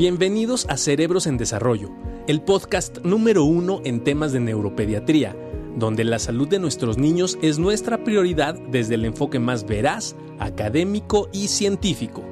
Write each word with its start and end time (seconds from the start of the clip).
Bienvenidos 0.00 0.64
a 0.70 0.78
Cerebros 0.78 1.26
en 1.26 1.36
Desarrollo, 1.36 1.90
el 2.26 2.40
podcast 2.40 3.00
número 3.04 3.44
uno 3.44 3.82
en 3.84 4.02
temas 4.02 4.32
de 4.32 4.40
neuropediatría, 4.40 5.36
donde 5.76 6.04
la 6.04 6.18
salud 6.18 6.48
de 6.48 6.58
nuestros 6.58 6.96
niños 6.96 7.36
es 7.42 7.58
nuestra 7.58 8.02
prioridad 8.02 8.54
desde 8.54 8.94
el 8.94 9.04
enfoque 9.04 9.38
más 9.38 9.66
veraz, 9.66 10.16
académico 10.38 11.28
y 11.34 11.48
científico. 11.48 12.22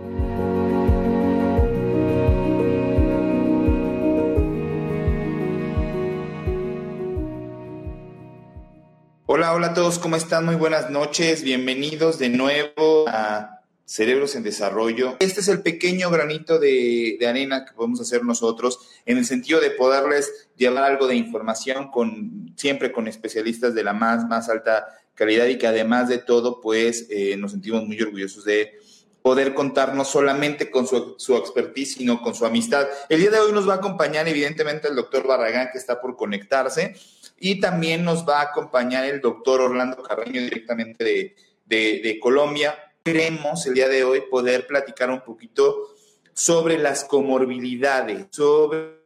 Hola, 9.26 9.52
hola 9.52 9.66
a 9.66 9.74
todos, 9.74 9.98
¿cómo 9.98 10.16
están? 10.16 10.46
Muy 10.46 10.54
buenas 10.54 10.88
noches, 10.88 11.42
bienvenidos 11.42 12.18
de 12.18 12.30
nuevo 12.30 13.04
a 13.08 13.57
Cerebros 13.88 14.36
en 14.36 14.42
Desarrollo. 14.42 15.16
Este 15.18 15.40
es 15.40 15.48
el 15.48 15.62
pequeño 15.62 16.10
granito 16.10 16.58
de, 16.58 17.18
arena 17.26 17.64
que 17.64 17.72
podemos 17.72 17.98
hacer 18.02 18.22
nosotros 18.22 18.80
en 19.06 19.16
el 19.16 19.24
sentido 19.24 19.60
de 19.60 19.70
poderles 19.70 20.50
llevar 20.58 20.84
algo 20.84 21.06
de 21.06 21.14
información 21.14 21.90
con 21.90 22.52
siempre 22.54 22.92
con 22.92 23.08
especialistas 23.08 23.74
de 23.74 23.82
la 23.82 23.94
más, 23.94 24.28
más 24.28 24.50
alta 24.50 24.86
calidad 25.14 25.46
y 25.46 25.56
que 25.56 25.66
además 25.66 26.10
de 26.10 26.18
todo, 26.18 26.60
pues 26.60 27.06
eh, 27.08 27.38
nos 27.38 27.52
sentimos 27.52 27.82
muy 27.86 27.98
orgullosos 27.98 28.44
de 28.44 28.78
poder 29.22 29.54
contar 29.54 29.94
no 29.94 30.04
solamente 30.04 30.70
con 30.70 30.86
su, 30.86 31.14
su, 31.16 31.38
expertise, 31.38 31.94
sino 31.94 32.20
con 32.20 32.34
su 32.34 32.44
amistad. 32.44 32.86
El 33.08 33.20
día 33.20 33.30
de 33.30 33.38
hoy 33.38 33.52
nos 33.52 33.66
va 33.66 33.72
a 33.72 33.76
acompañar 33.78 34.28
evidentemente 34.28 34.88
el 34.88 34.96
doctor 34.96 35.26
Barragán, 35.26 35.70
que 35.72 35.78
está 35.78 35.98
por 35.98 36.14
conectarse, 36.14 36.94
y 37.40 37.58
también 37.58 38.04
nos 38.04 38.28
va 38.28 38.40
a 38.40 38.50
acompañar 38.50 39.06
el 39.06 39.22
doctor 39.22 39.62
Orlando 39.62 40.02
Carreño 40.02 40.42
directamente 40.42 41.04
de, 41.04 41.36
de, 41.64 42.00
de 42.02 42.20
Colombia 42.20 42.76
queremos 43.02 43.66
el 43.66 43.74
día 43.74 43.88
de 43.88 44.04
hoy 44.04 44.22
poder 44.30 44.66
platicar 44.66 45.10
un 45.10 45.20
poquito 45.20 45.94
sobre 46.32 46.78
las 46.78 47.04
comorbilidades, 47.04 48.26
sobre 48.30 48.98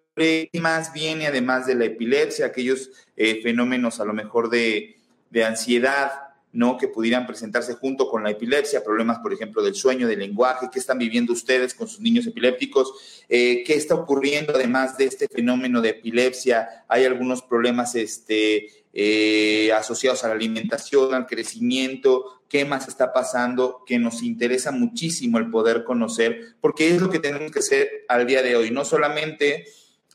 más 0.60 0.92
viene 0.92 1.26
además 1.26 1.66
de 1.66 1.74
la 1.74 1.86
epilepsia, 1.86 2.46
aquellos 2.46 2.90
eh, 3.16 3.40
fenómenos 3.42 4.00
a 4.00 4.04
lo 4.04 4.12
mejor 4.12 4.50
de, 4.50 4.96
de, 5.30 5.44
ansiedad, 5.44 6.12
¿no? 6.52 6.76
Que 6.76 6.88
pudieran 6.88 7.26
presentarse 7.26 7.74
junto 7.74 8.10
con 8.10 8.22
la 8.22 8.30
epilepsia, 8.30 8.84
problemas, 8.84 9.20
por 9.20 9.32
ejemplo, 9.32 9.62
del 9.62 9.74
sueño, 9.74 10.06
del 10.06 10.18
lenguaje, 10.18 10.68
qué 10.70 10.78
están 10.78 10.98
viviendo 10.98 11.32
ustedes 11.32 11.72
con 11.72 11.88
sus 11.88 12.00
niños 12.00 12.26
epilépticos, 12.26 13.24
eh, 13.28 13.64
qué 13.64 13.74
está 13.74 13.94
ocurriendo 13.94 14.52
además 14.54 14.98
de 14.98 15.06
este 15.06 15.28
fenómeno 15.28 15.80
de 15.80 15.90
epilepsia, 15.90 16.84
hay 16.88 17.06
algunos 17.06 17.40
problemas, 17.40 17.94
este, 17.94 18.84
eh, 18.94 19.72
asociados 19.72 20.22
a 20.22 20.28
la 20.28 20.34
alimentación, 20.34 21.14
al 21.14 21.26
crecimiento, 21.26 22.41
qué 22.52 22.66
más 22.66 22.86
está 22.86 23.14
pasando, 23.14 23.82
que 23.86 23.98
nos 23.98 24.22
interesa 24.22 24.72
muchísimo 24.72 25.38
el 25.38 25.48
poder 25.48 25.84
conocer, 25.84 26.54
porque 26.60 26.90
es 26.90 27.00
lo 27.00 27.08
que 27.08 27.18
tenemos 27.18 27.50
que 27.50 27.60
hacer 27.60 27.88
al 28.10 28.26
día 28.26 28.42
de 28.42 28.56
hoy, 28.56 28.70
no 28.70 28.84
solamente 28.84 29.64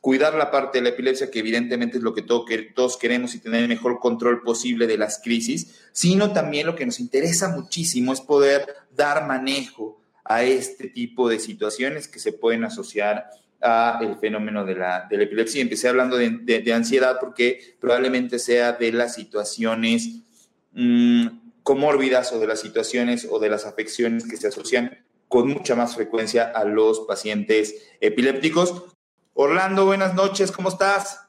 cuidar 0.01 0.35
la 0.35 0.51
parte 0.51 0.77
de 0.77 0.83
la 0.83 0.89
epilepsia, 0.89 1.31
que 1.31 1.39
evidentemente 1.39 1.97
es 1.97 2.03
lo 2.03 2.13
que, 2.13 2.21
todos 2.21 2.97
queremos 2.97 3.33
y 3.33 3.39
tener 3.39 3.63
el 3.63 3.67
mejor 3.67 3.97
control 3.97 4.43
posible 4.43 4.85
de 4.85 4.99
las 4.99 5.19
crisis, 5.19 5.81
sino 5.91 6.31
también 6.31 6.67
lo 6.67 6.75
que 6.75 6.85
nos 6.85 6.99
interesa 6.99 7.49
muchísimo 7.49 8.13
es 8.13 8.21
poder 8.21 8.67
dar 8.95 9.25
manejo 9.25 9.99
a 10.23 10.43
este 10.43 10.89
tipo 10.89 11.27
de 11.29 11.39
situaciones 11.39 12.07
que 12.07 12.19
se 12.19 12.33
pueden 12.33 12.65
asociar 12.65 13.31
a 13.59 13.97
el 14.03 14.15
fenómeno 14.17 14.63
de 14.63 14.75
la, 14.75 15.07
de 15.09 15.17
la 15.17 15.23
epilepsia. 15.23 15.59
Empecé 15.59 15.87
hablando 15.87 16.17
de, 16.17 16.29
de, 16.29 16.73
ansiedad 16.73 17.17
porque 17.19 17.75
probablemente 17.79 18.37
sea 18.37 18.73
de 18.73 18.91
las 18.91 19.15
situaciones 19.15 20.21
mmm, 20.73 21.46
comórbidas 21.67 22.31
o 22.31 22.39
de 22.39 22.47
las 22.47 22.61
situaciones 22.61 23.27
o 23.29 23.39
de 23.39 23.49
las 23.49 23.65
afecciones 23.65 24.25
que 24.25 24.37
se 24.37 24.47
asocian 24.47 25.05
con 25.27 25.49
mucha 25.49 25.75
más 25.75 25.95
frecuencia 25.95 26.45
a 26.45 26.63
los 26.63 27.01
pacientes 27.01 27.89
epilépticos. 27.99 28.85
Orlando, 29.33 29.85
buenas 29.85 30.15
noches, 30.15 30.49
¿cómo 30.53 30.69
estás? 30.69 31.27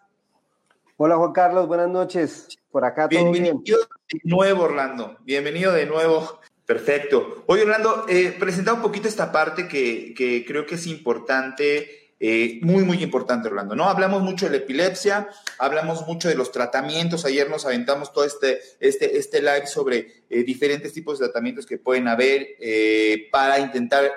Hola 0.96 1.16
Juan 1.16 1.32
Carlos, 1.32 1.66
buenas 1.66 1.88
noches. 1.88 2.56
Por 2.70 2.84
acá 2.84 3.08
todo 3.08 3.18
Bienvenido 3.18 3.58
bien. 3.64 3.78
de 4.12 4.20
nuevo, 4.22 4.62
Orlando. 4.62 5.16
Bienvenido 5.24 5.72
de 5.72 5.86
nuevo. 5.86 6.38
Perfecto. 6.64 7.42
Oye, 7.46 7.62
Orlando, 7.62 8.06
eh, 8.08 8.36
presenta 8.38 8.72
un 8.72 8.80
poquito 8.80 9.08
esta 9.08 9.32
parte 9.32 9.66
que, 9.66 10.14
que 10.16 10.44
creo 10.46 10.66
que 10.66 10.76
es 10.76 10.86
importante 10.86 12.07
eh, 12.20 12.58
muy, 12.62 12.82
muy 12.82 13.02
importante, 13.02 13.46
Orlando, 13.48 13.76
¿no? 13.76 13.84
Hablamos 13.84 14.22
mucho 14.22 14.46
de 14.46 14.52
la 14.52 14.56
epilepsia, 14.58 15.28
hablamos 15.58 16.04
mucho 16.06 16.28
de 16.28 16.34
los 16.34 16.50
tratamientos. 16.50 17.24
Ayer 17.24 17.48
nos 17.48 17.64
aventamos 17.64 18.12
todo 18.12 18.24
este, 18.24 18.60
este, 18.80 19.18
este 19.18 19.40
live 19.40 19.68
sobre 19.68 20.24
eh, 20.28 20.42
diferentes 20.42 20.92
tipos 20.92 21.18
de 21.18 21.26
tratamientos 21.26 21.64
que 21.64 21.78
pueden 21.78 22.08
haber 22.08 22.48
eh, 22.60 23.28
para 23.30 23.60
intentar 23.60 24.10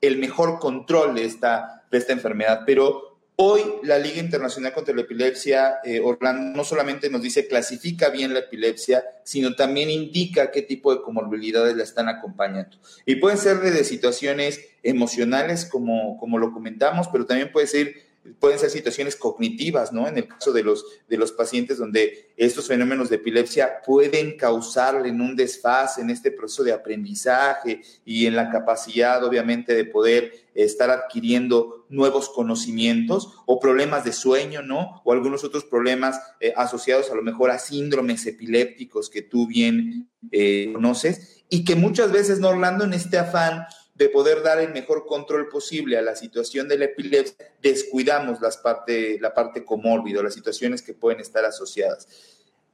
el 0.00 0.18
mejor 0.18 0.58
control 0.58 1.14
de 1.14 1.24
esta, 1.24 1.86
de 1.90 1.98
esta 1.98 2.12
enfermedad. 2.12 2.64
Pero 2.66 3.07
Hoy 3.40 3.62
la 3.84 4.00
Liga 4.00 4.18
Internacional 4.18 4.72
contra 4.72 4.92
la 4.92 5.02
Epilepsia, 5.02 5.78
eh, 5.84 6.00
Orlando, 6.00 6.56
no 6.56 6.64
solamente 6.64 7.08
nos 7.08 7.22
dice 7.22 7.46
clasifica 7.46 8.08
bien 8.08 8.34
la 8.34 8.40
epilepsia, 8.40 9.04
sino 9.22 9.54
también 9.54 9.90
indica 9.90 10.50
qué 10.50 10.62
tipo 10.62 10.92
de 10.92 11.02
comorbilidades 11.02 11.76
la 11.76 11.84
están 11.84 12.08
acompañando. 12.08 12.78
Y 13.06 13.14
pueden 13.14 13.38
ser 13.38 13.60
desde 13.60 13.84
situaciones 13.84 14.60
emocionales, 14.82 15.66
como, 15.66 16.18
como 16.18 16.38
lo 16.38 16.52
comentamos, 16.52 17.06
pero 17.06 17.26
también 17.26 17.52
puede 17.52 17.68
ser 17.68 18.07
pueden 18.38 18.58
ser 18.58 18.70
situaciones 18.70 19.16
cognitivas, 19.16 19.92
¿no? 19.92 20.06
En 20.06 20.18
el 20.18 20.28
caso 20.28 20.52
de 20.52 20.62
los, 20.62 20.84
de 21.08 21.16
los 21.16 21.32
pacientes 21.32 21.78
donde 21.78 22.32
estos 22.36 22.66
fenómenos 22.66 23.08
de 23.08 23.16
epilepsia 23.16 23.80
pueden 23.84 24.36
causarle 24.36 25.08
en 25.08 25.20
un 25.20 25.34
desfase 25.34 26.00
en 26.00 26.10
este 26.10 26.30
proceso 26.30 26.64
de 26.64 26.72
aprendizaje 26.72 27.80
y 28.04 28.26
en 28.26 28.36
la 28.36 28.50
capacidad, 28.50 29.24
obviamente, 29.24 29.74
de 29.74 29.84
poder 29.84 30.48
estar 30.54 30.90
adquiriendo 30.90 31.86
nuevos 31.88 32.28
conocimientos 32.28 33.34
o 33.46 33.60
problemas 33.60 34.04
de 34.04 34.12
sueño, 34.12 34.62
¿no? 34.62 35.00
O 35.04 35.12
algunos 35.12 35.44
otros 35.44 35.64
problemas 35.64 36.20
eh, 36.40 36.52
asociados 36.56 37.10
a 37.10 37.14
lo 37.14 37.22
mejor 37.22 37.50
a 37.50 37.58
síndromes 37.58 38.26
epilépticos 38.26 39.08
que 39.08 39.22
tú 39.22 39.46
bien 39.46 40.08
eh, 40.32 40.70
conoces 40.72 41.44
y 41.48 41.64
que 41.64 41.76
muchas 41.76 42.12
veces, 42.12 42.40
¿no, 42.40 42.48
Orlando, 42.48 42.84
en 42.84 42.92
este 42.92 43.18
afán 43.18 43.64
de 43.98 44.08
poder 44.08 44.42
dar 44.42 44.60
el 44.60 44.72
mejor 44.72 45.06
control 45.06 45.48
posible 45.48 45.98
a 45.98 46.02
la 46.02 46.14
situación 46.14 46.68
de 46.68 46.78
la 46.78 46.84
epilepsia, 46.84 47.52
descuidamos 47.60 48.38
la 48.40 49.34
parte 49.34 49.64
comórbido, 49.64 50.22
las 50.22 50.34
situaciones 50.34 50.82
que 50.82 50.94
pueden 50.94 51.20
estar 51.20 51.44
asociadas. 51.44 52.06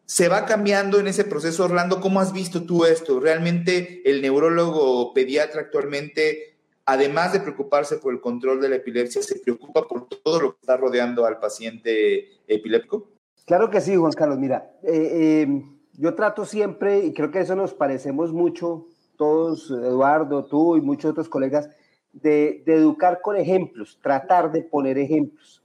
¿Se 0.05 0.29
va 0.29 0.45
cambiando 0.45 1.01
en 1.01 1.09
ese 1.09 1.25
proceso, 1.25 1.65
Orlando? 1.65 2.03
¿Cómo 2.03 2.21
has 2.21 2.35
visto 2.35 2.65
tú 2.65 2.85
esto? 2.85 3.21
¿Realmente 3.21 4.03
el 4.05 4.21
neurólogo 4.21 5.15
pediatra 5.15 5.63
actualmente, 5.63 6.59
además 6.85 7.33
de 7.33 7.41
preocuparse 7.41 7.97
por 7.97 8.13
el 8.13 8.21
control 8.21 8.61
de 8.61 8.69
la 8.69 8.77
epilepsia, 8.77 9.23
se 9.23 9.39
preocupa 9.39 9.89
por 9.89 10.07
todo 10.09 10.41
lo 10.43 10.53
que 10.53 10.59
está 10.61 10.77
rodeando 10.77 11.25
al 11.25 11.39
paciente 11.39 12.33
epiléptico? 12.47 13.09
Claro 13.47 13.71
que 13.71 13.81
sí, 13.81 13.97
Juan 13.97 14.13
Carlos. 14.13 14.39
Mira, 14.39 14.73
eh, 14.83 15.47
eh, 15.47 15.63
yo 15.95 16.15
trato 16.15 16.45
siempre, 16.45 16.99
y 16.99 17.15
creo 17.15 17.31
que 17.31 17.41
eso 17.41 17.57
nos 17.57 17.73
parecemos 17.73 18.31
mucho, 18.31 18.89
todos, 19.17 19.71
Eduardo, 19.71 20.45
tú 20.45 20.77
y 20.77 20.81
muchos 20.81 21.13
otros 21.13 21.29
colegas, 21.29 21.69
de, 22.13 22.63
educar 22.67 23.21
con 23.21 23.37
ejemplos, 23.37 23.99
tratar 24.03 24.53
de 24.53 24.63
poner 24.63 24.99
ejemplos. 24.99 25.63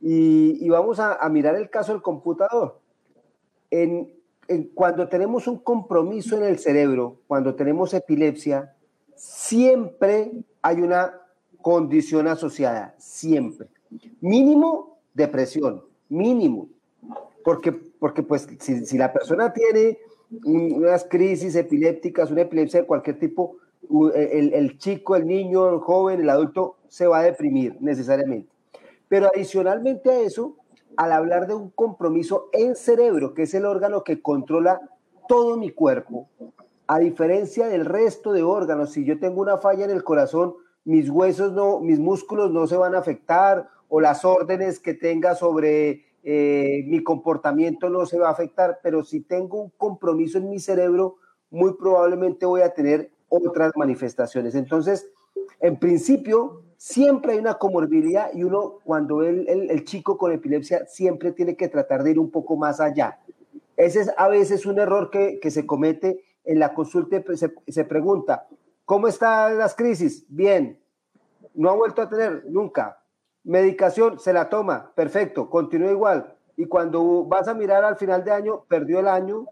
Y, 0.00 0.68
vamos 0.68 0.98
a, 1.00 1.26
mirar 1.30 1.56
el 1.56 1.70
caso 1.70 1.92
del 1.92 2.02
computador. 2.02 2.80
En, 3.70 4.12
cuando 4.74 5.08
tenemos 5.08 5.48
un 5.48 5.58
compromiso 5.58 6.36
en 6.36 6.44
el 6.44 6.58
cerebro, 6.58 7.20
cuando 7.26 7.54
tenemos 7.54 7.94
epilepsia, 7.94 8.74
siempre 9.16 10.32
hay 10.62 10.80
una 10.80 11.20
condición 11.60 12.28
asociada, 12.28 12.94
siempre. 12.98 13.68
Mínimo 14.20 14.98
depresión, 15.14 15.84
mínimo. 16.08 16.68
Porque, 17.42 17.72
porque 17.72 18.22
pues 18.22 18.46
si, 18.60 18.84
si 18.84 18.98
la 18.98 19.12
persona 19.12 19.52
tiene 19.52 19.98
unas 20.44 21.04
crisis 21.04 21.54
epilépticas, 21.54 22.30
una 22.30 22.42
epilepsia 22.42 22.80
de 22.80 22.86
cualquier 22.86 23.18
tipo, 23.18 23.56
el, 24.14 24.52
el, 24.52 24.78
chico, 24.78 25.16
el 25.16 25.26
niño, 25.26 25.68
el 25.72 25.80
joven, 25.80 26.20
el 26.20 26.30
adulto 26.30 26.76
se 26.88 27.06
va 27.06 27.20
a 27.20 27.22
deprimir 27.22 27.76
necesariamente. 27.80 28.50
Pero 29.08 29.28
adicionalmente 29.32 30.10
a 30.10 30.20
eso, 30.20 30.56
al 30.96 31.12
hablar 31.12 31.46
de 31.46 31.54
un 31.54 31.70
compromiso 31.70 32.48
en 32.52 32.74
cerebro, 32.74 33.34
que 33.34 33.42
es 33.42 33.54
el 33.54 33.64
órgano 33.64 34.02
que 34.02 34.20
controla 34.20 34.80
todo 35.28 35.56
mi 35.56 35.70
cuerpo, 35.70 36.28
a 36.88 36.98
diferencia 36.98 37.66
del 37.66 37.84
resto 37.84 38.32
de 38.32 38.42
órganos, 38.42 38.92
si 38.92 39.04
yo 39.04 39.18
tengo 39.18 39.40
una 39.40 39.58
falla 39.58 39.84
en 39.84 39.90
el 39.90 40.04
corazón, 40.04 40.54
mis 40.84 41.10
huesos 41.10 41.52
no, 41.52 41.80
mis 41.80 41.98
músculos 41.98 42.52
no 42.52 42.66
se 42.66 42.76
van 42.76 42.94
a 42.94 42.98
afectar 42.98 43.68
o 43.88 44.00
las 44.00 44.24
órdenes 44.24 44.78
que 44.78 44.94
tenga 44.94 45.34
sobre 45.34 46.05
eh, 46.28 46.82
mi 46.88 47.04
comportamiento 47.04 47.88
no 47.88 48.04
se 48.04 48.18
va 48.18 48.26
a 48.26 48.32
afectar, 48.32 48.80
pero 48.82 49.04
si 49.04 49.20
tengo 49.20 49.62
un 49.62 49.70
compromiso 49.76 50.38
en 50.38 50.50
mi 50.50 50.58
cerebro, 50.58 51.18
muy 51.50 51.74
probablemente 51.74 52.44
voy 52.46 52.62
a 52.62 52.74
tener 52.74 53.12
otras 53.28 53.70
manifestaciones. 53.76 54.56
Entonces, 54.56 55.08
en 55.60 55.78
principio, 55.78 56.64
siempre 56.76 57.34
hay 57.34 57.38
una 57.38 57.54
comorbilidad 57.54 58.34
y 58.34 58.42
uno, 58.42 58.80
cuando 58.82 59.22
el, 59.22 59.48
el, 59.48 59.84
chico 59.84 60.18
con 60.18 60.32
epilepsia, 60.32 60.84
siempre 60.86 61.30
tiene 61.30 61.56
que 61.56 61.68
tratar 61.68 62.02
de 62.02 62.10
ir 62.10 62.18
un 62.18 62.32
poco 62.32 62.56
más 62.56 62.80
allá. 62.80 63.20
Ese 63.76 64.00
es 64.00 64.10
a 64.16 64.26
veces 64.26 64.66
un 64.66 64.80
error 64.80 65.10
que, 65.10 65.38
que 65.38 65.52
se 65.52 65.64
comete 65.64 66.24
en 66.42 66.58
la 66.58 66.74
consulta, 66.74 67.22
se, 67.36 67.54
se 67.68 67.84
pregunta, 67.84 68.48
¿cómo 68.84 69.06
están 69.06 69.58
las 69.58 69.76
crisis? 69.76 70.26
Bien. 70.28 70.76
¿No 71.54 71.70
ha 71.70 71.76
vuelto 71.76 72.02
a 72.02 72.08
tener? 72.08 72.46
Nunca. 72.48 72.98
Medicación, 73.46 74.18
se 74.18 74.32
la 74.32 74.48
toma, 74.48 74.90
perfecto, 74.96 75.48
continúa 75.48 75.92
igual. 75.92 76.34
Y 76.56 76.66
cuando 76.66 77.24
vas 77.26 77.46
a 77.46 77.54
mirar 77.54 77.84
al 77.84 77.96
final 77.96 78.24
de 78.24 78.32
año, 78.32 78.64
perdió 78.66 78.98
el 78.98 79.06
año 79.06 79.46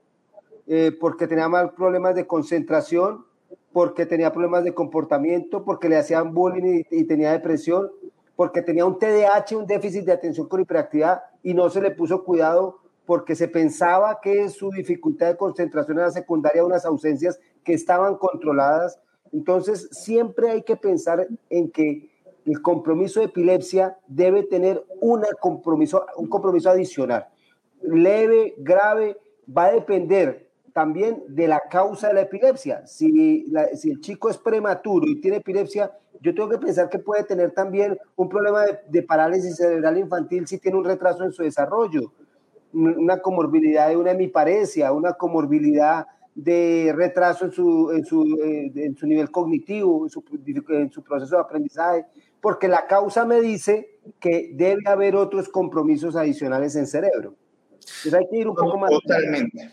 eh, 0.66 0.90
porque 1.00 1.28
tenía 1.28 1.48
mal 1.48 1.74
problemas 1.74 2.16
de 2.16 2.26
concentración, 2.26 3.24
porque 3.72 4.04
tenía 4.04 4.32
problemas 4.32 4.64
de 4.64 4.74
comportamiento, 4.74 5.64
porque 5.64 5.88
le 5.88 5.96
hacían 5.96 6.34
bullying 6.34 6.82
y, 6.90 7.04
tenía 7.04 7.30
depresión, 7.30 7.88
porque 8.34 8.62
tenía 8.62 8.84
un 8.84 8.98
TDAH, 8.98 9.56
un 9.56 9.66
déficit 9.66 10.04
de 10.04 10.12
atención 10.12 10.48
con 10.48 10.60
hiperactividad 10.60 11.22
y 11.44 11.54
no 11.54 11.70
se 11.70 11.80
le 11.80 11.92
puso 11.92 12.24
cuidado 12.24 12.80
porque 13.06 13.36
se 13.36 13.46
pensaba 13.46 14.18
que 14.20 14.48
su 14.48 14.70
dificultad 14.70 15.28
de 15.28 15.36
concentración 15.36 16.00
era 16.00 16.10
secundaria 16.10 16.62
a 16.62 16.66
unas 16.66 16.84
ausencias 16.84 17.38
que 17.62 17.74
estaban 17.74 18.16
controladas. 18.16 18.98
Entonces, 19.32 19.88
siempre 19.92 20.50
hay 20.50 20.62
que 20.62 20.74
pensar 20.74 21.28
en 21.48 21.70
que 21.70 22.10
el 22.46 22.60
compromiso 22.60 23.20
de 23.20 23.26
epilepsia 23.26 23.96
debe 24.06 24.42
tener 24.44 24.84
una 25.00 25.28
compromiso, 25.40 26.04
un 26.16 26.28
compromiso 26.28 26.70
adicional. 26.70 27.26
Leve, 27.82 28.54
grave, 28.58 29.16
va 29.46 29.66
a 29.66 29.72
depender 29.72 30.48
también 30.72 31.22
de 31.28 31.48
la 31.48 31.60
causa 31.70 32.08
de 32.08 32.14
la 32.14 32.20
epilepsia. 32.22 32.86
Si, 32.86 33.46
si 33.74 33.90
el 33.90 34.00
chico 34.00 34.28
es 34.28 34.36
prematuro 34.36 35.06
y 35.06 35.20
tiene 35.20 35.38
epilepsia, 35.38 35.92
yo 36.20 36.34
tengo 36.34 36.48
que 36.48 36.58
pensar 36.58 36.88
que 36.88 36.98
puede 36.98 37.24
tener 37.24 37.52
también 37.52 37.96
un 38.16 38.28
problema 38.28 38.64
de, 38.88 39.02
parálisis 39.02 39.56
cerebral 39.56 39.98
infantil 39.98 40.46
si 40.46 40.58
tiene 40.58 40.78
un 40.78 40.84
retraso 40.84 41.24
en 41.24 41.32
su 41.32 41.42
desarrollo, 41.42 42.12
una 42.72 43.18
comorbilidad 43.18 43.88
de 43.88 43.96
una 43.96 44.12
hemiparesia, 44.12 44.92
una 44.92 45.12
comorbilidad 45.12 46.06
de 46.34 46.92
retraso 46.96 47.44
en 47.44 47.52
su, 47.52 47.92
en 47.92 48.04
su, 48.04 48.22
eh, 48.42 48.72
en 48.74 48.96
su 48.96 49.06
nivel 49.06 49.30
cognitivo, 49.30 50.06
en 50.06 50.90
su 50.90 51.02
proceso 51.02 51.36
de 51.36 51.42
aprendizaje, 51.42 52.06
porque 52.44 52.68
la 52.68 52.86
causa 52.86 53.24
me 53.24 53.40
dice 53.40 54.00
que 54.20 54.50
debe 54.52 54.82
haber 54.84 55.16
otros 55.16 55.48
compromisos 55.48 56.14
adicionales 56.14 56.76
en 56.76 56.86
cerebro. 56.86 57.36
Entonces 57.70 58.12
hay 58.12 58.28
que 58.30 58.36
ir 58.36 58.48
un 58.48 58.54
poco 58.54 58.76
más. 58.76 58.90
Totalmente. 58.90 59.72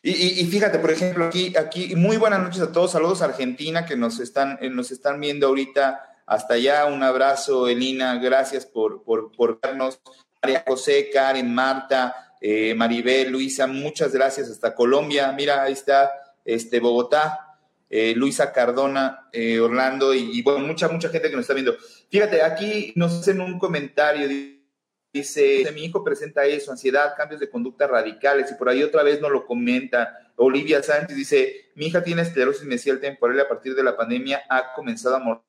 Y, 0.00 0.44
fíjate, 0.44 0.78
por 0.78 0.92
ejemplo, 0.92 1.24
aquí, 1.24 1.56
aquí, 1.56 1.96
muy 1.96 2.16
buenas 2.16 2.40
noches 2.40 2.60
a 2.60 2.70
todos, 2.70 2.92
saludos 2.92 3.20
a 3.20 3.24
Argentina 3.24 3.84
que 3.84 3.96
nos 3.96 4.20
están, 4.20 4.58
eh, 4.60 4.70
nos 4.70 4.92
están 4.92 5.18
viendo 5.18 5.48
ahorita. 5.48 6.20
Hasta 6.24 6.54
allá, 6.54 6.86
un 6.86 7.02
abrazo, 7.02 7.66
Elina, 7.66 8.14
gracias 8.18 8.64
por, 8.64 9.02
por, 9.02 9.32
por 9.32 9.58
vernos, 9.60 10.00
María 10.40 10.62
José, 10.64 11.10
Karen, 11.12 11.52
Marta, 11.52 12.14
eh, 12.40 12.76
Maribel, 12.76 13.32
Luisa, 13.32 13.66
muchas 13.66 14.12
gracias. 14.12 14.48
Hasta 14.50 14.72
Colombia, 14.72 15.32
mira, 15.32 15.64
ahí 15.64 15.72
está, 15.72 16.12
este, 16.44 16.78
Bogotá, 16.78 17.53
eh, 17.90 18.14
Luisa 18.16 18.52
Cardona, 18.52 19.28
eh, 19.32 19.60
Orlando 19.60 20.14
y, 20.14 20.42
bueno, 20.42 20.66
mucha, 20.66 20.88
mucha 20.88 21.08
gente 21.08 21.30
que 21.30 21.36
nos 21.36 21.44
está 21.44 21.54
viendo. 21.54 21.76
Fíjate, 22.10 22.42
aquí 22.42 22.92
nos 22.96 23.20
hacen 23.20 23.40
un 23.40 23.58
comentario, 23.58 24.28
dice, 25.12 25.70
mi 25.72 25.84
hijo 25.84 26.02
presenta 26.02 26.44
eso, 26.44 26.72
ansiedad, 26.72 27.14
cambios 27.16 27.40
de 27.40 27.48
conducta 27.48 27.86
radicales 27.86 28.50
y 28.50 28.54
por 28.54 28.68
ahí 28.68 28.82
otra 28.82 29.02
vez 29.02 29.20
nos 29.20 29.30
lo 29.30 29.46
comenta. 29.46 30.32
Olivia 30.36 30.82
Sánchez 30.82 31.16
dice, 31.16 31.70
mi 31.76 31.86
hija 31.86 32.02
tiene 32.02 32.22
esclerosis 32.22 32.64
mesial 32.64 33.00
temporal 33.00 33.36
y 33.36 33.40
a 33.40 33.48
partir 33.48 33.74
de 33.74 33.84
la 33.84 33.96
pandemia 33.96 34.42
ha 34.48 34.74
comenzado 34.74 35.16
a 35.16 35.44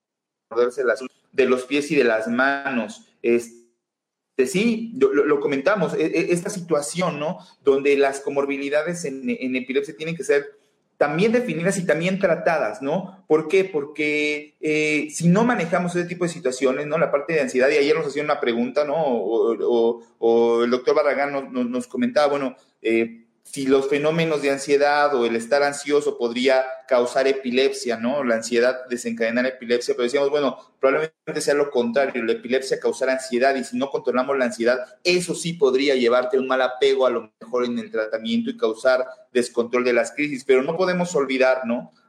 morderse 0.50 0.84
las 0.84 1.02
de 1.32 1.46
los 1.46 1.64
pies 1.64 1.90
y 1.90 1.96
de 1.96 2.04
las 2.04 2.28
manos. 2.28 3.08
Este, 3.22 4.46
sí, 4.46 4.92
lo, 4.96 5.40
comentamos, 5.40 5.94
e, 5.94 6.06
e, 6.06 6.32
esta 6.32 6.48
situación, 6.48 7.18
¿no? 7.18 7.38
Donde 7.62 7.96
las 7.96 8.20
comorbilidades 8.20 9.04
en, 9.04 9.28
en 9.28 9.56
epilepsia 9.56 9.96
tienen 9.96 10.16
que 10.16 10.24
ser 10.24 10.55
también 10.98 11.32
definidas 11.32 11.78
y 11.78 11.86
también 11.86 12.18
tratadas, 12.18 12.80
¿no? 12.80 13.24
¿Por 13.26 13.48
qué? 13.48 13.64
Porque 13.64 14.54
eh, 14.60 15.08
si 15.10 15.28
no 15.28 15.44
manejamos 15.44 15.94
ese 15.94 16.08
tipo 16.08 16.24
de 16.24 16.30
situaciones, 16.30 16.86
¿no? 16.86 16.98
La 16.98 17.10
parte 17.10 17.34
de 17.34 17.40
ansiedad, 17.40 17.68
y 17.68 17.76
ayer 17.76 17.94
nos 17.96 18.06
hacían 18.06 18.26
una 18.26 18.40
pregunta, 18.40 18.84
¿no? 18.84 18.94
O, 18.96 20.64
el 20.64 20.70
doctor 20.70 20.94
Barragán 20.94 21.52
nos, 21.52 21.86
comentaba, 21.86 22.28
bueno, 22.28 22.56
eh, 22.82 23.26
si 23.42 23.66
los 23.66 23.88
fenómenos 23.88 24.42
de 24.42 24.50
ansiedad 24.50 25.14
o 25.14 25.24
el 25.24 25.36
estar 25.36 25.62
ansioso 25.62 26.18
podría 26.18 26.64
causar 26.88 27.28
epilepsia, 27.28 27.96
¿no? 27.96 28.24
La 28.24 28.34
ansiedad 28.34 28.86
desencadenar 28.90 29.46
epilepsia, 29.46 29.94
pero 29.94 30.04
decíamos, 30.04 30.30
bueno, 30.30 30.58
probablemente 30.80 31.40
sea 31.40 31.54
lo 31.54 31.70
contrario, 31.70 32.24
la 32.24 32.32
epilepsia 32.32 32.80
causar 32.80 33.08
ansiedad 33.08 33.54
y 33.54 33.64
si 33.64 33.76
no 33.76 33.88
controlamos 33.90 34.36
la 34.36 34.46
ansiedad, 34.46 34.98
eso 35.04 35.34
sí 35.34 35.52
podría 35.52 35.94
llevarte 35.94 36.36
a 36.36 36.40
un 36.40 36.48
mal 36.48 36.60
apego 36.60 37.06
a 37.06 37.10
lo 37.10 37.32
mejor 37.40 37.64
en 37.64 37.78
el 37.78 37.90
tratamiento 37.90 38.50
y 38.50 38.56
causar 38.56 39.06
descontrol 39.36 39.84
de 39.84 39.92
las 39.92 40.12
crisis, 40.12 40.44
pero 40.44 40.62
no 40.62 40.76
podemos 40.76 41.14
olvidar, 41.14 41.62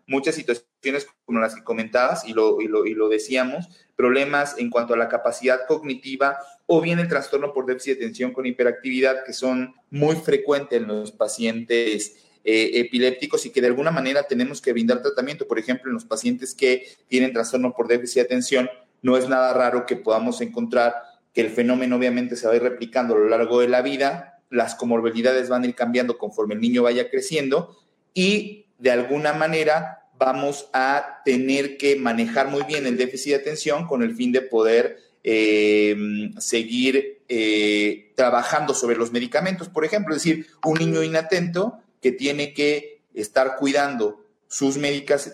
muchas 0.08 0.36
situaciones 0.36 1.06
como 1.26 1.40
las 1.40 1.54
que 1.54 1.64
comentabas 1.64 2.26
y 2.26 2.34
lo, 2.34 2.62
y 2.62 2.68
lo, 2.68 3.10
decíamos, 3.10 3.68
problemas 3.96 4.56
en 4.58 4.70
cuanto 4.70 4.94
a 4.94 4.98
la 4.98 5.10
capacidad 5.10 5.68
cognitiva 5.68 6.38
o 6.66 6.82
bien 6.82 7.00
el 7.00 7.10
trastorno 7.10 7.54
por 7.54 7.66
déficit 7.66 7.98
de 7.98 8.06
atención 8.06 8.32
con 8.32 8.46
hiperactividad 8.46 9.26
que 9.26 9.34
son 9.34 9.76
muy 9.90 10.16
frecuentes 10.16 10.82
en 10.82 10.88
los 10.88 11.12
pacientes 11.12 12.26
eh, 12.46 12.80
epilépticos 12.80 13.46
y 13.46 13.50
que 13.50 13.60
de 13.60 13.68
alguna 13.68 13.92
manera 13.92 14.24
tenemos 14.24 14.62
que 14.62 14.72
brindar 14.72 15.02
tratamiento. 15.02 15.46
Por 15.46 15.60
ejemplo, 15.60 15.90
en 15.90 15.96
los 15.96 16.06
pacientes 16.06 16.56
que 16.56 16.88
tienen 17.10 17.34
trastorno 17.34 17.74
por 17.76 17.90
déficit 17.90 18.16
de 18.16 18.22
atención, 18.22 18.70
no 19.02 19.18
es 19.18 19.28
nada 19.28 19.54
raro 19.54 19.86
que 19.86 19.98
podamos 19.98 20.40
encontrar 20.40 20.96
que 21.34 21.42
el 21.42 21.50
fenómeno 21.50 21.98
obviamente 21.98 22.38
se 22.38 22.48
va 22.48 22.54
a 22.54 22.56
ir 22.56 22.64
replicando 22.64 23.14
a 23.14 23.20
lo 23.20 23.28
largo 23.28 23.60
de 23.60 23.68
la 23.68 23.82
vida, 23.82 24.37
las 24.50 24.76
comorbilidades 24.76 25.50
van 25.50 25.64
a 25.64 25.68
ir 25.68 25.76
cambiando 25.76 26.18
conforme 26.18 26.56
el 26.56 26.62
niño 26.62 26.84
vaya 26.84 27.10
creciendo 27.10 27.78
y 28.14 28.66
de 28.78 28.92
alguna 28.92 29.34
manera 29.34 30.10
vamos 30.18 30.70
a 30.74 31.22
tener 31.26 31.78
que 31.78 31.96
manejar 31.96 32.50
muy 32.50 32.64
bien 32.64 32.86
el 32.86 32.98
déficit 32.98 33.34
de 33.34 33.40
atención 33.40 33.88
con 33.88 34.04
el 34.04 34.16
fin 34.16 34.32
de 34.32 34.42
poder 34.42 35.00
eh, 35.24 35.96
seguir 36.40 37.22
eh, 37.30 38.14
trabajando 38.16 38.74
sobre 38.74 38.96
los 38.96 39.12
medicamentos. 39.12 39.70
Por 39.70 39.86
ejemplo, 39.86 40.16
es 40.16 40.24
decir, 40.24 40.48
un 40.66 40.78
niño 40.78 41.04
inatento 41.04 41.80
que 42.02 42.12
tiene 42.12 42.54
que 42.54 43.02
estar 43.14 43.58
cuidando 43.58 44.24
sus, 44.48 44.80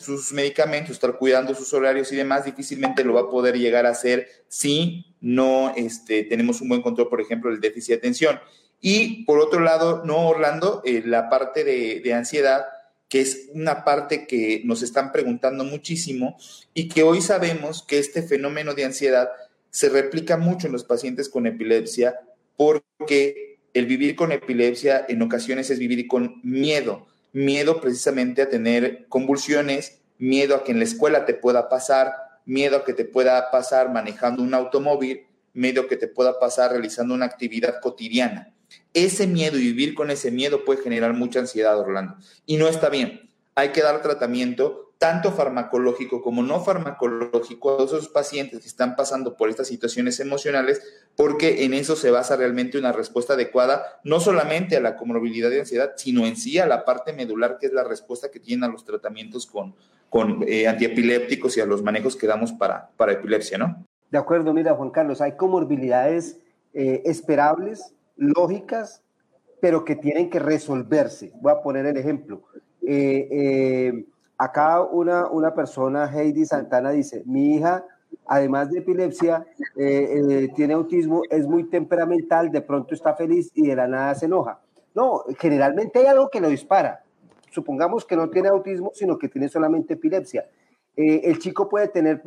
sus 0.01 0.33
medicamentos, 0.33 0.91
estar 0.91 1.17
cuidando 1.17 1.53
sus 1.53 1.73
horarios 1.73 2.11
y 2.11 2.15
demás, 2.15 2.45
difícilmente 2.45 3.03
lo 3.03 3.13
va 3.13 3.21
a 3.21 3.29
poder 3.29 3.57
llegar 3.57 3.85
a 3.85 3.91
hacer 3.91 4.27
si 4.47 5.05
no 5.21 5.73
este, 5.75 6.23
tenemos 6.23 6.61
un 6.61 6.69
buen 6.69 6.81
control, 6.81 7.09
por 7.09 7.21
ejemplo, 7.21 7.51
del 7.51 7.61
déficit 7.61 7.89
de 7.89 7.97
atención. 7.97 8.39
Y 8.85 9.23
por 9.23 9.39
otro 9.39 9.61
lado, 9.61 10.03
no, 10.03 10.27
Orlando, 10.27 10.81
eh, 10.83 11.01
la 11.05 11.29
parte 11.29 11.63
de, 11.63 12.01
de 12.03 12.13
ansiedad 12.13 12.65
que 13.07 13.21
es 13.21 13.49
una 13.53 13.85
parte 13.85 14.27
que 14.27 14.61
nos 14.65 14.81
están 14.81 15.11
preguntando 15.11 15.63
muchísimo 15.63 16.35
y 16.73 16.89
que 16.89 17.03
hoy 17.03 17.21
sabemos 17.21 17.83
que 17.83 17.99
este 17.99 18.23
fenómeno 18.23 18.73
de 18.73 18.85
ansiedad 18.85 19.29
se 19.69 19.87
replica 19.87 20.35
mucho 20.35 20.67
en 20.67 20.73
los 20.73 20.83
pacientes 20.83 21.29
con 21.29 21.47
epilepsia 21.47 22.19
porque 22.57 23.59
el 23.73 23.85
vivir 23.85 24.15
con 24.15 24.31
epilepsia 24.31 25.05
en 25.07 25.21
ocasiones 25.21 25.69
es 25.69 25.79
vivir 25.79 26.07
con 26.07 26.41
miedo, 26.43 27.07
miedo 27.31 27.79
precisamente 27.79 28.41
a 28.41 28.49
tener 28.49 29.05
convulsiones, 29.07 30.01
miedo 30.17 30.55
a 30.55 30.63
que 30.65 30.73
en 30.73 30.79
la 30.79 30.85
escuela 30.85 31.25
te 31.25 31.35
pueda 31.35 31.69
pasar, 31.69 32.13
miedo 32.45 32.77
a 32.77 32.83
que 32.83 32.93
te 32.93 33.05
pueda 33.05 33.49
pasar 33.49 33.93
manejando 33.93 34.43
un 34.43 34.53
automóvil, 34.53 35.27
miedo 35.53 35.83
a 35.83 35.87
que 35.87 35.97
te 35.97 36.07
pueda 36.07 36.39
pasar 36.39 36.71
realizando 36.71 37.13
una 37.13 37.27
actividad 37.27 37.79
cotidiana. 37.79 38.53
Ese 38.93 39.27
miedo 39.27 39.57
y 39.57 39.61
vivir 39.61 39.95
con 39.95 40.11
ese 40.11 40.31
miedo 40.31 40.65
puede 40.65 40.81
generar 40.81 41.13
mucha 41.13 41.39
ansiedad, 41.39 41.79
Orlando. 41.79 42.15
Y 42.45 42.57
no 42.57 42.67
está 42.67 42.89
bien. 42.89 43.29
Hay 43.55 43.69
que 43.69 43.81
dar 43.81 44.01
tratamiento 44.01 44.93
tanto 45.03 45.33
farmacológico 45.33 46.21
como 46.21 46.43
no 46.43 46.63
farmacológico 46.63 47.77
a 47.77 47.83
esos 47.83 48.07
pacientes 48.07 48.61
que 48.61 48.67
están 48.67 48.95
pasando 48.95 49.35
por 49.35 49.49
estas 49.49 49.67
situaciones 49.67 50.17
emocionales, 50.21 50.81
porque 51.17 51.65
en 51.65 51.73
eso 51.73 51.97
se 51.97 52.09
basa 52.09 52.37
realmente 52.37 52.77
una 52.77 52.93
respuesta 52.93 53.33
adecuada, 53.33 53.83
no 54.05 54.21
solamente 54.21 54.77
a 54.77 54.79
la 54.79 54.95
comorbilidad 54.95 55.49
de 55.49 55.59
ansiedad, 55.59 55.91
sino 55.97 56.25
en 56.25 56.37
sí 56.37 56.57
a 56.57 56.67
la 56.67 56.85
parte 56.85 57.11
medular, 57.11 57.57
que 57.59 57.65
es 57.65 57.73
la 57.73 57.83
respuesta 57.83 58.31
que 58.31 58.39
tienen 58.39 58.63
a 58.63 58.71
los 58.71 58.85
tratamientos 58.85 59.45
con, 59.45 59.75
con 60.09 60.45
eh, 60.47 60.69
antiepilépticos 60.69 61.57
y 61.57 61.59
a 61.59 61.65
los 61.65 61.83
manejos 61.83 62.15
que 62.15 62.25
damos 62.25 62.53
para, 62.53 62.89
epilepsia, 63.11 63.57
¿no? 63.57 63.85
De 64.09 64.17
acuerdo, 64.17 64.53
mira, 64.53 64.73
Juan 64.73 64.91
Carlos, 64.91 65.19
hay 65.19 65.33
comorbilidades 65.33 66.39
eh, 66.73 67.01
esperables 67.03 67.93
lógicas, 68.15 69.03
pero 69.61 69.85
que 69.85 69.95
tienen 69.95 70.29
que 70.29 70.39
resolverse. 70.39 71.31
Voy 71.41 71.51
a 71.51 71.61
poner 71.61 71.85
el 71.85 71.97
ejemplo. 71.97 72.43
Eh, 72.85 73.27
eh, 73.31 74.05
acá 74.37 74.81
una, 74.81 75.27
una 75.27 75.53
persona, 75.53 76.11
Heidi 76.11 76.45
Santana, 76.45 76.91
dice, 76.91 77.23
mi 77.25 77.55
hija, 77.55 77.85
además 78.25 78.69
de 78.71 78.79
epilepsia, 78.79 79.45
eh, 79.77 80.49
tiene 80.55 80.73
autismo, 80.73 81.21
es 81.29 81.47
muy 81.47 81.69
temperamental, 81.69 82.51
de 82.51 82.61
pronto 82.61 82.93
está 82.93 83.15
feliz 83.15 83.51
y 83.53 83.67
de 83.67 83.75
la 83.75 83.87
nada 83.87 84.15
se 84.15 84.25
enoja. 84.25 84.59
No, 84.93 85.23
generalmente 85.39 85.99
hay 85.99 86.05
algo 86.07 86.29
que 86.29 86.41
lo 86.41 86.49
dispara. 86.49 87.03
Supongamos 87.49 88.05
que 88.05 88.15
no 88.15 88.29
tiene 88.29 88.49
autismo, 88.49 88.91
sino 88.93 89.17
que 89.17 89.29
tiene 89.29 89.47
solamente 89.47 89.93
epilepsia. 89.93 90.45
el 90.95 91.39
chico 91.39 91.69
puede 91.69 91.87
tener 91.87 92.21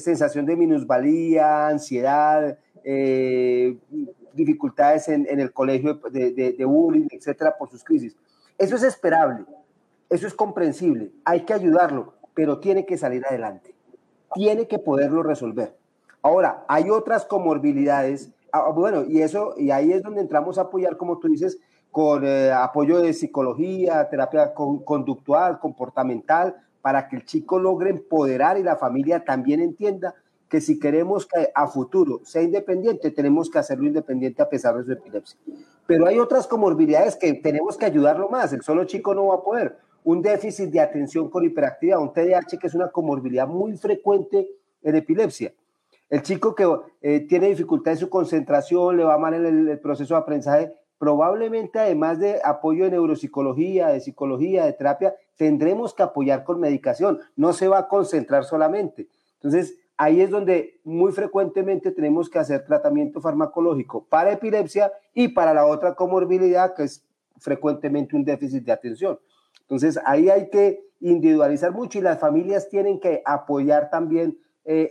sensación 0.00 0.46
de 0.46 0.56
minusvalía, 0.56 1.68
ansiedad, 1.68 2.58
dificultades 4.34 5.08
en, 5.08 5.26
el 5.28 5.52
colegio 5.52 5.94
de, 6.10 6.32
de, 6.32 6.64
bullying, 6.64 7.08
etcétera, 7.10 7.56
por 7.58 7.68
sus 7.70 7.84
crisis. 7.84 8.16
Eso 8.58 8.76
es 8.76 8.82
esperable, 8.82 9.44
eso 10.08 10.26
es 10.26 10.34
comprensible, 10.34 11.10
hay 11.24 11.42
que 11.42 11.54
ayudarlo, 11.54 12.14
pero 12.34 12.58
tiene 12.58 12.86
que 12.86 12.96
salir 12.96 13.24
adelante, 13.26 13.74
tiene 14.34 14.66
que 14.66 14.78
poderlo 14.78 15.22
resolver. 15.22 15.76
Ahora, 16.22 16.64
hay 16.68 16.88
otras 16.90 17.26
comorbilidades, 17.26 18.30
ah, 18.52 18.70
bueno, 18.70 19.04
y 19.04 19.22
eso, 19.22 19.54
y 19.56 19.70
ahí 19.70 19.92
es 19.92 20.02
donde 20.02 20.20
entramos 20.20 20.58
a 20.58 20.62
apoyar, 20.62 20.96
como 20.96 21.18
tú 21.18 21.28
dices, 21.28 21.58
con 21.90 22.24
eh, 22.24 22.50
apoyo 22.50 23.00
de 23.00 23.12
psicología, 23.12 24.08
terapia 24.08 24.54
conductual, 24.54 25.58
comportamental, 25.58 26.56
para 26.80 27.08
que 27.08 27.16
el 27.16 27.24
chico 27.24 27.58
logre 27.58 27.90
empoderar 27.90 28.58
y 28.58 28.62
la 28.62 28.76
familia 28.76 29.24
también 29.24 29.60
entienda 29.60 30.14
que 30.52 30.60
si 30.60 30.78
queremos 30.78 31.24
que 31.24 31.50
a 31.54 31.66
futuro 31.66 32.20
sea 32.24 32.42
independiente, 32.42 33.10
tenemos 33.10 33.48
que 33.48 33.58
hacerlo 33.58 33.86
independiente 33.86 34.42
a 34.42 34.50
pesar 34.50 34.76
de 34.76 34.84
su 34.84 34.92
epilepsia. 34.92 35.40
Pero 35.86 36.06
hay 36.06 36.18
otras 36.18 36.46
comorbilidades 36.46 37.16
que 37.16 37.32
tenemos 37.32 37.78
que 37.78 37.86
ayudarlo 37.86 38.28
más, 38.28 38.52
el 38.52 38.60
solo 38.60 38.84
chico 38.84 39.14
no 39.14 39.28
va 39.28 39.36
a 39.36 39.42
poder. 39.42 39.78
Un 40.04 40.20
déficit 40.20 40.68
de 40.68 40.80
atención 40.80 41.30
con 41.30 41.42
hiperactividad, 41.42 42.00
un 42.00 42.12
TDAH 42.12 42.58
que 42.60 42.66
es 42.66 42.74
una 42.74 42.90
comorbilidad 42.90 43.48
muy 43.48 43.78
frecuente 43.78 44.46
en 44.82 44.94
epilepsia. 44.94 45.54
El 46.10 46.20
chico 46.20 46.54
que 46.54 46.68
eh, 47.00 47.20
tiene 47.20 47.48
dificultad 47.48 47.94
en 47.94 48.00
su 48.00 48.10
concentración, 48.10 48.98
le 48.98 49.04
va 49.04 49.16
mal 49.16 49.32
en 49.32 49.70
el 49.70 49.80
proceso 49.80 50.12
de 50.12 50.20
aprendizaje, 50.20 50.74
probablemente 50.98 51.78
además 51.78 52.18
de 52.18 52.42
apoyo 52.44 52.84
de 52.84 52.90
neuropsicología, 52.90 53.88
de 53.88 54.00
psicología, 54.00 54.66
de 54.66 54.74
terapia, 54.74 55.14
tendremos 55.38 55.94
que 55.94 56.02
apoyar 56.02 56.44
con 56.44 56.60
medicación. 56.60 57.20
No 57.36 57.54
se 57.54 57.68
va 57.68 57.78
a 57.78 57.88
concentrar 57.88 58.44
solamente. 58.44 59.08
Entonces, 59.36 59.78
ahí 59.96 60.20
es 60.20 60.30
donde 60.30 60.80
muy 60.84 61.12
frecuentemente 61.12 61.90
tenemos 61.90 62.28
que 62.28 62.38
hacer 62.38 62.64
tratamiento 62.64 63.20
farmacológico 63.20 64.04
para 64.08 64.32
epilepsia 64.32 64.92
y 65.14 65.28
para 65.28 65.54
la 65.54 65.66
otra 65.66 65.94
comorbilidad, 65.94 66.74
que 66.74 66.84
es 66.84 67.04
frecuentemente 67.38 68.16
un 68.16 68.24
déficit 68.24 68.64
de 68.64 68.72
atención. 68.72 69.18
Entonces, 69.60 69.98
ahí 70.04 70.28
hay 70.28 70.48
que 70.50 70.84
individualizar 71.00 71.72
mucho 71.72 71.98
y 71.98 72.02
las 72.02 72.20
familias 72.20 72.68
tienen 72.68 73.00
que 73.00 73.22
apoyar 73.24 73.90
también 73.90 74.38
eh, 74.64 74.88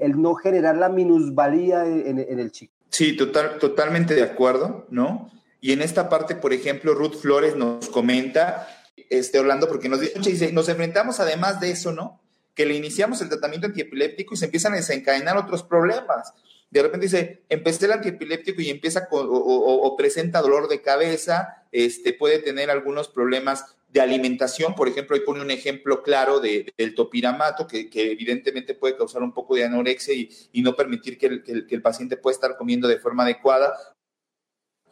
el, 0.00 0.20
no 0.20 0.34
generar 0.34 0.76
la 0.76 0.88
minusvalía 0.88 1.86
en, 1.86 2.18
el 2.18 2.52
chico. 2.52 2.74
Sí, 2.90 3.16
total, 3.16 3.58
totalmente 3.58 4.14
de 4.14 4.22
acuerdo, 4.22 4.86
¿no? 4.90 5.30
Y 5.60 5.72
en 5.72 5.80
esta 5.80 6.08
parte, 6.08 6.36
por 6.36 6.52
ejemplo, 6.52 6.94
Ruth 6.94 7.14
Flores 7.14 7.56
nos 7.56 7.88
comenta, 7.88 8.68
este, 9.10 9.38
Orlando, 9.38 9.68
porque 9.68 9.88
nos 9.88 10.00
dice, 10.00 10.52
nos 10.52 10.68
enfrentamos 10.68 11.18
además 11.18 11.60
de 11.60 11.70
eso, 11.70 11.92
¿no? 11.92 12.20
Que 12.56 12.66
le 12.66 12.74
iniciamos 12.74 13.22
el 13.22 13.28
tratamiento 13.28 13.68
antiepiléptico 13.68 14.34
y 14.34 14.36
se 14.36 14.46
empiezan 14.46 14.72
a 14.72 14.76
desencadenar 14.76 15.36
otros 15.36 15.62
problemas. 15.62 16.34
De 16.70 16.82
repente 16.82 17.06
dice, 17.06 17.44
empecé 17.48 17.86
el 17.86 17.92
antiepiléptico 17.92 18.60
y 18.60 18.70
empieza 18.70 19.06
o, 19.12 19.94
presenta 19.96 20.40
dolor 20.40 20.68
de 20.68 20.82
cabeza, 20.82 21.62
este, 21.70 22.12
puede 22.12 22.40
tener 22.40 22.70
algunos 22.70 23.06
problemas 23.08 23.76
de 23.88 24.00
alimentación, 24.00 24.74
por 24.74 24.88
ejemplo, 24.88 25.16
ahí 25.16 25.22
pone 25.22 25.40
un 25.40 25.50
ejemplo 25.50 26.02
claro 26.02 26.40
de, 26.40 26.72
del 26.76 26.94
topiramato, 26.94 27.66
que, 27.66 27.88
evidentemente 27.94 28.74
puede 28.74 28.96
causar 28.96 29.22
un 29.22 29.32
poco 29.32 29.54
de 29.54 29.64
anorexia 29.64 30.12
y, 30.12 30.62
no 30.62 30.74
permitir 30.74 31.16
que 31.16 31.26
el, 31.26 31.42
que 31.42 31.74
el, 31.74 31.82
paciente 31.82 32.16
pueda 32.16 32.34
estar 32.34 32.56
comiendo 32.56 32.88
de 32.88 32.98
forma 32.98 33.22
adecuada, 33.22 33.74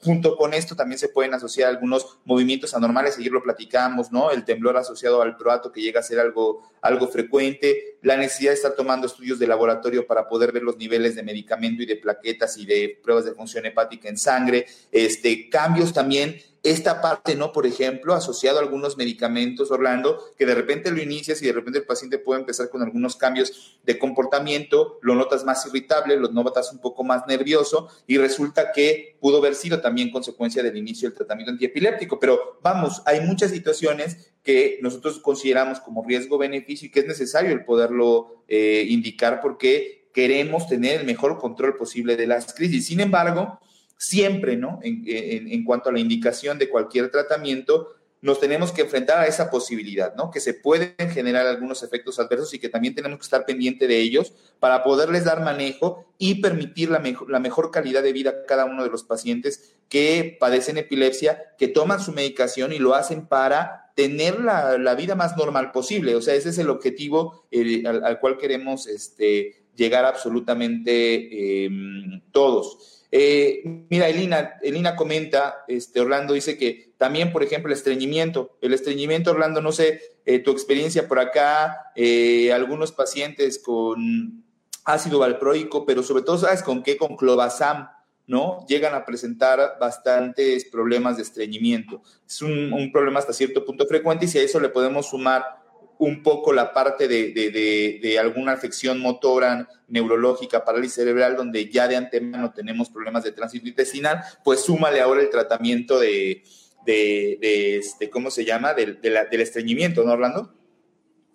Junto 0.05 0.37
con 0.37 0.53
esto 0.53 0.77
también 0.77 0.99
se 0.99 1.09
pueden 1.09 1.33
asociar 1.33 1.71
algunos 1.71 2.19
movimientos 2.27 2.75
anormales, 2.75 3.17
ayer 3.17 3.33
lo 3.33 3.43
platicamos, 3.43 4.13
¿no? 4.13 4.31
El 4.31 4.45
temblor 4.45 4.77
asociado 4.77 5.23
al 5.23 5.37
proato 5.37 5.73
que 5.73 5.81
llega 5.81 6.01
a 6.01 6.03
ser 6.03 6.21
algo, 6.21 6.63
algo 6.83 7.09
frecuente, 7.09 7.97
la 8.03 8.19
necesidad 8.19 8.51
de 8.51 8.57
estar 8.57 8.75
tomando 8.75 9.07
estudios 9.07 9.39
de 9.39 9.47
laboratorio 9.47 10.07
para 10.07 10.29
poder 10.29 10.53
ver 10.53 10.63
los 10.63 10.77
niveles 10.77 11.15
de 11.15 11.23
medicamento 11.23 11.83
y 11.83 11.87
de 11.87 11.97
plaquetas 11.97 12.59
y 12.59 12.67
de 12.67 13.01
pruebas 13.03 13.25
de 13.25 13.33
función 13.33 13.65
hepática 13.65 14.11
en 14.11 14.19
sangre, 14.19 14.67
este, 14.93 15.49
cambios 15.49 15.95
también 15.95 16.37
esta 16.65 17.03
parte, 17.03 17.37
¿no? 17.37 17.53
Por 17.53 17.67
ejemplo, 17.67 18.15
asociado 18.15 18.59
a 18.59 18.63
algunos 18.63 18.97
medicamentos, 18.97 19.71
Orlando, 19.71 20.19
que 20.39 20.47
de 20.47 20.55
repente 20.55 20.91
lo 20.91 21.01
inicias 21.01 21.43
y 21.43 21.47
de 21.47 21.53
repente 21.53 21.81
el 21.81 21.85
paciente 21.85 22.19
puede 22.19 22.41
empezar 22.41 22.71
con 22.71 22.83
algunos 22.83 23.17
cambios 23.17 23.79
de 23.85 23.99
comportamiento, 23.99 24.99
lo 25.03 25.15
notas 25.15 25.45
más 25.45 25.67
irritable, 25.67 26.17
lo 26.17 26.29
notas 26.29 26.73
un 26.73 26.79
poco 26.79 27.05
más 27.05 27.27
nervioso 27.27 27.89
y 28.07 28.17
resulta 28.17 28.73
que 28.73 29.17
pudo 29.21 29.39
haber 29.39 29.55
sido 29.55 29.83
también 29.83 30.11
consecuencia 30.11 30.63
del 30.63 30.79
inicio 30.79 31.07
del 31.07 31.19
tratamiento 31.19 31.53
antiepiléptico. 31.53 32.19
Pero 32.19 32.59
vamos, 32.63 33.03
hay 33.05 33.21
muchas 33.21 33.51
situaciones 33.51 34.33
que 34.43 34.79
nosotros 34.81 35.19
consideramos 35.19 35.81
como 35.81 36.03
riesgo-beneficio 36.03 36.89
y 36.89 36.91
que 36.91 37.01
es 37.01 37.07
necesario 37.07 37.53
el 37.53 37.67
poderlo 37.67 38.43
eh, 38.49 38.87
indicar 38.89 39.43
porque 39.43 40.09
queremos 40.15 40.67
tener 40.67 41.01
el 41.01 41.07
mejor 41.07 41.37
control 41.39 41.77
posible 41.77 42.17
de 42.17 42.27
las 42.27 42.55
crisis. 42.55 42.87
Sin 42.87 43.01
embargo, 43.01 43.61
siempre, 43.97 44.57
¿no? 44.57 44.81
En, 44.83 45.65
cuanto 45.65 45.89
a 45.89 45.93
la 45.93 46.01
indicación 46.01 46.59
de 46.59 46.69
cualquier 46.69 47.11
tratamiento, 47.11 47.95
nos 48.21 48.41
tenemos 48.41 48.73
que 48.73 48.83
enfrentar 48.83 49.19
a 49.19 49.27
esa 49.27 49.51
posibilidad, 49.51 50.15
¿no? 50.15 50.31
Que 50.31 50.41
se 50.41 50.55
pueden 50.55 51.11
generar 51.11 51.47
algunos 51.47 51.83
efectos 51.83 52.19
adversos 52.19 52.55
y 52.55 52.59
que 52.59 52.71
también 52.71 52.95
tenemos 52.95 53.19
que 53.19 53.25
estar 53.25 53.45
pendiente 53.45 53.87
de 53.87 53.99
ellos 53.99 54.33
para 54.61 54.83
poderles 54.83 55.25
dar 55.25 55.43
manejo 55.43 56.07
y 56.19 56.37
permitir 56.37 56.91
la 56.91 57.01
mejor, 57.01 57.31
la 57.31 57.39
mejor 57.39 57.71
calidad 57.71 58.03
de 58.03 58.13
vida 58.13 58.31
a 58.31 58.47
cada 58.47 58.65
uno 58.65 58.83
de 58.83 58.91
los 58.91 59.05
pacientes 59.05 59.75
que 59.89 60.37
padecen 60.41 60.79
epilepsia, 60.79 61.55
que 61.59 61.69
toman 61.69 62.01
su 62.01 62.13
medicación 62.13 62.73
y 62.73 62.79
lo 62.79 62.95
hacen 62.95 63.27
para 63.27 63.85
tener 63.95 64.41
la, 64.41 64.95
vida 64.95 65.15
más 65.15 65.37
normal 65.37 65.73
posible. 65.73 66.15
O 66.17 66.23
sea, 66.23 66.35
ese 66.35 66.49
es 66.49 66.59
el 66.59 66.71
objetivo 66.71 67.47
al, 67.85 68.19
cual 68.21 68.39
queremos 68.39 68.87
este, 68.87 69.65
llegar 69.77 70.05
absolutamente 70.05 71.65
em, 71.65 72.21
todos. 72.33 73.04
Eh, 73.17 73.63
mira, 73.91 74.09
Elina, 74.09 74.55
Elina 74.61 74.97
comenta, 74.97 75.65
este, 75.69 76.01
Orlando 76.01 76.35
dice 76.35 76.59
que 76.59 76.95
también, 76.99 77.31
por 77.31 77.45
ejemplo, 77.45 77.71
el 77.71 77.79
estreñimiento. 77.79 78.59
El 78.61 78.75
estreñimiento, 78.75 79.31
Orlando, 79.31 79.63
no 79.63 79.71
sé, 79.71 80.01
eh, 80.25 80.41
tu 80.41 80.51
experiencia 80.51 81.07
por 81.07 81.21
acá, 81.21 81.93
eh, 81.95 82.53
algunos 82.53 82.91
pacientes 82.91 83.61
con 83.61 84.43
ácido 84.85 85.21
valproico, 85.21 85.87
pero 85.87 86.03
sobre 86.03 86.25
todo, 86.25 86.39
¿sabes 86.39 86.65
con 86.65 86.83
qué? 86.83 86.97
Con 86.97 87.17
clobazam, 87.17 87.89
¿no? 88.27 88.67
Llegan 88.67 88.97
a 88.97 89.05
presentar 89.05 89.77
bastantes 89.79 90.65
problemas 90.65 91.17
de 91.17 91.23
estreñimiento. 91.23 92.03
Es 92.27 92.43
un, 92.43 92.73
un 92.73 92.91
problema 92.91 93.21
hasta 93.21 93.33
cierto 93.33 93.65
punto 93.65 93.87
frecuente 93.87 94.25
y 94.25 94.29
si 94.29 94.41
a 94.41 94.43
eso 94.43 94.59
le 94.59 94.71
podemos 94.71 95.11
sumar 95.11 95.64
un 95.99 96.23
poco 96.23 96.53
la 96.53 96.73
parte 96.73 97.09
de, 97.09 98.19
alguna 98.21 98.53
afección 98.53 99.01
motora, 99.01 99.69
neurológica, 99.89 100.65
parálisis 100.65 100.97
cerebral, 100.97 101.37
donde 101.37 101.71
ya 101.71 101.89
de 101.89 101.97
antemano 101.97 102.53
tenemos 102.53 102.91
problemas 102.91 103.25
de 103.25 103.33
tránsito 103.33 103.69
intestinal, 103.69 104.21
pues 104.45 104.61
súmale 104.61 105.01
ahora 105.01 105.21
el 105.21 105.31
tratamiento 105.31 105.99
de, 105.99 106.43
este, 106.87 108.11
¿cómo 108.11 108.31
se 108.31 108.45
llama? 108.45 108.75
Del, 108.75 108.99
estreñimiento, 109.31 110.05
¿no, 110.05 110.13
Orlando? 110.13 110.53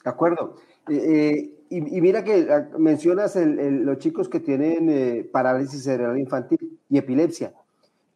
De 0.03 0.09
acuerdo. 0.09 0.55
Eh, 0.89 0.95
eh, 0.95 1.59
y, 1.69 2.01
mira 2.01 2.23
que 2.23 2.47
ah, 2.49 2.67
mencionas 2.77 3.35
los 3.35 3.99
chicos 3.99 4.27
que 4.27 4.39
tienen 4.39 4.89
eh, 4.89 5.29
parálisis 5.31 5.83
cerebral 5.83 6.17
infantil 6.17 6.79
y 6.89 6.97
epilepsia. 6.97 7.53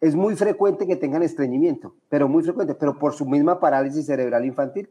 Es 0.02 0.16
muy 0.16 0.36
frecuente 0.36 0.86
que 0.86 0.96
tengan 0.96 1.24
estreñimiento, 1.24 1.96
pero 2.10 2.28
muy 2.28 2.44
frecuente, 2.44 2.76
pero 2.76 2.98
por 2.98 3.14
su 3.14 3.26
misma 3.26 3.60
parálisis 3.60 4.06
cerebral 4.06 4.44
infantil 4.44 4.90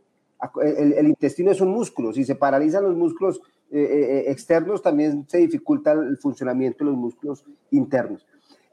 el, 0.63 1.07
intestino 1.07 1.51
es 1.51 1.61
un 1.61 1.71
músculo, 1.71 2.13
si 2.13 2.25
se 2.25 2.35
paralizan 2.35 2.85
los 2.85 2.97
músculos 2.97 3.41
eh, 3.71 3.81
eh, 3.81 4.19
eh, 4.19 4.31
externos, 4.31 4.83
también 4.83 5.25
se 5.29 5.39
dificulta 5.39 5.93
el 5.93 6.19
funcionamiento 6.19 6.85
de 6.85 6.91
los 6.91 6.99
músculos 6.99 7.45
internos. 7.71 8.27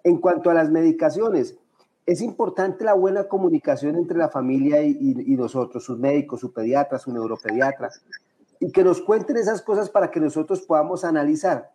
En 0.03 0.17
cuanto 0.17 0.49
a 0.49 0.53
las 0.53 0.71
medicaciones, 0.71 1.57
es 2.05 2.21
importante 2.21 2.83
la 2.83 2.93
buena 2.93 3.25
comunicación 3.25 3.95
entre 3.95 4.17
la 4.17 4.29
familia 4.29 4.81
y, 4.81 5.35
nosotros, 5.37 5.83
sus 5.83 5.99
médicos, 5.99 6.39
su 6.39 6.51
pediatra, 6.51 6.97
su 6.97 7.13
neuropediatra, 7.13 7.89
y 8.59 8.71
que 8.71 8.83
nos 8.83 9.01
cuenten 9.01 9.37
esas 9.37 9.61
cosas 9.61 9.89
para 9.89 10.09
que 10.09 10.19
nosotros 10.19 10.61
podamos 10.61 11.03
analizar. 11.03 11.71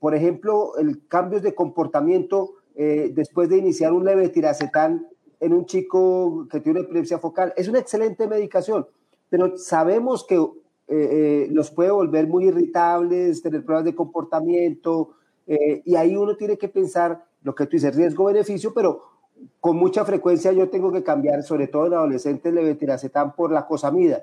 por 0.00 0.14
ejemplo, 0.14 0.78
el 0.78 1.06
cambios 1.08 1.42
de 1.42 1.54
comportamiento 1.54 2.54
después 2.74 3.50
de 3.50 3.58
iniciar 3.58 3.92
un 3.92 4.06
leve 4.06 4.30
tiracetal 4.30 5.06
en 5.40 5.52
un 5.52 5.66
chico 5.66 6.46
que 6.50 6.60
tiene 6.60 6.80
una 6.80 6.88
epilepsia 6.88 7.18
focal. 7.18 7.52
Es 7.56 7.68
una 7.68 7.78
excelente 7.78 8.26
medicación, 8.26 8.86
pero 9.28 9.56
sabemos 9.56 10.24
que 10.24 10.36
eh, 10.36 10.48
eh, 10.88 11.48
los 11.50 11.70
puede 11.70 11.90
volver 11.90 12.26
muy 12.26 12.46
irritables, 12.46 13.42
tener 13.42 13.64
pruebas 13.64 13.84
de 13.84 13.94
comportamiento, 13.94 15.10
eh, 15.46 15.82
y 15.84 15.96
ahí 15.96 16.16
uno 16.16 16.36
tiene 16.36 16.56
que 16.56 16.68
pensar 16.68 17.24
lo 17.42 17.54
que 17.54 17.66
tú 17.66 17.72
dices, 17.72 17.94
riesgo-beneficio, 17.94 18.72
pero 18.74 19.02
con 19.60 19.76
mucha 19.76 20.04
frecuencia 20.04 20.52
yo 20.52 20.68
tengo 20.70 20.90
que 20.92 21.02
cambiar, 21.02 21.42
sobre 21.42 21.68
todo 21.68 21.86
en 21.86 21.94
adolescentes, 21.94 22.46
el 22.46 22.56
levetiracetam 22.56 23.34
por 23.34 23.52
la 23.52 23.66
cosamida 23.66 24.22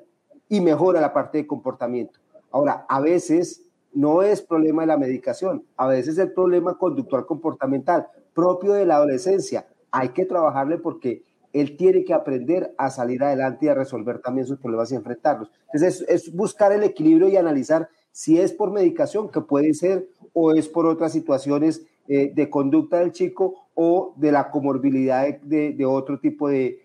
y 0.49 0.61
mejora 0.61 0.99
la 0.99 1.13
parte 1.13 1.39
de 1.39 1.47
comportamiento. 1.47 2.19
Ahora, 2.51 2.85
a 2.89 2.99
veces 2.99 3.65
no 3.93 4.23
es 4.23 4.41
problema 4.41 4.83
de 4.83 4.87
la 4.87 4.97
medicación, 4.97 5.63
a 5.77 5.87
veces 5.87 6.15
es 6.15 6.17
el 6.19 6.33
problema 6.33 6.77
conductual 6.77 7.25
comportamental 7.25 8.07
propio 8.33 8.73
de 8.73 8.85
la 8.85 8.95
adolescencia 8.95 9.67
hay 9.93 10.09
que 10.09 10.25
trabajarle 10.25 10.79
porque 10.79 11.23
él 11.53 11.77
tiene 11.77 12.03
que 12.03 12.15
aprender 12.15 12.73
a 12.79 12.89
salir 12.89 13.23
adelante 13.23 13.67
y 13.67 13.69
a 13.69 13.75
resolver 13.75 14.19
también 14.19 14.47
sus 14.47 14.57
problemas 14.57 14.91
y 14.91 14.95
enfrentarlos. 14.95 15.51
Entonces, 15.71 16.03
es, 16.09 16.35
buscar 16.35 16.71
el 16.71 16.83
equilibrio 16.83 17.29
y 17.29 17.37
analizar 17.37 17.87
si 18.11 18.39
es 18.39 18.51
por 18.51 18.71
medicación, 18.71 19.29
que 19.29 19.41
puede 19.41 19.73
ser, 19.75 20.07
o 20.33 20.51
es 20.51 20.67
por 20.67 20.87
otras 20.87 21.11
situaciones 21.13 21.85
eh, 22.07 22.31
de 22.33 22.49
conducta 22.49 22.99
del 22.99 23.11
chico 23.11 23.67
o 23.75 24.13
de 24.17 24.31
la 24.31 24.49
comorbilidad 24.49 25.27
de, 25.41 25.85
otro 25.85 26.19
tipo 26.19 26.49
de, 26.49 26.79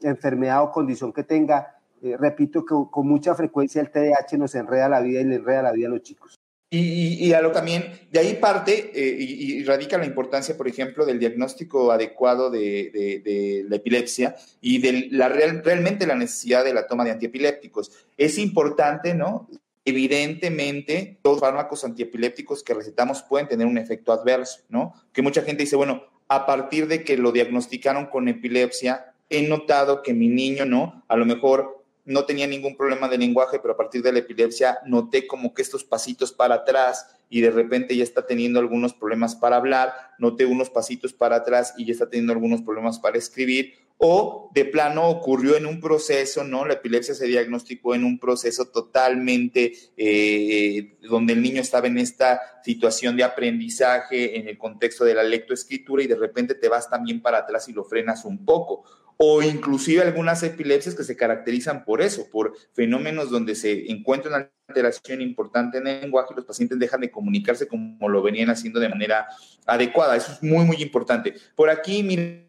enfermedad 0.00 0.62
o 0.62 0.72
condición 0.72 1.12
que 1.12 1.24
tenga. 1.24 1.76
Eh, 2.00 2.16
repito 2.18 2.64
que 2.64 2.74
con 2.90 3.06
mucha 3.06 3.34
frecuencia 3.34 3.82
el 3.82 3.90
TDAH 3.90 4.38
nos 4.38 4.54
enreda 4.54 4.88
la 4.88 5.00
vida 5.00 5.20
y 5.20 5.24
le 5.24 5.36
enreda 5.36 5.62
la 5.62 5.72
vida 5.72 5.88
a 5.88 5.90
los 5.90 6.02
chicos. 6.02 6.41
Y, 6.74 7.26
y, 7.28 7.34
algo 7.34 7.52
también, 7.52 8.00
de 8.10 8.18
ahí 8.18 8.32
parte 8.40 8.92
eh, 8.94 9.16
y, 9.18 9.62
radica 9.62 9.98
la 9.98 10.06
importancia, 10.06 10.56
por 10.56 10.66
ejemplo, 10.66 11.04
del 11.04 11.18
diagnóstico 11.18 11.92
adecuado 11.92 12.48
de, 12.48 12.90
de, 13.22 13.66
la 13.68 13.76
epilepsia 13.76 14.34
y 14.62 14.78
de 14.78 15.08
la 15.10 15.28
real, 15.28 15.60
realmente 15.62 16.06
la 16.06 16.14
necesidad 16.14 16.64
de 16.64 16.72
la 16.72 16.86
toma 16.86 17.04
de 17.04 17.10
antiepilépticos. 17.10 17.92
Es 18.16 18.38
importante, 18.38 19.12
¿no? 19.12 19.50
Evidentemente, 19.84 21.18
los 21.22 21.40
fármacos 21.40 21.84
antiepilépticos 21.84 22.62
que 22.62 22.72
recetamos 22.72 23.22
pueden 23.22 23.48
tener 23.48 23.66
un 23.66 23.76
efecto 23.76 24.10
adverso, 24.10 24.62
¿no? 24.70 24.94
Que 25.12 25.20
mucha 25.20 25.42
gente 25.42 25.64
dice, 25.64 25.76
bueno, 25.76 26.04
a 26.28 26.46
partir 26.46 26.88
de 26.88 27.04
que 27.04 27.18
lo 27.18 27.32
diagnosticaron 27.32 28.06
con 28.06 28.28
epilepsia, 28.28 29.12
he 29.28 29.46
notado 29.46 30.02
que 30.02 30.14
mi 30.14 30.28
niño, 30.28 30.64
¿no? 30.64 31.04
A 31.08 31.16
lo 31.16 31.26
mejor 31.26 31.81
no 32.04 32.24
tenía 32.24 32.46
ningún 32.46 32.76
problema 32.76 33.08
de 33.08 33.18
lenguaje, 33.18 33.58
pero 33.60 33.74
a 33.74 33.76
partir 33.76 34.02
de 34.02 34.12
la 34.12 34.18
epilepsia 34.18 34.78
noté 34.86 35.26
como 35.26 35.54
que 35.54 35.62
estos 35.62 35.84
pasitos 35.84 36.32
para 36.32 36.56
atrás 36.56 37.06
y 37.30 37.40
de 37.40 37.50
repente 37.50 37.96
ya 37.96 38.02
está 38.02 38.26
teniendo 38.26 38.58
algunos 38.58 38.92
problemas 38.92 39.36
para 39.36 39.56
hablar, 39.56 39.92
noté 40.18 40.44
unos 40.44 40.70
pasitos 40.70 41.12
para 41.12 41.36
atrás 41.36 41.74
y 41.76 41.86
ya 41.86 41.92
está 41.92 42.08
teniendo 42.08 42.32
algunos 42.32 42.62
problemas 42.62 42.98
para 42.98 43.18
escribir, 43.18 43.74
o 44.04 44.50
de 44.52 44.64
plano 44.64 45.08
ocurrió 45.08 45.56
en 45.56 45.64
un 45.64 45.80
proceso, 45.80 46.42
¿no? 46.42 46.64
La 46.64 46.74
epilepsia 46.74 47.14
se 47.14 47.28
diagnosticó 47.28 47.94
en 47.94 48.02
un 48.02 48.18
proceso 48.18 48.66
totalmente 48.66 49.72
eh, 49.96 50.98
donde 51.02 51.34
el 51.34 51.40
niño 51.40 51.60
estaba 51.60 51.86
en 51.86 51.98
esta 51.98 52.40
situación 52.64 53.16
de 53.16 53.22
aprendizaje 53.22 54.40
en 54.40 54.48
el 54.48 54.58
contexto 54.58 55.04
de 55.04 55.14
la 55.14 55.22
lectoescritura 55.22 56.02
y 56.02 56.08
de 56.08 56.16
repente 56.16 56.56
te 56.56 56.68
vas 56.68 56.90
también 56.90 57.22
para 57.22 57.38
atrás 57.38 57.68
y 57.68 57.72
lo 57.72 57.84
frenas 57.84 58.24
un 58.24 58.44
poco 58.44 58.84
o 59.24 59.40
inclusive 59.40 60.02
algunas 60.02 60.42
epilepsias 60.42 60.96
que 60.96 61.04
se 61.04 61.16
caracterizan 61.16 61.84
por 61.84 62.02
eso, 62.02 62.28
por 62.28 62.54
fenómenos 62.72 63.30
donde 63.30 63.54
se 63.54 63.88
encuentra 63.88 64.30
una 64.30 64.50
alteración 64.66 65.20
importante 65.20 65.78
en 65.78 65.86
el 65.86 66.00
lenguaje 66.00 66.30
y 66.32 66.34
los 66.34 66.44
pacientes 66.44 66.76
dejan 66.80 67.02
de 67.02 67.12
comunicarse 67.12 67.68
como 67.68 68.08
lo 68.08 68.20
venían 68.20 68.50
haciendo 68.50 68.80
de 68.80 68.88
manera 68.88 69.28
adecuada. 69.64 70.16
Eso 70.16 70.32
es 70.32 70.42
muy, 70.42 70.64
muy 70.64 70.82
importante. 70.82 71.34
Por 71.54 71.70
aquí, 71.70 72.02
mira, 72.02 72.42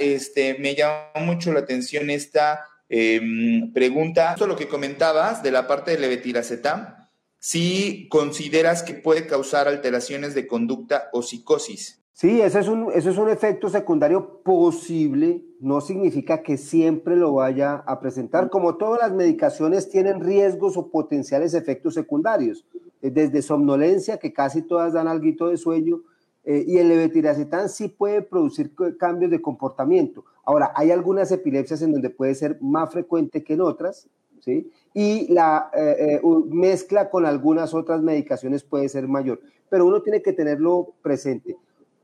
este, 0.00 0.58
me 0.58 0.74
llama 0.74 1.24
mucho 1.24 1.52
la 1.52 1.60
atención 1.60 2.10
esta 2.10 2.64
em, 2.88 3.72
pregunta, 3.72 4.34
lo 4.44 4.56
que 4.56 4.66
comentabas 4.66 5.44
de 5.44 5.52
la 5.52 5.68
parte 5.68 5.92
del 5.92 6.00
levetiracetam, 6.00 6.96
si 7.38 8.08
consideras 8.08 8.82
que 8.82 8.94
puede 8.94 9.28
causar 9.28 9.68
alteraciones 9.68 10.34
de 10.34 10.48
conducta 10.48 11.10
o 11.12 11.22
psicosis. 11.22 12.02
Sí, 12.20 12.40
ese 12.40 12.58
es, 12.58 12.66
un, 12.66 12.88
eso 12.92 13.10
es 13.10 13.16
un 13.16 13.28
efecto 13.28 13.68
secundario 13.68 14.42
posible, 14.42 15.44
no 15.60 15.80
significa 15.80 16.42
que 16.42 16.56
siempre 16.56 17.14
lo 17.14 17.34
vaya 17.34 17.76
a 17.86 18.00
presentar. 18.00 18.50
Como 18.50 18.74
todas 18.74 19.00
las 19.02 19.12
medicaciones 19.12 19.88
tienen 19.88 20.18
riesgos 20.18 20.76
o 20.76 20.90
potenciales 20.90 21.54
efectos 21.54 21.94
secundarios, 21.94 22.66
eh, 23.02 23.12
desde 23.12 23.40
somnolencia, 23.40 24.16
que 24.16 24.32
casi 24.32 24.62
todas 24.62 24.94
dan 24.94 25.06
algo 25.06 25.48
de 25.48 25.56
sueño, 25.56 26.00
eh, 26.42 26.64
y 26.66 26.78
el 26.78 26.88
levetiracetam 26.88 27.68
sí 27.68 27.86
puede 27.86 28.22
producir 28.22 28.72
cambios 28.98 29.30
de 29.30 29.40
comportamiento. 29.40 30.24
Ahora, 30.44 30.72
hay 30.74 30.90
algunas 30.90 31.30
epilepsias 31.30 31.82
en 31.82 31.92
donde 31.92 32.10
puede 32.10 32.34
ser 32.34 32.58
más 32.60 32.90
frecuente 32.90 33.44
que 33.44 33.52
en 33.52 33.60
otras, 33.60 34.08
¿sí? 34.40 34.68
Y 34.92 35.32
la 35.32 35.70
eh, 35.72 36.20
mezcla 36.48 37.10
con 37.10 37.26
algunas 37.26 37.74
otras 37.74 38.02
medicaciones 38.02 38.64
puede 38.64 38.88
ser 38.88 39.06
mayor, 39.06 39.40
pero 39.70 39.86
uno 39.86 40.02
tiene 40.02 40.20
que 40.20 40.32
tenerlo 40.32 40.94
presente 41.00 41.56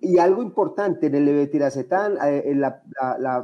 y 0.05 0.19
algo 0.19 0.43
importante 0.43 1.07
en 1.07 1.15
el 1.15 1.25
levetiracetam, 1.25 2.17
eh, 2.23 2.55
la, 2.55 2.83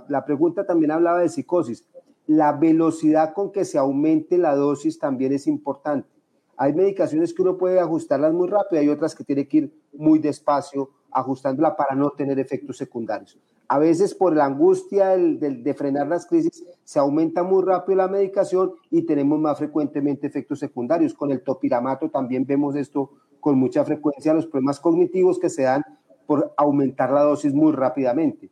la, 0.07 0.25
pregunta 0.25 0.67
también 0.67 0.90
hablaba 0.90 1.21
de 1.21 1.29
psicosis. 1.29 1.87
La 2.26 2.52
velocidad 2.52 3.33
con 3.33 3.50
que 3.50 3.64
se 3.64 3.79
aumente 3.79 4.37
la 4.37 4.55
dosis 4.55 4.99
también 4.99 5.33
es 5.33 5.47
importante. 5.47 6.09
Hay 6.57 6.75
medicaciones 6.75 7.33
que 7.33 7.43
uno 7.43 7.57
puede 7.57 7.81
ajustarlas 7.81 8.35
muy 8.35 8.46
rápido, 8.49 8.81
hay 8.81 8.90
otras 8.90 9.14
que 9.14 9.25
tiene 9.25 9.49
que 9.49 9.57
ir 9.57 9.75
muy 9.94 10.18
despacio 10.18 10.90
ajustándola 11.11 11.75
para 11.75 11.94
no 11.94 12.11
tener 12.11 12.38
efectos 12.38 12.77
secundarios. 12.77 13.38
A 13.66 13.79
veces 13.79 14.14
por 14.14 14.37
la 14.37 14.44
angustia 14.44 15.16
de 15.16 15.75
frenar 15.75 16.09
las 16.09 16.27
crisis 16.27 16.64
se 16.85 16.99
aumenta 16.99 17.42
muy 17.42 17.64
rápido 17.64 17.96
la 17.96 18.09
medicación 18.09 18.73
y 18.90 19.03
tenemos 19.03 19.38
más 19.38 19.59
frecuentemente 19.59 20.27
efectos 20.27 20.59
secundarios. 20.59 21.14
Con 21.14 21.31
el 21.31 21.42
topiramato 21.42 22.11
también 22.11 22.44
vemos 22.44 22.77
esto 22.77 23.11
con 23.38 23.59
mucha 23.59 23.85
frecuencia, 23.85 24.35
los 24.35 24.46
problemas 24.46 24.81
cognitivos 24.81 25.38
que 25.38 25.49
se 25.49 25.62
dan 25.62 25.83
por 26.31 26.55
aumentar 26.57 27.11
la 27.11 27.23
dosis 27.23 27.53
muy 27.53 27.73
rápidamente. 27.73 28.51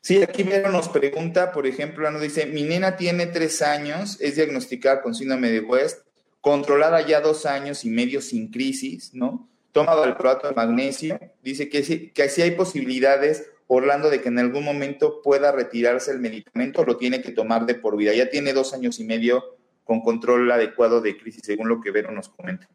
Sí, 0.00 0.20
aquí 0.24 0.42
Vero 0.42 0.72
nos 0.72 0.88
pregunta, 0.88 1.52
por 1.52 1.68
ejemplo, 1.68 2.10
nos 2.10 2.20
dice, 2.20 2.46
mi 2.46 2.64
nena 2.64 2.96
tiene 2.96 3.26
tres 3.26 3.62
años, 3.62 4.20
es 4.20 4.34
diagnosticada 4.34 5.00
con 5.00 5.14
síndrome 5.14 5.52
de 5.52 5.60
West, 5.60 6.00
controlada 6.40 7.06
ya 7.06 7.20
dos 7.20 7.46
años 7.46 7.84
y 7.84 7.90
medio 7.90 8.20
sin 8.20 8.50
crisis, 8.50 9.14
¿no? 9.14 9.48
Toma 9.70 9.94
valproato 9.94 10.48
de 10.48 10.54
magnesio, 10.56 11.16
dice 11.44 11.68
que 11.68 11.84
sí, 11.84 12.10
que 12.10 12.28
sí 12.28 12.42
hay 12.42 12.56
posibilidades, 12.56 13.46
Orlando, 13.68 14.10
de 14.10 14.20
que 14.20 14.30
en 14.30 14.40
algún 14.40 14.64
momento 14.64 15.22
pueda 15.22 15.52
retirarse 15.52 16.10
el 16.10 16.18
medicamento, 16.18 16.84
lo 16.84 16.96
tiene 16.96 17.22
que 17.22 17.30
tomar 17.30 17.66
de 17.66 17.76
por 17.76 17.96
vida. 17.96 18.12
Ya 18.14 18.30
tiene 18.30 18.52
dos 18.52 18.74
años 18.74 18.98
y 18.98 19.04
medio 19.04 19.44
con 19.84 20.00
control 20.00 20.50
adecuado 20.50 21.00
de 21.00 21.16
crisis, 21.16 21.42
según 21.44 21.68
lo 21.68 21.80
que 21.80 21.92
Vero 21.92 22.10
nos 22.10 22.30
comenta. 22.30 22.68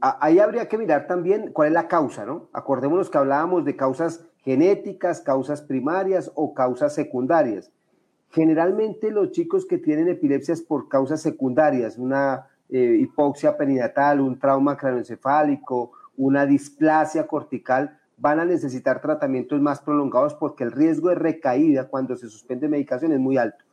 Ahí 0.00 0.38
habría 0.38 0.66
que 0.66 0.78
mirar 0.78 1.06
también 1.06 1.52
cuál 1.52 1.68
es 1.68 1.74
la 1.74 1.86
causa, 1.86 2.24
¿no? 2.24 2.48
Acordémonos 2.54 3.10
que 3.10 3.18
hablábamos 3.18 3.66
de 3.66 3.76
causas 3.76 4.24
genéticas, 4.38 5.20
causas 5.20 5.60
primarias 5.60 6.32
o 6.34 6.54
causas 6.54 6.94
secundarias. 6.94 7.70
Generalmente 8.30 9.10
los 9.10 9.32
chicos 9.32 9.66
que 9.66 9.76
tienen 9.76 10.08
epilepsias 10.08 10.62
por 10.62 10.88
causas 10.88 11.20
secundarias, 11.20 11.98
una 11.98 12.46
eh, 12.70 12.96
hipoxia 13.00 13.56
perinatal, 13.56 14.20
un 14.20 14.38
trauma 14.38 14.76
craneoencefálico, 14.76 15.92
una 16.16 16.46
displasia 16.46 17.26
cortical, 17.26 17.98
van 18.16 18.38
a 18.40 18.44
necesitar 18.44 19.00
tratamientos 19.00 19.60
más 19.60 19.80
prolongados 19.80 20.34
porque 20.34 20.64
el 20.64 20.72
riesgo 20.72 21.08
de 21.08 21.16
recaída 21.16 21.88
cuando 21.88 22.16
se 22.16 22.28
suspende 22.28 22.68
medicación 22.68 23.12
es 23.12 23.18
muy 23.18 23.36
alto. 23.36 23.64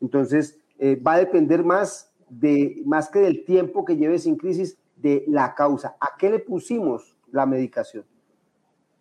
Entonces, 0.00 0.58
eh, 0.78 0.96
va 0.96 1.14
a 1.14 1.18
depender 1.18 1.64
más, 1.64 2.12
de, 2.28 2.82
más 2.86 3.08
que 3.08 3.20
del 3.20 3.44
tiempo 3.44 3.84
que 3.84 3.96
lleve 3.96 4.18
sin 4.18 4.36
crisis, 4.36 4.78
de 4.96 5.24
la 5.28 5.54
causa. 5.54 5.96
¿A 6.00 6.16
qué 6.18 6.30
le 6.30 6.38
pusimos 6.38 7.16
la 7.30 7.46
medicación? 7.46 8.04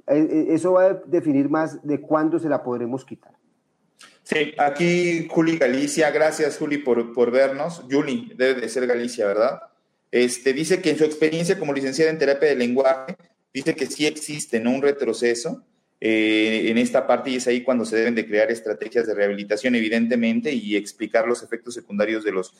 Eh, 0.07 0.27
eh, 0.29 0.45
eso 0.49 0.73
va 0.73 0.85
a 0.85 0.93
definir 0.93 1.49
más 1.49 1.85
de 1.85 1.99
cuándo 2.01 2.37
se 2.39 2.49
la 2.49 2.63
podremos 2.63 3.03
quitar. 3.03 3.33
Sí, 4.23 4.53
aquí 4.57 5.27
Juli 5.29 5.57
Galicia, 5.57 6.09
gracias 6.11 6.57
Juli 6.57 6.79
por, 6.79 7.13
por 7.13 7.31
vernos. 7.31 7.85
Juli, 7.89 8.33
debe 8.35 8.61
de 8.61 8.69
ser 8.69 8.87
Galicia, 8.87 9.27
¿verdad? 9.27 9.61
Este, 10.11 10.53
dice 10.53 10.81
que 10.81 10.91
en 10.91 10.97
su 10.97 11.03
experiencia 11.03 11.59
como 11.59 11.73
licenciada 11.73 12.11
en 12.11 12.17
terapia 12.17 12.49
de 12.49 12.55
lenguaje, 12.55 13.17
dice 13.53 13.75
que 13.75 13.85
sí 13.85 14.05
existe 14.05 14.59
¿no? 14.59 14.71
un 14.71 14.81
retroceso 14.81 15.63
eh, 16.01 16.69
en 16.69 16.77
esta 16.77 17.07
parte 17.07 17.29
y 17.29 17.37
es 17.37 17.47
ahí 17.47 17.61
cuando 17.63 17.85
se 17.85 17.95
deben 17.95 18.15
de 18.15 18.27
crear 18.27 18.51
estrategias 18.51 19.07
de 19.07 19.13
rehabilitación, 19.13 19.75
evidentemente, 19.75 20.51
y 20.51 20.75
explicar 20.75 21.27
los 21.27 21.41
efectos 21.41 21.73
secundarios 21.73 22.23
de 22.23 22.31
los, 22.31 22.53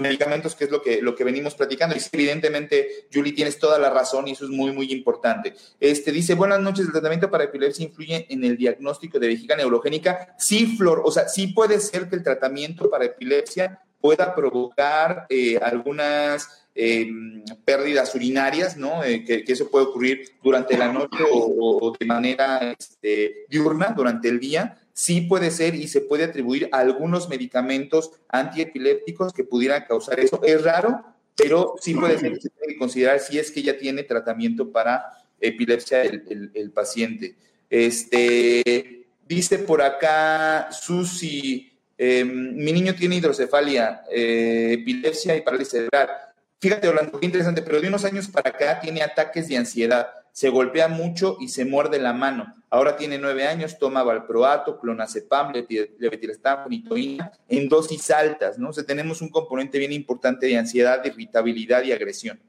medicamentos, 0.00 0.54
que 0.54 0.64
es 0.64 0.70
lo 0.70 0.82
que, 0.82 1.00
lo 1.00 1.14
que 1.14 1.24
venimos 1.24 1.54
platicando. 1.54 1.96
Y 1.96 2.00
evidentemente, 2.12 3.08
Julie, 3.12 3.32
tienes 3.32 3.58
toda 3.58 3.78
la 3.78 3.90
razón 3.90 4.28
y 4.28 4.32
eso 4.32 4.44
es 4.44 4.50
muy, 4.50 4.70
muy 4.72 4.92
importante. 4.92 5.54
Este, 5.80 6.12
dice, 6.12 6.34
buenas 6.34 6.60
noches, 6.60 6.86
el 6.86 6.92
tratamiento 6.92 7.30
para 7.30 7.44
epilepsia 7.44 7.86
influye 7.86 8.26
en 8.28 8.44
el 8.44 8.56
diagnóstico 8.56 9.18
de 9.18 9.28
vejiga 9.28 9.56
neurogénica. 9.56 10.34
Sí, 10.38 10.76
Flor, 10.76 11.02
o 11.04 11.10
sea, 11.10 11.28
sí 11.28 11.48
puede 11.48 11.80
ser 11.80 12.08
que 12.08 12.16
el 12.16 12.22
tratamiento 12.22 12.90
para 12.90 13.06
epilepsia 13.06 13.80
pueda 14.00 14.34
provocar 14.34 15.26
eh, 15.28 15.58
algunas 15.58 16.67
Em, 16.80 17.42
pérdidas 17.64 18.14
urinarias, 18.14 18.76
¿no? 18.76 19.02
Eh, 19.02 19.24
que, 19.24 19.42
eso 19.48 19.68
puede 19.68 19.86
ocurrir 19.86 20.30
durante 20.40 20.78
la 20.78 20.92
noche 20.92 21.24
o, 21.28 21.92
de 21.98 22.06
manera 22.06 22.76
este, 22.78 23.46
diurna, 23.48 23.92
durante 23.96 24.28
el 24.28 24.38
día, 24.38 24.78
sí 24.92 25.22
puede 25.22 25.50
ser 25.50 25.74
y 25.74 25.88
se 25.88 26.02
puede 26.02 26.22
atribuir 26.22 26.68
a 26.70 26.78
algunos 26.78 27.28
medicamentos 27.28 28.12
antiepilépticos 28.28 29.32
que 29.32 29.42
pudieran 29.42 29.86
causar 29.88 30.20
eso. 30.20 30.40
Es 30.44 30.62
raro, 30.62 31.02
pero 31.34 31.74
sí 31.80 31.94
puede 31.94 32.16
ser 32.16 32.40
se 32.40 32.50
puede 32.50 32.78
considerar 32.78 33.18
si 33.18 33.40
es 33.40 33.50
que 33.50 33.64
ya 33.64 33.76
tiene 33.76 34.04
tratamiento 34.04 34.70
para 34.70 35.04
epilepsia 35.40 36.02
el, 36.02 36.70
paciente. 36.72 37.34
Este, 37.68 39.08
dice 39.26 39.58
por 39.58 39.82
acá 39.82 40.68
Susi, 40.70 41.72
em, 41.96 42.54
mi 42.54 42.70
niño 42.70 42.94
tiene 42.94 43.16
hidrocefalia, 43.16 44.04
eh, 44.12 44.76
epilepsia 44.78 45.36
y 45.36 45.40
parálisis 45.40 45.72
cerebral. 45.72 46.27
Fíjate, 46.60 46.88
Orlando, 46.88 47.20
qué 47.20 47.26
interesante, 47.26 47.62
pero 47.62 47.80
de 47.80 47.88
unos 47.88 48.04
años 48.04 48.28
para 48.28 48.50
acá 48.50 48.80
tiene 48.80 49.02
ataques 49.02 49.46
de 49.48 49.56
ansiedad, 49.56 50.08
se 50.32 50.48
golpea 50.48 50.88
mucho 50.88 51.36
y 51.40 51.48
se 51.48 51.64
muerde 51.64 52.00
la 52.00 52.12
mano. 52.12 52.54
Ahora 52.68 52.96
tiene 52.96 53.16
nueve 53.16 53.46
años, 53.46 53.78
toma 53.78 54.02
valproato, 54.02 54.78
clonazepam, 54.78 55.52
levetiracetam, 55.52 56.68
nitoína 56.68 57.32
en 57.48 57.68
dosis 57.68 58.10
altas, 58.10 58.58
¿no? 58.58 58.70
O 58.70 58.84
tenemos 58.84 59.22
un 59.22 59.30
componente 59.30 59.78
bien 59.78 59.92
importante 59.92 60.46
de 60.46 60.58
ansiedad, 60.58 61.02
de 61.02 61.08
irritabilidad 61.08 61.82
y 61.84 61.92
agresión. 61.92 62.40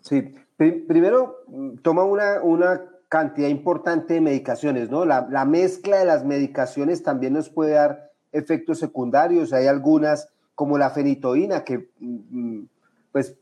Sí, 0.00 0.34
primero 0.56 1.44
toma 1.82 2.04
una, 2.04 2.40
una 2.42 2.82
cantidad 3.08 3.48
importante 3.48 4.14
de 4.14 4.20
medicaciones, 4.22 4.90
¿no? 4.90 5.04
La, 5.04 5.28
la 5.30 5.44
mezcla 5.44 5.98
de 5.98 6.06
las 6.06 6.24
medicaciones 6.24 7.02
también 7.02 7.34
nos 7.34 7.50
puede 7.50 7.72
dar 7.74 8.10
efectos 8.32 8.78
secundarios. 8.78 9.52
Hay 9.52 9.66
algunas 9.66 10.31
como 10.54 10.78
la 10.78 10.90
fenitoína, 10.90 11.64
que 11.64 11.90
mm, 11.98 12.62
pues 13.10 13.36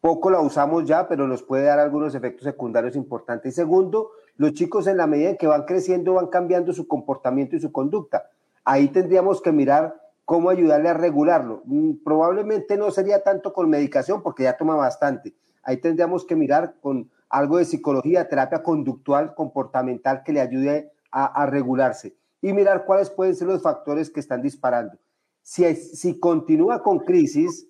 poco 0.00 0.30
la 0.30 0.40
usamos 0.40 0.84
ya, 0.84 1.08
pero 1.08 1.26
nos 1.26 1.42
puede 1.42 1.64
dar 1.64 1.78
algunos 1.78 2.14
efectos 2.14 2.44
secundarios 2.44 2.96
importantes. 2.96 3.52
Y 3.52 3.56
segundo, 3.56 4.10
los 4.36 4.54
chicos 4.54 4.86
en 4.86 4.96
la 4.96 5.06
medida 5.06 5.30
en 5.30 5.36
que 5.36 5.46
van 5.46 5.64
creciendo 5.64 6.14
van 6.14 6.28
cambiando 6.28 6.72
su 6.72 6.88
comportamiento 6.88 7.56
y 7.56 7.60
su 7.60 7.70
conducta. 7.70 8.30
Ahí 8.64 8.88
tendríamos 8.88 9.42
que 9.42 9.52
mirar 9.52 10.00
cómo 10.24 10.48
ayudarle 10.48 10.88
a 10.88 10.94
regularlo. 10.94 11.62
Mm, 11.64 12.04
probablemente 12.04 12.76
no 12.76 12.90
sería 12.90 13.22
tanto 13.22 13.52
con 13.52 13.68
medicación 13.68 14.22
porque 14.22 14.44
ya 14.44 14.56
toma 14.56 14.76
bastante. 14.76 15.34
Ahí 15.62 15.76
tendríamos 15.78 16.24
que 16.24 16.36
mirar 16.36 16.76
con 16.80 17.10
algo 17.28 17.58
de 17.58 17.64
psicología, 17.64 18.28
terapia 18.28 18.62
conductual, 18.62 19.34
comportamental 19.34 20.22
que 20.24 20.32
le 20.32 20.40
ayude 20.40 20.92
a, 21.12 21.46
regularse 21.46 22.14
y 22.40 22.52
mirar 22.52 22.84
cuáles 22.84 23.10
pueden 23.10 23.34
ser 23.34 23.48
los 23.48 23.62
factores 23.62 24.10
que 24.10 24.20
están 24.20 24.42
disparando. 24.42 24.96
Si, 25.50 25.74
si 25.74 26.20
continúa 26.20 26.80
con 26.80 27.00
crisis, 27.00 27.66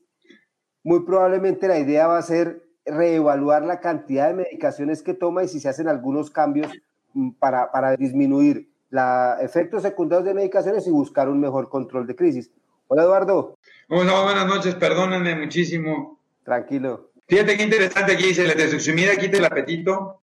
muy 0.84 1.00
probablemente 1.06 1.66
la 1.66 1.78
idea 1.78 2.08
va 2.08 2.18
a 2.18 2.22
ser 2.22 2.62
reevaluar 2.84 3.62
la 3.62 3.80
cantidad 3.80 4.28
de 4.28 4.34
medicaciones 4.34 5.02
que 5.02 5.14
toma 5.14 5.44
y 5.44 5.48
si 5.48 5.60
se 5.60 5.70
hacen 5.70 5.88
algunos 5.88 6.30
cambios 6.30 6.70
mm, 7.14 7.30
para, 7.38 7.72
para 7.72 7.96
disminuir 7.96 8.68
los 8.90 9.40
efectos 9.40 9.80
secundarios 9.80 10.26
de 10.26 10.34
medicaciones 10.34 10.86
y 10.86 10.90
buscar 10.90 11.30
un 11.30 11.40
mejor 11.40 11.70
control 11.70 12.06
de 12.06 12.14
crisis. 12.16 12.50
Hola 12.86 13.04
Eduardo. 13.04 13.56
Hola, 13.88 14.24
buenas 14.24 14.46
noches, 14.46 14.74
perdónenme 14.74 15.36
muchísimo. 15.36 16.20
Tranquilo. 16.44 17.12
Fíjate 17.28 17.56
qué 17.56 17.62
interesante 17.62 18.12
aquí 18.12 18.24
dice 18.24 18.46
la 18.46 18.92
mira, 18.92 19.16
quita 19.16 19.38
el 19.38 19.46
apetito. 19.46 20.20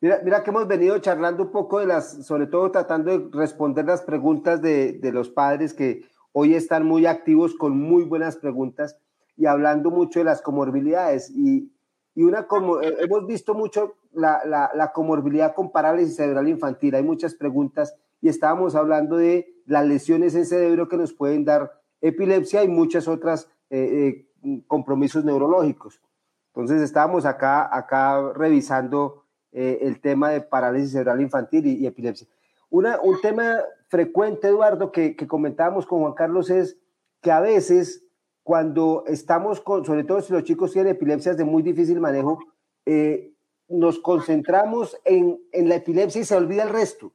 Mira, 0.00 0.20
mira 0.22 0.44
que 0.44 0.50
hemos 0.50 0.68
venido 0.68 0.96
charlando 1.00 1.42
un 1.42 1.50
poco 1.50 1.80
de 1.80 1.86
las, 1.86 2.24
sobre 2.24 2.46
todo 2.46 2.70
tratando 2.70 3.18
de 3.18 3.36
responder 3.36 3.84
las 3.84 4.02
preguntas 4.02 4.62
de, 4.62 4.92
de 4.92 5.10
los 5.10 5.28
padres 5.28 5.74
que 5.74 6.08
hoy 6.32 6.54
están 6.54 6.86
muy 6.86 7.06
activos 7.06 7.54
con 7.54 7.78
muy 7.78 8.04
buenas 8.04 8.36
preguntas 8.36 8.96
y 9.36 9.46
hablando 9.46 9.90
mucho 9.90 10.20
de 10.20 10.24
las 10.24 10.42
comorbilidades. 10.42 11.30
Y, 11.30 11.72
y 12.14 12.22
una 12.22 12.46
como, 12.46 12.80
eh, 12.80 12.94
hemos 13.00 13.26
visto 13.26 13.54
mucho 13.54 13.94
la, 14.12 14.42
la, 14.44 14.70
la, 14.74 14.92
comorbilidad 14.92 15.54
con 15.54 15.72
parálisis 15.72 16.16
cerebral 16.16 16.48
infantil. 16.48 16.94
Hay 16.94 17.02
muchas 17.02 17.34
preguntas 17.34 17.94
y 18.20 18.28
estábamos 18.28 18.74
hablando 18.74 19.16
de 19.16 19.54
las 19.66 19.86
lesiones 19.86 20.34
en 20.34 20.44
cerebro 20.44 20.88
que 20.88 20.96
nos 20.96 21.12
pueden 21.12 21.44
dar 21.44 21.72
epilepsia 22.00 22.64
y 22.64 22.68
muchas 22.68 23.08
otras 23.08 23.48
eh, 23.70 24.26
eh, 24.44 24.62
compromisos 24.66 25.24
neurológicos. 25.24 26.00
Entonces 26.48 26.82
estábamos 26.82 27.24
acá, 27.24 27.74
acá 27.74 28.32
revisando 28.34 29.24
el 29.52 30.00
tema 30.00 30.30
de 30.30 30.42
parálisis 30.42 30.92
cerebral 30.92 31.20
infantil 31.20 31.66
y, 31.66 31.84
epilepsia. 31.84 32.28
Una, 32.70 33.00
un 33.00 33.20
tema 33.20 33.56
frecuente, 33.90 34.48
Eduardo, 34.48 34.92
que, 34.92 35.16
que 35.16 35.26
comentábamos 35.26 35.84
con 35.84 36.00
Juan 36.00 36.14
Carlos 36.14 36.48
es 36.48 36.78
que 37.20 37.32
a 37.32 37.40
veces 37.40 38.06
cuando 38.44 39.04
estamos 39.06 39.60
con, 39.60 39.84
sobre 39.84 40.04
todo 40.04 40.20
si 40.22 40.32
los 40.32 40.44
chicos 40.44 40.72
tienen 40.72 40.92
epilepsias 40.92 41.36
de 41.36 41.44
muy 41.44 41.62
difícil 41.62 42.00
manejo, 42.00 42.38
eh, 42.86 43.34
nos 43.68 43.98
concentramos 43.98 44.96
en, 45.04 45.40
en, 45.52 45.68
la 45.68 45.74
epilepsia 45.76 46.20
y 46.20 46.24
se 46.24 46.36
olvida 46.36 46.62
el 46.62 46.70
resto. 46.70 47.12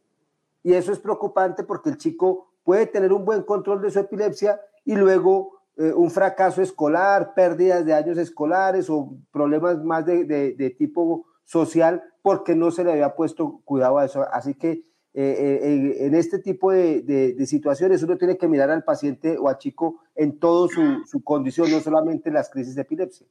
Y 0.63 0.73
eso 0.73 0.91
es 0.91 0.99
preocupante 0.99 1.63
porque 1.63 1.89
el 1.89 1.97
chico 1.97 2.51
puede 2.63 2.87
tener 2.87 3.13
un 3.13 3.23
buen 3.23 3.43
control 3.43 3.81
de 3.81 3.91
su 3.91 3.99
epilepsia 3.99 4.59
y 4.83 4.95
luego 4.95 5.61
eh, 5.77 5.93
un 5.93 6.11
fracaso 6.11 6.61
escolar, 6.61 7.33
pérdidas 7.33 7.85
de 7.85 7.93
años 7.93 8.17
escolares 8.17 8.89
o 8.89 9.15
problemas 9.31 9.81
más 9.83 10.05
de, 10.05 10.25
de, 10.25 10.53
de 10.53 10.69
tipo 10.71 11.25
social 11.45 12.03
porque 12.21 12.53
no 12.55 12.69
se 12.71 12.83
le 12.83 12.91
había 12.91 13.15
puesto 13.15 13.61
cuidado 13.63 13.97
a 13.97 14.05
eso. 14.05 14.25
Así 14.31 14.55
que 14.55 14.83
eh, 15.17 15.61
eh, 15.63 16.05
en 16.07 16.13
este 16.13 16.39
tipo 16.39 16.73
de, 16.73 17.35
situaciones 17.47 18.03
uno 18.03 18.17
tiene 18.17 18.37
que 18.37 18.49
mirar 18.49 18.69
al 18.69 18.83
paciente 18.83 19.37
o 19.37 19.47
al 19.47 19.57
chico 19.57 20.03
en 20.13 20.39
toda 20.39 20.67
su, 20.69 21.23
condición, 21.23 21.71
no 21.71 21.79
solamente 21.79 22.27
en 22.27 22.35
las 22.35 22.49
crisis 22.49 22.75
de 22.75 22.81
epilepsia. 22.81 23.25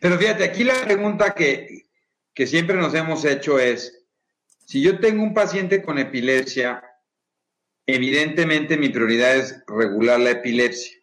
Pero 0.00 0.18
fíjate, 0.18 0.42
aquí 0.42 0.64
la 0.64 0.74
pregunta 0.84 1.32
que, 1.32 1.84
que 2.34 2.48
siempre 2.48 2.76
nos 2.76 2.92
hemos 2.94 3.24
hecho 3.24 3.60
es, 3.60 4.04
si 4.66 4.82
yo 4.82 4.98
tengo 4.98 5.22
un 5.22 5.34
paciente 5.34 5.82
con 5.82 5.98
epilepsia, 5.98 6.82
evidentemente 7.86 8.76
mi 8.76 8.88
prioridad 8.88 9.36
es 9.36 9.62
regular 9.68 10.18
la 10.18 10.32
epilepsia. 10.32 10.98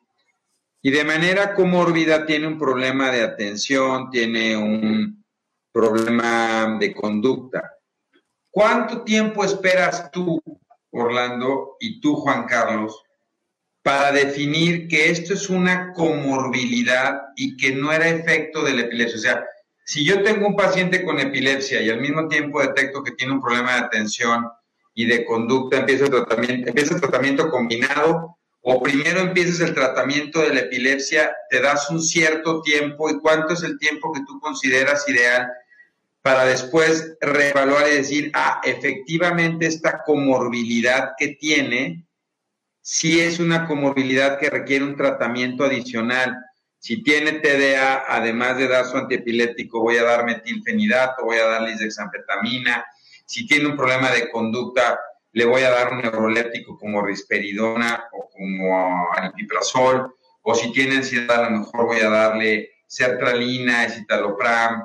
Y 0.81 0.91
de 0.91 1.05
manera 1.05 1.53
comórbida 1.53 2.25
tiene 2.25 2.47
un 2.47 2.57
problema 2.57 3.11
de 3.11 3.21
atención, 3.21 4.09
tiene 4.09 4.57
un 4.57 5.23
problema 5.71 6.77
de 6.81 6.93
conducta. 6.93 7.77
¿Cuánto 8.51 9.03
tiempo 9.03 9.45
esperas 9.45 10.11
tú, 10.11 10.43
Orlando, 10.91 11.77
y 11.79 12.01
tú, 12.01 12.15
Juan 12.15 12.45
Carlos, 12.47 13.01
para 13.81 14.11
definir 14.11 14.89
que 14.89 15.09
esto 15.09 15.33
es 15.33 15.49
una 15.49 15.93
comorbilidad 15.93 17.21
y 17.37 17.55
que 17.55 17.71
no 17.73 17.93
era 17.93 18.09
efecto 18.09 18.61
de 18.63 18.73
la 18.73 18.81
epilepsia? 18.81 19.17
O 19.17 19.21
sea, 19.21 19.45
si 19.85 20.05
yo 20.05 20.21
tengo 20.21 20.47
un 20.47 20.57
paciente 20.57 21.03
con 21.05 21.19
epilepsia 21.19 21.81
y 21.81 21.89
al 21.89 22.01
mismo 22.01 22.27
tiempo 22.27 22.61
detecto 22.61 23.01
que 23.01 23.11
tiene 23.11 23.33
un 23.33 23.41
problema 23.41 23.73
de 23.73 23.79
atención 23.79 24.49
y 24.93 25.05
de 25.05 25.25
conducta, 25.25 25.77
empieza 25.77 26.05
el 26.05 26.11
tratamiento, 26.11 26.67
empieza 26.67 26.95
el 26.95 27.01
tratamiento 27.01 27.49
combinado 27.49 28.37
o 28.63 28.83
primero 28.83 29.21
empiezas 29.21 29.61
el 29.61 29.73
tratamiento 29.73 30.41
de 30.41 30.53
la 30.53 30.59
epilepsia, 30.59 31.33
te 31.49 31.61
das 31.61 31.89
un 31.89 32.01
cierto 32.01 32.61
tiempo 32.61 33.09
y 33.09 33.17
cuánto 33.19 33.53
es 33.53 33.63
el 33.63 33.79
tiempo 33.79 34.11
que 34.11 34.21
tú 34.27 34.39
consideras 34.41 35.07
ideal 35.07 35.47
para 36.21 36.45
después 36.45 37.17
reevaluar 37.19 37.87
y 37.87 37.95
decir, 37.95 38.31
ah, 38.33 38.61
efectivamente 38.63 39.65
esta 39.65 40.03
comorbilidad 40.03 41.13
que 41.17 41.29
tiene, 41.29 42.05
sí 42.81 43.19
es 43.19 43.39
una 43.39 43.67
comorbilidad 43.67 44.39
que 44.39 44.49
requiere 44.49 44.85
un 44.85 44.95
tratamiento 44.95 45.63
adicional. 45.63 46.37
Si 46.79 47.03
tiene 47.03 47.33
TDA, 47.33 48.05
además 48.07 48.57
de 48.57 48.67
dar 48.67 48.85
su 48.85 48.97
antiepiléptico, 48.97 49.81
voy 49.81 49.97
a 49.97 50.03
dar 50.03 50.25
metilfenidato, 50.25 51.23
voy 51.23 51.37
a 51.37 51.45
dar 51.45 51.61
lisdexanfetamina. 51.63 52.85
Si 53.25 53.47
tiene 53.47 53.67
un 53.67 53.77
problema 53.77 54.11
de 54.11 54.29
conducta, 54.29 54.99
le 55.33 55.45
voy 55.45 55.61
a 55.63 55.71
dar 55.71 55.93
un 55.93 56.01
neuroléptico 56.01 56.77
como 56.77 57.01
risperidona 57.03 58.05
o 58.11 58.29
como 58.29 59.13
antiprazol. 59.13 60.15
O 60.43 60.55
si 60.55 60.71
tiene 60.71 60.97
ansiedad, 60.97 61.45
a 61.45 61.49
lo 61.49 61.59
mejor 61.59 61.85
voy 61.85 61.99
a 61.99 62.09
darle 62.09 62.71
sertralina, 62.87 63.85
escitalopram, 63.85 64.83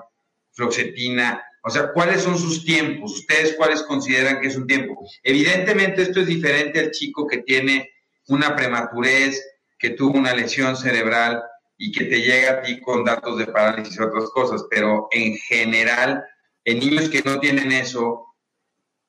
floxetina, 0.57 1.45
o 1.63 1.71
sea, 1.71 1.93
¿cuáles 1.93 2.23
son 2.23 2.39
sus 2.39 2.65
tiempos? 2.65 3.13
¿Ustedes 3.13 3.55
cuáles 3.57 3.83
consideran 3.83 4.41
que 4.41 4.49
es 4.49 4.57
un 4.57 4.67
tiempo? 4.67 5.05
Evidentemente 5.23 6.03
esto 6.03 6.21
es 6.21 6.27
diferente 6.27 6.81
al 6.81 6.93
chico 6.93 7.27
que 7.27 7.39
tiene 7.39 7.91
una 8.29 8.57
prematurez, 8.57 9.45
que 9.79 9.91
tuvo 9.91 10.19
una 10.19 10.35
lesión 10.35 10.77
cerebral 10.77 11.43
y 11.77 11.93
que 11.93 12.05
te 12.05 12.21
llega 12.21 12.53
a 12.53 12.63
ti 12.63 12.81
con 12.81 13.05
datos 13.05 13.37
de 13.39 13.47
parálisis 13.47 13.99
y 13.99 14.03
otras 14.03 14.31
cosas, 14.31 14.65
pero 14.71 15.09
en 15.11 15.35
general, 15.37 16.25
en 16.65 16.79
niños 16.79 17.11
que 17.11 17.23
no 17.23 17.39
tienen 17.39 17.71
eso, 17.73 18.27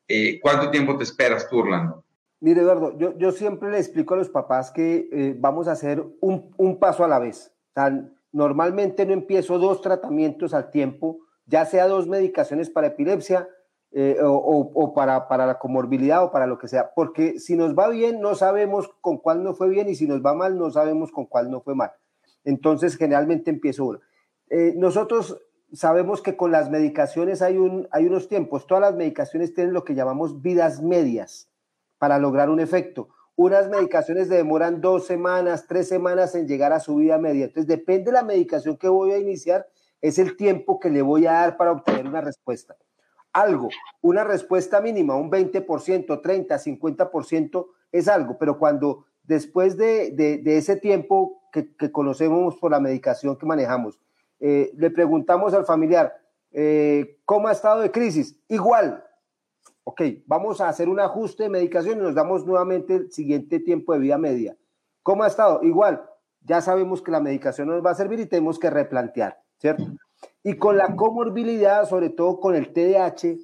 eh, 0.08 0.40
¿cuánto 0.42 0.70
tiempo 0.70 0.98
te 0.98 1.04
esperas 1.04 1.48
tú, 1.48 1.60
Orlando? 1.60 2.04
Mire, 2.40 2.62
Eduardo, 2.62 2.98
yo, 2.98 3.32
siempre 3.32 3.72
le 3.72 3.78
explico 3.80 4.14
a 4.14 4.18
los 4.18 4.30
papás 4.30 4.72
que 4.72 5.10
eh, 5.12 5.36
vamos 5.38 5.68
a 5.68 5.72
hacer 5.72 6.04
un, 6.22 6.54
un, 6.58 6.80
paso 6.80 7.04
a 7.04 7.08
la 7.08 7.20
vez. 7.20 7.52
normalmente 8.32 9.06
no 9.06 9.14
empiezo 9.14 9.58
dos 9.58 9.82
tratamientos 9.82 10.54
al 10.54 10.70
tiempo, 10.70 11.20
ya 11.48 11.66
sea 11.66 11.88
dos 11.88 12.08
medicaciones 12.08 12.70
para 12.70 12.88
epilepsia 12.88 13.50
eh, 13.92 14.18
o, 14.22 14.94
para, 14.94 15.28
para, 15.28 15.46
la 15.46 15.58
comorbilidad 15.58 16.24
o 16.24 16.32
para 16.32 16.46
lo 16.46 16.60
que 16.60 16.68
sea, 16.68 16.92
porque 16.94 17.40
si 17.40 17.56
nos 17.56 17.74
va 17.74 17.90
bien 17.90 18.20
no 18.20 18.36
sabemos 18.36 18.90
con 19.02 19.18
cuál 19.18 19.44
no 19.44 19.56
fue 19.56 19.70
bien 19.70 19.90
y 19.90 19.96
si 19.96 20.08
nos 20.08 20.22
va 20.22 20.34
mal 20.34 20.58
no 20.58 20.70
sabemos 20.70 21.12
con 21.12 21.26
cuál 21.26 21.50
no 21.50 21.62
fue 21.62 21.74
mal. 21.74 21.92
Entonces 22.44 22.96
generalmente 22.96 23.50
empiezo 23.50 23.86
uno. 23.86 24.00
Eh, 24.50 24.74
nosotros 24.78 25.42
sabemos 25.74 26.22
que 26.22 26.38
con 26.38 26.52
las 26.52 26.70
medicaciones 26.70 27.42
hay, 27.42 27.58
un, 27.58 27.88
hay 27.92 28.06
unos 28.06 28.28
tiempos, 28.28 28.68
todas 28.68 28.82
las 28.82 28.96
medicaciones 28.96 29.54
tienen 29.54 29.74
lo 29.74 29.84
que 29.84 29.96
llamamos 29.96 30.42
vidas 30.42 30.82
medias 30.82 31.50
para 31.98 32.20
lograr 32.20 32.50
un 32.50 32.60
efecto. 32.60 33.10
Unas 33.36 33.70
medicaciones 33.70 34.30
demoran 34.30 34.82
dos 34.82 35.06
semanas, 35.06 35.66
tres 35.68 35.88
semanas 35.88 36.34
en 36.36 36.48
llegar 36.48 36.74
a 36.74 36.80
su 36.80 36.96
vida 36.96 37.18
media. 37.18 37.46
Entonces 37.46 37.68
depende 37.68 38.06
de 38.06 38.14
la 38.14 38.24
medicación 38.24 38.78
que 38.78 38.90
voy 38.90 39.12
a 39.12 39.20
iniciar, 39.20 39.68
es 40.02 40.20
el 40.20 40.38
tiempo 40.38 40.80
que 40.80 40.90
le 40.90 41.02
voy 41.02 41.26
a 41.26 41.34
dar 41.34 41.58
para 41.58 41.72
obtener 41.72 42.08
una 42.08 42.22
respuesta. 42.22 42.76
Algo, 43.34 43.70
una 44.02 44.24
respuesta 44.24 44.82
mínima, 44.82 45.16
un 45.16 45.30
20%, 45.30 46.22
30, 46.22 46.56
50% 46.58 47.68
es 47.92 48.08
algo, 48.08 48.38
pero 48.38 48.58
cuando 48.58 49.06
después 49.24 49.78
de, 49.78 50.42
ese 50.46 50.78
tiempo 50.78 51.42
que, 51.52 51.92
conocemos 51.92 52.56
por 52.58 52.72
la 52.72 52.80
medicación 52.80 53.38
que 53.38 53.46
manejamos, 53.46 54.00
eh, 54.40 54.72
le 54.76 54.90
preguntamos 54.92 55.54
al 55.54 55.66
familiar, 55.66 56.16
eh, 56.52 57.20
¿cómo 57.26 57.48
ha 57.48 57.52
estado 57.52 57.82
de 57.82 57.92
crisis? 57.92 58.40
Igual. 58.48 59.04
Ok, 59.84 60.02
vamos 60.26 60.60
a 60.60 60.70
hacer 60.70 60.90
un 60.90 61.00
ajuste 61.00 61.44
de 61.44 61.50
medicación 61.50 62.00
y 62.00 62.02
nos 62.02 62.16
damos 62.16 62.46
nuevamente 62.46 62.96
el 62.96 63.12
siguiente 63.12 63.60
tiempo 63.60 63.94
de 63.94 64.00
vida 64.00 64.18
media. 64.18 64.58
¿Cómo 65.02 65.24
ha 65.24 65.28
estado? 65.28 65.64
Igual. 65.64 66.04
Ya 66.42 66.62
sabemos 66.62 67.02
que 67.02 67.12
la 67.12 67.20
medicación 67.20 67.68
nos 67.70 67.86
va 67.86 67.92
a 67.92 67.96
servir 67.96 68.20
y 68.20 68.26
tenemos 68.26 68.60
que 68.60 68.70
replantear. 68.70 69.42
¿Cierto? 69.60 69.84
Y 70.44 70.56
con 70.56 70.78
la 70.78 70.96
comorbilidad, 70.96 71.88
sobre 71.88 72.10
todo 72.10 72.40
con 72.40 72.56
el 72.56 72.72
TDAH, 72.72 73.38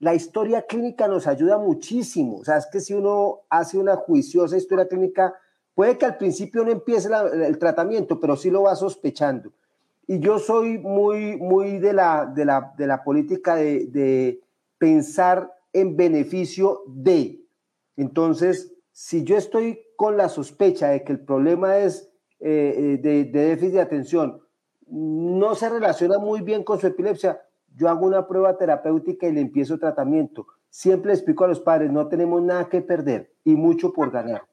la 0.00 0.14
historia 0.14 0.62
clínica 0.62 1.08
nos 1.08 1.26
ayuda 1.26 1.58
muchísimo. 1.58 2.38
O 2.38 2.44
sea, 2.44 2.56
es 2.56 2.66
que 2.66 2.80
si 2.80 2.94
uno 2.94 3.40
hace 3.48 3.78
una 3.78 3.96
juiciosa 3.96 4.56
historia 4.56 4.88
clínica, 4.88 5.34
puede 5.74 5.98
que 5.98 6.06
al 6.06 6.16
principio 6.16 6.64
no 6.64 6.70
empiece 6.70 7.08
el 7.34 7.58
tratamiento, 7.58 8.18
pero 8.18 8.36
sí 8.36 8.50
lo 8.50 8.62
va 8.62 8.74
sospechando. 8.76 9.52
Y 10.06 10.18
yo 10.18 10.38
soy 10.38 10.78
muy, 10.78 11.36
muy 11.36 11.78
de 11.78 11.92
la, 11.92 12.26
de 12.26 12.44
la, 12.44 12.72
de 12.76 12.86
la 12.86 13.04
política 13.04 13.54
de, 13.54 13.86
de 13.86 14.40
pensar 14.78 15.52
en 15.72 15.96
beneficio 15.96 16.82
de. 16.86 17.44
Entonces, 17.96 18.72
si 18.90 19.22
yo 19.24 19.36
estoy 19.36 19.80
con 19.96 20.16
la 20.16 20.28
sospecha 20.28 20.88
de 20.88 21.04
que 21.04 21.12
el 21.12 21.20
problema 21.20 21.78
es 21.78 22.10
eh, 22.40 22.74
eh, 22.76 22.98
de, 23.02 23.24
de, 23.24 23.48
déficit 23.48 23.74
de 23.74 23.80
atención, 23.82 24.39
no 24.90 25.54
se 25.54 25.68
relaciona 25.68 26.18
muy 26.18 26.40
bien 26.40 26.64
con 26.64 26.80
su 26.80 26.86
epilepsia, 26.86 27.40
yo 27.76 27.88
hago 27.88 28.06
una 28.06 28.26
prueba 28.26 28.56
terapéutica 28.56 29.26
y 29.26 29.32
le 29.32 29.40
empiezo 29.40 29.78
tratamiento. 29.78 30.46
Siempre 30.68 31.12
explico 31.12 31.44
a 31.44 31.48
los 31.48 31.60
padres, 31.60 31.90
no 31.90 32.08
tenemos 32.08 32.42
nada 32.42 32.68
que 32.68 32.80
perder 32.80 33.32
y 33.44 33.54
mucho 33.54 33.92
por 33.92 34.10
ganar. 34.10 34.44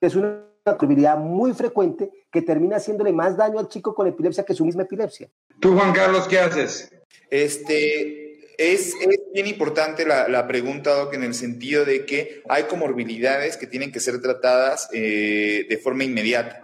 Es 0.00 0.14
una 0.14 0.44
probabilidad 0.64 1.18
muy 1.18 1.52
frecuente 1.52 2.10
que 2.30 2.42
termina 2.42 2.76
haciéndole 2.76 3.12
más 3.12 3.36
daño 3.36 3.58
al 3.58 3.68
chico 3.68 3.94
con 3.94 4.06
epilepsia 4.06 4.44
que 4.44 4.54
su 4.54 4.64
misma 4.64 4.82
epilepsia. 4.82 5.28
Tú, 5.58 5.74
Juan 5.74 5.92
Carlos, 5.92 6.26
¿qué 6.28 6.38
haces? 6.38 6.92
Este, 7.28 8.40
es, 8.56 8.94
es, 9.00 9.20
bien 9.32 9.46
importante 9.46 10.04
la, 10.04 10.28
la, 10.28 10.46
pregunta, 10.46 10.94
Doc, 10.94 11.14
en 11.14 11.24
el 11.24 11.34
sentido 11.34 11.84
de 11.84 12.04
que 12.04 12.42
hay 12.48 12.64
comorbilidades 12.64 13.56
que 13.56 13.66
tienen 13.66 13.92
que 13.92 14.00
ser 14.00 14.20
tratadas 14.20 14.88
eh, 14.92 15.66
de 15.68 15.78
forma 15.78 16.04
inmediata. 16.04 16.62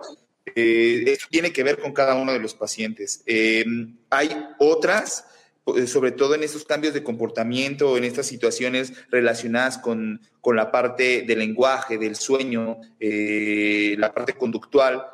Eh, 0.56 1.16
tiene 1.30 1.52
que 1.52 1.62
ver 1.62 1.78
con 1.78 1.92
cada 1.92 2.16
uno 2.16 2.32
de 2.32 2.40
los 2.40 2.54
pacientes. 2.54 3.22
Eh, 3.26 3.64
hay 4.10 4.30
otras 4.58 5.26
eh, 5.74 5.88
sobre 5.88 6.12
todo 6.12 6.36
en 6.36 6.44
estos 6.44 6.64
cambios 6.64 6.94
de 6.94 7.02
comportamiento, 7.02 7.96
en 7.96 8.04
estas 8.04 8.26
situaciones 8.26 8.92
relacionadas 9.10 9.78
con, 9.78 10.20
con 10.40 10.54
la 10.54 10.70
parte 10.70 11.22
del 11.22 11.40
lenguaje, 11.40 11.98
del 11.98 12.14
sueño, 12.14 12.78
eh, 13.00 13.96
la 13.98 14.14
parte 14.14 14.34
conductual, 14.34 15.04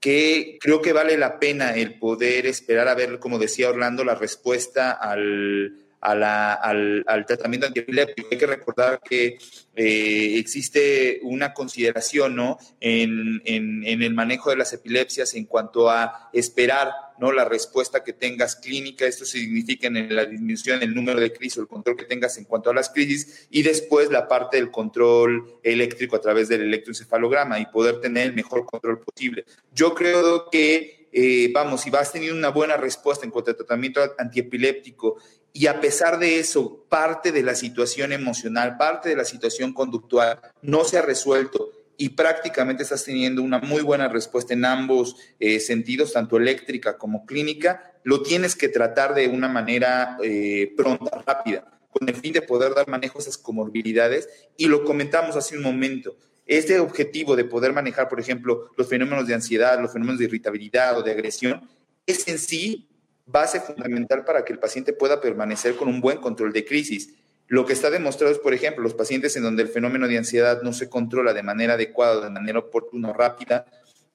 que 0.00 0.58
creo 0.60 0.82
que 0.82 0.92
vale 0.92 1.16
la 1.16 1.38
pena 1.40 1.74
el 1.74 1.98
poder 1.98 2.44
esperar 2.44 2.86
a 2.88 2.94
ver, 2.94 3.18
como 3.18 3.38
decía 3.38 3.70
Orlando, 3.70 4.04
la 4.04 4.14
respuesta 4.14 4.90
al, 4.92 5.83
al, 6.04 7.04
al, 7.06 7.26
tratamiento 7.26 7.66
antiepiléptico. 7.66 8.28
Hay 8.30 8.38
que 8.38 8.46
recordar 8.46 9.00
que 9.00 9.38
eh, 9.74 10.34
existe 10.38 11.20
una 11.22 11.54
consideración 11.54 12.36
¿no? 12.36 12.58
en, 12.80 13.40
en, 13.44 13.84
en, 13.86 14.02
el 14.02 14.12
manejo 14.12 14.50
de 14.50 14.56
las 14.56 14.72
epilepsias 14.72 15.34
en 15.34 15.46
cuanto 15.46 15.90
a 15.90 16.28
esperar 16.32 16.90
¿no? 17.18 17.32
la 17.32 17.46
respuesta 17.46 18.04
que 18.04 18.12
tengas 18.12 18.56
clínica. 18.56 19.06
Esto 19.06 19.24
significa 19.24 19.86
en 19.86 20.14
la 20.14 20.26
disminución 20.26 20.80
del 20.80 20.94
número 20.94 21.20
de 21.20 21.32
crisis 21.32 21.58
o 21.58 21.62
el 21.62 21.68
control 21.68 21.96
que 21.96 22.04
tengas 22.04 22.36
en 22.36 22.44
cuanto 22.44 22.70
a 22.70 22.74
las 22.74 22.90
crisis 22.90 23.46
y 23.50 23.62
después 23.62 24.10
la 24.10 24.28
parte 24.28 24.58
del 24.58 24.70
control 24.70 25.58
eléctrico 25.62 26.16
a 26.16 26.20
través 26.20 26.48
del 26.48 26.62
electroencefalograma 26.62 27.58
y 27.60 27.66
poder 27.66 28.00
tener 28.00 28.26
el 28.26 28.34
mejor 28.34 28.66
control 28.66 29.00
posible. 29.00 29.46
Yo 29.72 29.94
creo 29.94 30.50
que 30.50 31.04
eh, 31.16 31.52
vamos, 31.54 31.82
si 31.82 31.90
vas 31.90 32.10
teniendo 32.10 32.36
una 32.36 32.48
buena 32.48 32.76
respuesta 32.76 33.24
en 33.24 33.30
cuanto 33.30 33.52
al 33.52 33.56
tratamiento 33.56 34.00
antiepiléptico 34.18 35.16
y 35.56 35.68
a 35.68 35.80
pesar 35.80 36.18
de 36.18 36.40
eso, 36.40 36.84
parte 36.88 37.30
de 37.30 37.44
la 37.44 37.54
situación 37.54 38.12
emocional, 38.12 38.76
parte 38.76 39.08
de 39.08 39.16
la 39.16 39.24
situación 39.24 39.72
conductual 39.72 40.40
no 40.62 40.82
se 40.82 40.98
ha 40.98 41.02
resuelto 41.02 41.70
y 41.96 42.08
prácticamente 42.08 42.82
estás 42.82 43.04
teniendo 43.04 43.40
una 43.40 43.60
muy 43.60 43.82
buena 43.82 44.08
respuesta 44.08 44.52
en 44.52 44.64
ambos 44.64 45.14
eh, 45.38 45.60
sentidos, 45.60 46.12
tanto 46.12 46.38
eléctrica 46.38 46.98
como 46.98 47.24
clínica, 47.24 47.92
lo 48.02 48.20
tienes 48.22 48.56
que 48.56 48.68
tratar 48.68 49.14
de 49.14 49.28
una 49.28 49.46
manera 49.46 50.18
eh, 50.24 50.72
pronta, 50.76 51.22
rápida, 51.24 51.80
con 51.88 52.08
el 52.08 52.16
fin 52.16 52.32
de 52.32 52.42
poder 52.42 52.74
dar 52.74 52.88
manejo 52.88 53.18
a 53.18 53.22
esas 53.22 53.38
comorbilidades. 53.38 54.28
Y 54.56 54.66
lo 54.66 54.84
comentamos 54.84 55.36
hace 55.36 55.56
un 55.56 55.62
momento, 55.62 56.16
este 56.46 56.80
objetivo 56.80 57.36
de 57.36 57.44
poder 57.44 57.72
manejar, 57.72 58.08
por 58.08 58.18
ejemplo, 58.18 58.70
los 58.76 58.88
fenómenos 58.88 59.28
de 59.28 59.34
ansiedad, 59.34 59.80
los 59.80 59.92
fenómenos 59.92 60.18
de 60.18 60.24
irritabilidad 60.24 60.98
o 60.98 61.02
de 61.04 61.12
agresión, 61.12 61.70
es 62.06 62.26
en 62.26 62.40
sí 62.40 62.88
base 63.26 63.60
fundamental 63.60 64.24
para 64.24 64.44
que 64.44 64.52
el 64.52 64.58
paciente 64.58 64.92
pueda 64.92 65.20
permanecer 65.20 65.76
con 65.76 65.88
un 65.88 66.00
buen 66.00 66.18
control 66.18 66.52
de 66.52 66.64
crisis. 66.64 67.14
Lo 67.46 67.66
que 67.66 67.72
está 67.72 67.90
demostrado 67.90 68.32
es, 68.32 68.38
por 68.38 68.54
ejemplo, 68.54 68.82
los 68.82 68.94
pacientes 68.94 69.36
en 69.36 69.42
donde 69.42 69.62
el 69.62 69.68
fenómeno 69.68 70.08
de 70.08 70.18
ansiedad 70.18 70.62
no 70.62 70.72
se 70.72 70.88
controla 70.88 71.34
de 71.34 71.42
manera 71.42 71.74
adecuada, 71.74 72.24
de 72.24 72.30
manera 72.30 72.58
oportuna 72.58 73.12
rápida, 73.12 73.66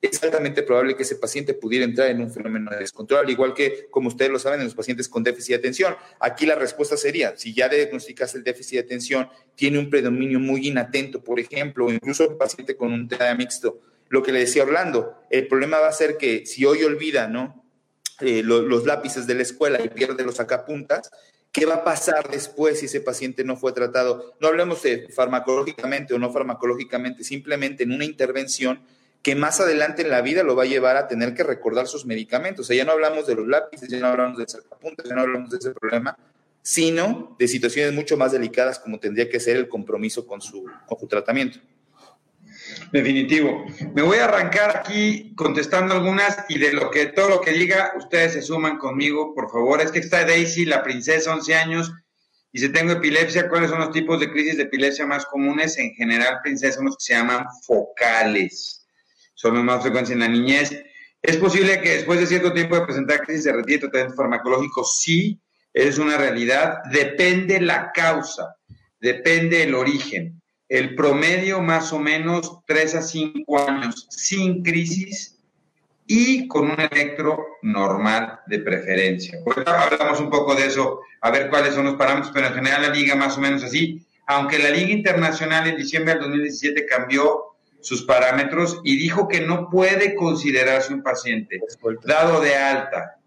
es 0.02 0.24
altamente 0.24 0.64
probable 0.64 0.96
que 0.96 1.04
ese 1.04 1.18
paciente 1.18 1.54
pudiera 1.54 1.84
entrar 1.84 2.10
en 2.10 2.22
un 2.22 2.32
fenómeno 2.32 2.72
de 2.72 2.78
descontrol, 2.78 3.26
al 3.26 3.30
igual 3.30 3.54
que, 3.54 3.88
como 3.92 4.08
ustedes 4.08 4.32
lo 4.32 4.40
saben, 4.40 4.62
en 4.62 4.66
los 4.66 4.76
pacientes 4.76 5.10
con 5.10 5.24
déficit 5.24 5.50
de 5.50 5.56
atención. 5.56 5.96
Aquí 6.22 6.46
la 6.46 6.56
respuesta 6.56 6.96
sería, 6.96 7.36
si 7.36 7.54
ya 7.54 7.68
diagnosticas 7.68 8.34
el 8.36 8.44
déficit 8.44 8.76
de 8.76 8.86
atención, 8.86 9.30
tiene 9.56 9.78
un 9.78 9.90
predominio 9.90 10.40
muy 10.40 10.68
inatento, 10.68 11.22
por 11.22 11.40
ejemplo, 11.40 11.88
o 11.88 11.92
incluso 11.92 12.30
un 12.30 12.38
paciente 12.38 12.78
con 12.78 12.94
un 12.94 13.10
TDA 13.10 13.36
mixto, 13.36 13.82
lo 14.08 14.24
que 14.24 14.32
le 14.32 14.40
decía 14.40 14.64
Orlando, 14.64 15.16
el 15.30 15.48
problema 15.48 15.80
va 15.80 15.90
a 15.90 15.94
ser 15.94 16.18
que 16.18 16.46
si 16.46 16.66
hoy 16.66 16.84
olvida, 16.84 17.28
¿no? 17.28 17.59
Eh, 18.22 18.44
lo, 18.44 18.62
los 18.62 18.86
lápices 18.86 19.28
de 19.28 19.36
la 19.36 19.44
escuela 19.44 19.82
y 19.84 19.90
pierde 19.90 20.24
los 20.24 20.36
sacapuntas, 20.36 21.10
¿qué 21.52 21.66
va 21.66 21.76
a 21.76 21.84
pasar 21.84 22.30
después 22.30 22.80
si 22.80 22.86
ese 22.86 23.02
paciente 23.02 23.44
no 23.44 23.56
fue 23.56 23.72
tratado? 23.72 24.36
No 24.40 24.48
hablemos 24.48 24.84
de 24.84 25.08
farmacológicamente 25.10 26.14
o 26.14 26.20
no 26.20 26.32
farmacológicamente, 26.32 27.24
simplemente 27.24 27.84
en 27.84 27.92
una 27.92 28.06
intervención 28.06 28.82
que 29.22 29.36
más 29.36 29.60
adelante 29.60 30.02
en 30.02 30.10
la 30.10 30.22
vida 30.22 30.44
lo 30.44 30.56
va 30.56 30.64
a 30.64 30.68
llevar 30.68 30.98
a 30.98 31.08
tener 31.08 31.34
que 31.34 31.44
recordar 31.44 31.88
sus 31.88 32.06
medicamentos. 32.06 32.66
O 32.66 32.68
sea, 32.68 32.78
ya 32.78 32.86
no 32.86 32.92
hablamos 32.94 33.28
de 33.28 33.36
los 33.36 33.48
lápices, 33.48 33.90
ya 33.90 34.00
no 34.00 34.08
hablamos 34.08 34.38
de 34.38 34.48
sacapuntas, 34.48 35.08
ya 35.08 35.16
no 35.16 35.22
hablamos 35.22 35.50
de 35.50 35.58
ese 35.58 35.72
problema, 35.72 36.18
sino 36.62 37.36
de 37.38 37.48
situaciones 37.48 37.94
mucho 37.94 38.16
más 38.16 38.32
delicadas 38.32 38.80
como 38.80 39.00
tendría 39.00 39.30
que 39.30 39.40
ser 39.40 39.58
el 39.58 39.68
compromiso 39.68 40.26
con 40.26 40.42
su, 40.42 40.66
con 40.88 41.00
su 41.00 41.08
tratamiento. 41.08 41.60
Definitivo. 42.92 43.66
Me 43.94 44.02
voy 44.02 44.18
a 44.18 44.26
arrancar 44.26 44.78
aquí 44.78 45.34
contestando 45.36 45.94
algunas 45.94 46.46
y 46.50 46.58
de 46.58 46.74
lo 46.74 46.90
que 46.90 47.08
todo 47.08 47.30
lo 47.30 47.42
que 47.42 47.52
diga, 47.52 47.94
ustedes 47.98 48.34
se 48.34 48.42
suman 48.42 48.78
conmigo, 48.78 49.36
por 49.36 49.52
favor. 49.52 49.80
Es 49.82 49.92
que 49.92 50.00
está 50.00 50.26
Daisy, 50.26 50.66
la 50.66 50.82
princesa, 50.82 51.34
11 51.34 51.56
años, 51.56 51.92
y 52.52 52.60
si 52.60 52.70
tengo 52.70 52.94
epilepsia, 52.94 53.48
¿cuáles 53.48 53.70
son 53.70 53.80
los 53.80 53.92
tipos 53.92 54.20
de 54.20 54.32
crisis 54.32 54.58
de 54.58 54.64
epilepsia 54.64 55.06
más 55.06 55.26
comunes? 55.28 55.78
En 55.78 55.94
general, 55.94 56.40
princesa, 56.42 56.80
unos 56.80 56.98
que 56.98 57.04
se 57.04 57.14
llaman 57.14 57.46
focales. 57.66 58.88
Son 59.36 59.54
los 59.54 59.64
más 59.64 59.84
frecuentes 59.84 60.12
en 60.12 60.20
la 60.20 60.28
niñez. 60.28 60.84
¿Es 61.22 61.38
posible 61.38 61.82
que 61.82 61.98
después 61.98 62.20
de 62.20 62.26
cierto 62.26 62.52
tiempo 62.54 62.76
de 62.76 62.86
presentar 62.86 63.22
crisis 63.22 63.44
se 63.44 63.54
retire 63.54 63.80
tratamiento 63.80 64.16
farmacológico? 64.16 64.84
Sí, 64.84 65.40
es 65.74 66.00
una 66.00 66.18
realidad. 66.18 66.80
Depende 66.92 67.62
la 67.62 67.92
causa, 67.92 68.56
depende 69.00 69.62
el 69.62 69.76
origen 69.76 70.39
el 70.70 70.96
promedio 70.96 71.62
más 71.62 71.92
o 71.92 72.00
menos 72.00 72.60
3 72.68 72.96
a 72.96 73.02
5 73.02 73.68
años 73.68 74.08
sin 74.10 74.64
crisis 74.64 75.40
y 76.06 76.48
con 76.48 76.72
un 76.72 76.80
electro 76.80 77.46
normal 77.64 78.40
de 78.48 78.60
preferencia. 78.60 79.40
Hablamos 79.66 80.20
un 80.20 80.30
poco 80.30 80.56
de 80.56 80.68
eso, 80.68 81.02
a 81.22 81.32
ver 81.32 81.50
cuáles 81.50 81.74
son 81.74 81.86
los 81.86 81.96
parámetros, 81.96 82.32
pero 82.34 82.48
en 82.48 82.54
general 82.54 82.84
la 82.84 82.90
liga 82.90 83.16
más 83.16 83.38
o 83.38 83.42
menos 83.42 83.64
así, 83.64 84.06
aunque 84.28 84.60
la 84.60 84.70
Liga 84.70 84.92
Internacional 84.92 85.68
en 85.68 85.78
diciembre 85.78 86.14
del 86.14 86.24
2017 86.24 86.86
cambió 86.86 87.46
sus 87.82 88.04
parámetros 88.04 88.80
y 88.84 88.98
dijo 88.98 89.28
que 89.28 89.42
no 89.42 89.70
puede 89.70 90.14
considerarse 90.16 90.94
un 90.94 91.02
paciente 91.02 91.60
dado 92.04 92.42
de 92.42 92.56
alta 92.56 93.18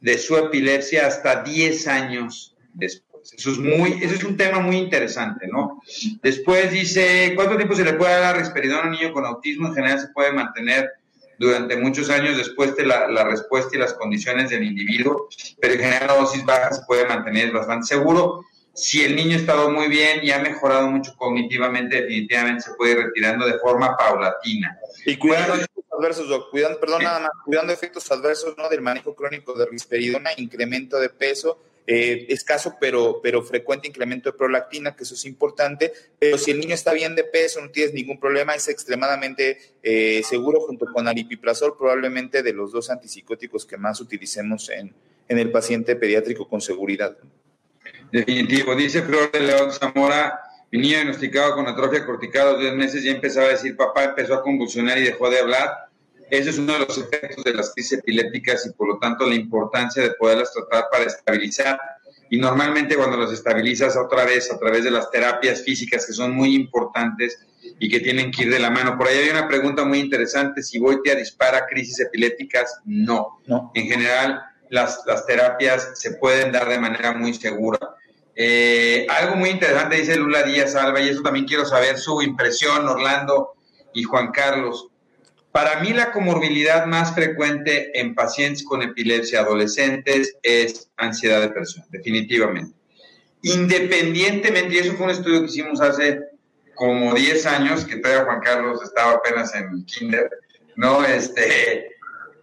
de 0.00 0.18
su 0.18 0.36
epilepsia 0.36 1.06
hasta 1.06 1.44
10 1.44 1.86
años 1.86 2.56
después. 2.74 3.11
Eso 3.22 3.50
es, 3.52 3.58
muy, 3.58 4.00
eso 4.02 4.14
es 4.14 4.24
un 4.24 4.36
tema 4.36 4.60
muy 4.60 4.76
interesante, 4.76 5.46
¿no? 5.46 5.82
Después 6.22 6.72
dice, 6.72 7.32
¿cuánto 7.36 7.56
tiempo 7.56 7.74
se 7.74 7.84
le 7.84 7.94
puede 7.94 8.18
dar 8.18 8.36
risperidona 8.36 8.82
a 8.82 8.86
un 8.86 8.92
niño 8.92 9.12
con 9.12 9.24
autismo? 9.24 9.68
En 9.68 9.74
general 9.74 10.00
se 10.00 10.08
puede 10.08 10.32
mantener 10.32 10.90
durante 11.38 11.76
muchos 11.76 12.10
años 12.10 12.36
después 12.36 12.76
de 12.76 12.86
la, 12.86 13.08
la, 13.08 13.24
respuesta 13.24 13.74
y 13.74 13.78
las 13.78 13.94
condiciones 13.94 14.50
del 14.50 14.62
individuo, 14.62 15.28
pero 15.60 15.74
en 15.74 15.80
general 15.80 16.06
la 16.08 16.16
dosis 16.16 16.44
baja 16.44 16.72
se 16.72 16.82
puede 16.86 17.06
mantener 17.06 17.52
bastante 17.52 17.86
seguro. 17.86 18.44
Si 18.74 19.04
el 19.04 19.16
niño 19.16 19.36
ha 19.36 19.40
estado 19.40 19.70
muy 19.70 19.88
bien 19.88 20.20
y 20.22 20.30
ha 20.30 20.38
mejorado 20.38 20.88
mucho 20.88 21.14
cognitivamente, 21.16 22.02
definitivamente 22.02 22.62
se 22.62 22.74
puede 22.74 22.92
ir 22.92 22.98
retirando 22.98 23.46
de 23.46 23.58
forma 23.58 23.96
paulatina. 23.96 24.78
Y 25.04 25.16
cuidando 25.16 25.54
efectos 25.54 25.84
adversos, 25.98 26.28
Doc, 26.28 26.50
cuidando, 26.50 26.80
perdón, 26.80 27.00
¿Sí? 27.00 27.04
nada 27.04 27.20
más, 27.20 27.30
cuidando 27.44 27.72
efectos 27.72 28.10
adversos 28.10 28.54
¿no? 28.56 28.68
del 28.68 28.80
manejo 28.80 29.14
crónico 29.14 29.52
de 29.54 29.66
risperidona, 29.66 30.30
incremento 30.36 30.98
de 30.98 31.10
peso, 31.10 31.58
eh, 31.86 32.26
escaso 32.28 32.76
pero, 32.80 33.20
pero 33.22 33.42
frecuente 33.42 33.88
incremento 33.88 34.30
de 34.30 34.38
prolactina, 34.38 34.94
que 34.94 35.02
eso 35.02 35.14
es 35.14 35.24
importante, 35.24 35.92
pero 36.18 36.38
si 36.38 36.52
el 36.52 36.60
niño 36.60 36.74
está 36.74 36.92
bien 36.92 37.14
de 37.14 37.24
peso, 37.24 37.60
no 37.60 37.70
tienes 37.70 37.92
ningún 37.92 38.20
problema, 38.20 38.54
es 38.54 38.68
extremadamente 38.68 39.58
eh, 39.82 40.22
seguro 40.24 40.60
junto 40.60 40.86
con 40.86 41.08
aripiprazol, 41.08 41.76
probablemente 41.76 42.42
de 42.42 42.52
los 42.52 42.72
dos 42.72 42.90
antipsicóticos 42.90 43.66
que 43.66 43.76
más 43.76 44.00
utilicemos 44.00 44.68
en, 44.70 44.94
en 45.28 45.38
el 45.38 45.50
paciente 45.50 45.96
pediátrico 45.96 46.48
con 46.48 46.60
seguridad. 46.60 47.16
Definitivo, 48.12 48.76
dice 48.76 49.02
Flor 49.02 49.32
de 49.32 49.40
León 49.40 49.72
Zamora, 49.72 50.40
mi 50.70 50.78
niño 50.78 50.96
diagnosticado 50.96 51.54
con 51.54 51.66
atrofia 51.66 52.06
cortical 52.06 52.48
a 52.48 52.52
los 52.52 52.60
10 52.60 52.74
meses 52.74 53.02
ya 53.02 53.12
empezaba 53.12 53.46
a 53.46 53.50
decir 53.50 53.76
papá, 53.76 54.04
empezó 54.04 54.34
a 54.34 54.42
convulsionar 54.42 54.98
y 54.98 55.02
dejó 55.02 55.28
de 55.30 55.38
hablar 55.38 55.91
ese 56.32 56.48
es 56.48 56.58
uno 56.58 56.72
de 56.72 56.78
los 56.78 56.96
efectos 56.96 57.44
de 57.44 57.52
las 57.52 57.74
crisis 57.74 57.98
epilépticas 57.98 58.64
y 58.64 58.70
por 58.70 58.88
lo 58.88 58.98
tanto 58.98 59.26
la 59.26 59.34
importancia 59.34 60.02
de 60.02 60.12
poderlas 60.12 60.50
tratar 60.50 60.86
para 60.90 61.04
estabilizar. 61.04 61.78
Y 62.30 62.38
normalmente 62.38 62.96
cuando 62.96 63.18
las 63.18 63.32
estabilizas 63.32 63.98
otra 63.98 64.24
vez 64.24 64.50
a 64.50 64.58
través 64.58 64.82
de 64.82 64.90
las 64.90 65.10
terapias 65.10 65.60
físicas 65.62 66.06
que 66.06 66.14
son 66.14 66.34
muy 66.34 66.54
importantes 66.54 67.38
y 67.78 67.90
que 67.90 68.00
tienen 68.00 68.30
que 68.30 68.44
ir 68.44 68.50
de 68.50 68.58
la 68.60 68.70
mano. 68.70 68.96
Por 68.96 69.08
ahí 69.08 69.18
hay 69.18 69.28
una 69.28 69.46
pregunta 69.46 69.84
muy 69.84 69.98
interesante, 69.98 70.62
si 70.62 70.78
Voitia 70.78 71.14
dispara 71.14 71.66
crisis 71.66 72.00
epilépticas, 72.00 72.80
no. 72.86 73.38
no. 73.46 73.70
En 73.74 73.86
general, 73.86 74.40
las, 74.70 75.02
las 75.06 75.26
terapias 75.26 75.90
se 75.96 76.12
pueden 76.12 76.50
dar 76.50 76.66
de 76.66 76.78
manera 76.78 77.12
muy 77.12 77.34
segura. 77.34 77.78
Eh, 78.34 79.06
algo 79.10 79.36
muy 79.36 79.50
interesante 79.50 79.96
dice 79.96 80.16
Lula 80.16 80.44
Díaz 80.44 80.76
Alba, 80.76 81.02
y 81.02 81.10
eso 81.10 81.20
también 81.20 81.44
quiero 81.44 81.66
saber 81.66 81.98
su 81.98 82.22
impresión, 82.22 82.88
Orlando 82.88 83.52
y 83.92 84.04
Juan 84.04 84.32
Carlos. 84.32 84.88
Para 85.52 85.80
mí 85.80 85.92
la 85.92 86.12
comorbilidad 86.12 86.86
más 86.86 87.14
frecuente 87.14 87.98
en 87.98 88.14
pacientes 88.14 88.64
con 88.64 88.82
epilepsia 88.82 89.40
adolescentes 89.40 90.34
es 90.42 90.90
ansiedad 90.96 91.42
depresión, 91.42 91.84
definitivamente. 91.90 92.74
Independientemente, 93.42 94.74
y 94.74 94.78
eso 94.78 94.94
fue 94.94 95.06
un 95.06 95.12
estudio 95.12 95.40
que 95.40 95.46
hicimos 95.46 95.80
hace 95.82 96.20
como 96.74 97.14
10 97.14 97.46
años, 97.46 97.84
que 97.84 97.96
todavía 97.96 98.24
Juan 98.24 98.40
Carlos 98.40 98.82
estaba 98.82 99.12
apenas 99.12 99.54
en 99.54 99.84
kinder, 99.84 100.30
¿no? 100.76 101.04
Este, 101.04 101.96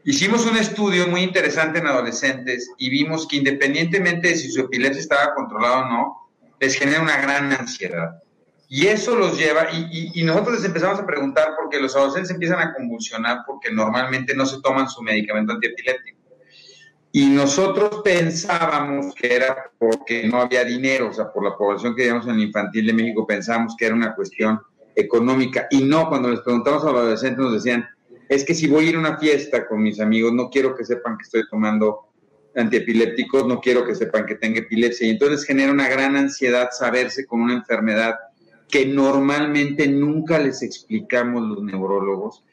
hicimos 0.03 0.45
un 0.45 0.57
estudio 0.57 1.07
muy 1.07 1.21
interesante 1.21 1.79
en 1.79 1.87
adolescentes 1.87 2.69
y 2.77 2.91
vimos 2.91 3.27
que 3.27 3.37
independientemente 3.37 4.27
de 4.27 4.35
si 4.35 4.51
su 4.51 4.61
epilepsia 4.61 5.01
estaba 5.01 5.33
controlada 5.33 5.79
o 5.79 5.89
no, 5.89 6.29
les 6.59 6.75
genera 6.75 7.01
una 7.01 7.19
gran 7.19 7.51
ansiedad. 7.53 8.21
Y 8.71 8.85
eso 8.85 9.15
los 9.15 9.35
lleva, 9.35 9.67
y, 9.71 10.21
nosotros 10.23 10.57
les 10.57 10.65
empezamos 10.65 10.99
a 10.99 11.05
preguntar 11.05 11.53
porque 11.57 11.79
los 11.79 11.95
adolescentes 11.95 12.29
empiezan 12.29 12.59
a 12.59 12.71
convulsionar 12.75 13.39
porque 13.47 13.71
normalmente 13.71 14.35
no 14.35 14.45
se 14.45 14.61
toman 14.61 14.87
su 14.87 15.01
medicamento 15.01 15.53
antiepiléptico. 15.53 16.19
Y 17.11 17.25
nosotros 17.25 18.01
pensábamos 18.03 19.15
que 19.15 19.35
era 19.35 19.71
porque 19.79 20.27
no 20.27 20.39
había 20.39 20.63
dinero, 20.63 21.09
o 21.09 21.13
sea, 21.13 21.33
por 21.33 21.43
la 21.43 21.57
población 21.57 21.95
que 21.95 22.03
teníamos 22.03 22.27
en 22.27 22.35
el 22.35 22.41
infantil 22.41 22.85
de 22.85 22.93
México 22.93 23.25
pensábamos 23.25 23.75
que 23.75 23.87
era 23.87 23.95
una 23.95 24.13
cuestión 24.13 24.61
económica. 24.95 25.67
Y 25.71 25.81
no, 25.81 26.07
cuando 26.07 26.29
les 26.29 26.41
preguntamos 26.41 26.83
a 26.83 26.91
los 26.91 26.95
adolescentes 26.95 27.39
nos 27.39 27.53
decían, 27.53 27.89
es 28.27 28.45
que 28.45 28.53
si 28.53 28.67
voy 28.67 28.85
a 28.85 28.89
ir 28.89 28.95
a 28.97 28.99
una 28.99 29.17
fiesta 29.17 29.67
con 29.67 29.81
mis 29.81 29.99
amigos, 29.99 30.31
no 30.33 30.51
quiero 30.51 30.75
que 30.75 30.85
sepan 30.85 31.17
que 31.17 31.23
estoy 31.23 31.41
tomando 31.49 32.11
antiepilépticos, 32.55 33.47
no 33.47 33.59
quiero 33.59 33.83
que 33.83 33.95
sepan 33.95 34.27
que 34.27 34.35
tengo 34.35 34.59
epilepsia. 34.59 35.07
Y 35.07 35.11
entonces 35.11 35.43
genera 35.43 35.71
una 35.71 35.89
gran 35.89 36.15
ansiedad 36.15 36.69
saberse 36.71 37.25
con 37.25 37.41
una 37.41 37.55
enfermedad 37.55 38.13
que 38.69 38.85
normalmente 38.85 39.87
nunca 39.87 40.39
les 40.39 40.61
explicamos 40.61 41.41
los 41.43 41.63
neurólogos. 41.63 42.43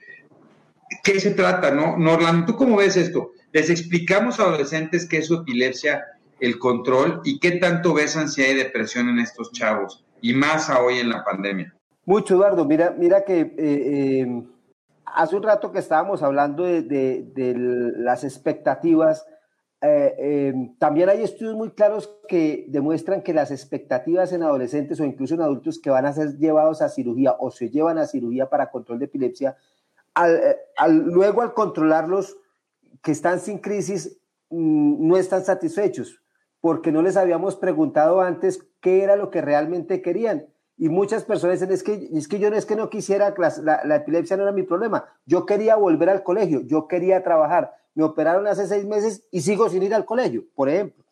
¿Qué 1.04 1.20
se 1.20 1.32
trata, 1.32 1.70
no? 1.70 1.96
Norland, 1.96 2.46
¿tú 2.46 2.56
cómo 2.56 2.76
ves 2.76 2.96
esto? 2.96 3.32
Les 3.52 3.70
explicamos 3.70 4.40
a 4.40 4.44
adolescentes 4.44 5.06
qué 5.08 5.18
es 5.18 5.26
su 5.26 5.34
epilepsia, 5.34 6.04
el 6.40 6.58
control 6.58 7.20
y 7.24 7.38
qué 7.38 7.52
tanto 7.52 7.94
ves 7.94 8.16
ansiedad 8.16 8.50
y 8.50 8.54
depresión 8.54 9.08
en 9.08 9.18
estos 9.18 9.52
chavos, 9.52 10.04
y 10.20 10.32
más 10.32 10.70
a 10.70 10.82
hoy 10.82 10.98
en 10.98 11.10
la 11.10 11.24
pandemia. 11.24 11.74
Mucho, 12.04 12.34
Eduardo. 12.34 12.64
Mira, 12.64 12.94
mira 12.96 13.24
que 13.24 13.40
eh, 13.40 13.54
eh, 13.58 14.42
hace 15.04 15.36
un 15.36 15.42
rato 15.42 15.72
que 15.72 15.80
estábamos 15.80 16.22
hablando 16.22 16.64
de, 16.64 17.54
las 17.96 18.24
expectativas. 18.24 19.26
Eh, 19.82 20.54
también 20.78 21.08
hay 21.08 21.22
estudios 21.22 21.54
muy 21.54 21.70
claros 21.70 22.18
que 22.28 22.64
demuestran 22.68 23.22
que 23.22 23.34
las 23.34 23.50
expectativas 23.50 24.32
en 24.32 24.42
adolescentes 24.42 24.98
o 25.00 25.04
incluso 25.04 25.34
en 25.34 25.42
adultos 25.42 25.78
que 25.78 25.90
van 25.90 26.06
a 26.06 26.12
ser 26.12 26.38
llevados 26.38 26.82
a 26.82 26.88
cirugía 26.88 27.36
o 27.38 27.50
se 27.50 27.70
llevan 27.70 27.98
a 27.98 28.06
cirugía 28.06 28.48
para 28.48 28.70
control 28.70 28.98
de 28.98 29.04
epilepsia, 29.04 29.56
luego 30.88 31.42
al 31.42 31.52
controlarlos 31.52 32.36
que 33.02 33.12
están 33.12 33.38
sin 33.38 33.58
crisis 33.58 34.18
mm, 34.50 35.06
no 35.06 35.16
están 35.16 35.44
satisfechos 35.44 36.20
porque 36.66 36.90
no 36.90 37.00
les 37.00 37.16
habíamos 37.16 37.54
preguntado 37.54 38.20
antes 38.20 38.66
qué 38.80 39.04
era 39.04 39.14
lo 39.14 39.30
que 39.30 39.40
realmente 39.40 40.02
querían. 40.02 40.46
Y 40.76 40.88
muchas 40.88 41.22
personas 41.22 41.60
dicen, 41.60 41.72
es 41.72 41.84
que, 41.84 42.10
es 42.12 42.26
que 42.26 42.40
yo 42.40 42.50
no 42.50 42.56
es 42.56 42.66
que 42.66 42.74
no 42.74 42.90
quisiera, 42.90 43.32
la, 43.62 43.96
epilepsia 43.96 44.36
no 44.36 44.42
era 44.42 44.50
mi 44.50 44.64
problema, 44.64 45.04
yo 45.24 45.46
quería 45.46 45.76
volver 45.76 46.10
al 46.10 46.24
colegio, 46.24 46.62
yo 46.62 46.88
quería 46.88 47.22
trabajar, 47.22 47.72
me 47.96 48.04
operaron 48.04 48.46
hace 48.46 48.66
seis 48.66 48.84
meses 48.84 49.26
y 49.32 49.40
sigo 49.40 49.68
sin 49.70 49.82
ir 49.82 49.94
al 49.94 50.04
colegio, 50.04 50.44
por 50.54 50.68
ejemplo. 50.68 51.02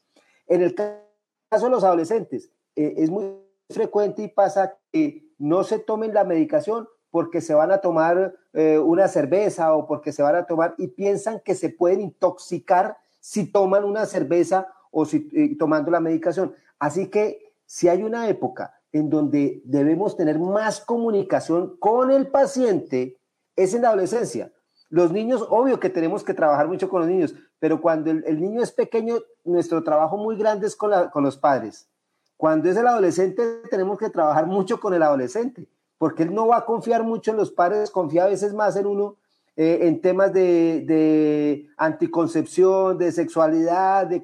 En 0.47 0.63
el 0.63 0.75
caso 0.75 1.65
de 1.65 1.71
los 1.71 1.83
adolescentes, 1.83 2.53
eh, 2.77 2.95
es 2.99 3.11
muy 3.11 3.39
frecuente 3.71 4.23
y 4.23 4.29
pasa 4.29 4.77
que 4.93 5.27
no 5.39 5.65
se 5.65 5.79
tomen 5.79 6.13
la 6.13 6.25
medicación 6.25 6.87
porque 7.11 7.41
se 7.41 7.55
van 7.55 7.73
a 7.73 7.79
tomar 7.79 8.35
eh, 8.53 8.79
una 8.79 9.09
cerveza 9.09 9.75
o 9.75 9.87
porque 9.87 10.13
se 10.13 10.23
van 10.23 10.37
a 10.37 10.47
tomar 10.47 10.75
y 10.77 10.89
piensan 10.89 11.41
que 11.41 11.55
se 11.55 11.71
pueden 11.71 12.03
intoxicar 12.03 12.99
si 13.19 13.47
toman 13.47 13.85
una 13.85 14.05
cerveza 14.05 14.69
o 14.91 15.07
si 15.07 15.29
eh, 15.33 15.57
tomando 15.59 15.91
la 15.91 16.01
medicación. 16.01 16.55
Así 16.79 17.09
que 17.09 17.55
si 17.65 17.89
hay 17.89 18.03
una 18.03 18.29
época 18.29 18.75
en 18.93 19.09
donde 19.09 19.63
debemos 19.65 20.19
tener 20.19 20.39
más 20.39 20.81
comunicación 20.81 21.79
con 21.79 22.11
el 22.11 22.27
paciente, 22.27 23.17
es 23.57 23.73
en 23.73 23.83
la 23.83 23.89
adolescencia. 23.89 24.53
Los 24.95 25.13
niños, 25.13 25.45
obvio 25.49 25.81
que 25.81 25.91
tenemos 25.91 26.23
que 26.23 26.35
trabajar 26.35 26.69
mucho 26.69 26.89
con 26.89 27.01
los 27.01 27.09
niños, 27.09 27.35
pero 27.59 27.81
cuando 27.81 28.11
el, 28.11 28.41
niño 28.41 28.63
es 28.63 28.71
pequeño, 28.71 29.17
nuestro 29.45 29.83
trabajo 29.83 30.17
muy 30.17 30.37
grande 30.37 30.67
es 30.67 30.77
con, 30.77 30.93
con 31.11 31.25
los 31.25 31.37
padres. 31.37 31.89
Cuando 32.37 32.69
es 32.69 32.77
el 32.77 32.87
adolescente, 32.87 33.63
tenemos 33.71 33.99
que 33.99 34.11
trabajar 34.11 34.47
mucho 34.47 34.79
con 34.79 34.95
el 34.95 35.03
adolescente 35.03 35.69
porque 35.99 36.25
él 36.25 36.35
no 36.35 36.47
va 36.47 36.59
a 36.59 36.65
confiar 36.67 37.03
mucho 37.03 37.31
en 37.31 37.37
los 37.37 37.51
padres, 37.51 37.91
confía 37.91 38.25
a 38.25 38.29
veces 38.29 38.53
más 38.53 38.77
en 38.77 38.87
uno 38.87 39.17
eh, 39.57 39.81
en 39.83 40.01
temas 40.01 40.33
de, 40.33 41.67
anticoncepción, 41.77 42.99
de 42.99 43.13
sexualidad, 43.13 44.07
de 44.07 44.23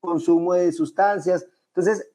consumo 0.00 0.54
de 0.54 0.72
sustancias. 0.72 1.46
Entonces, 1.68 2.08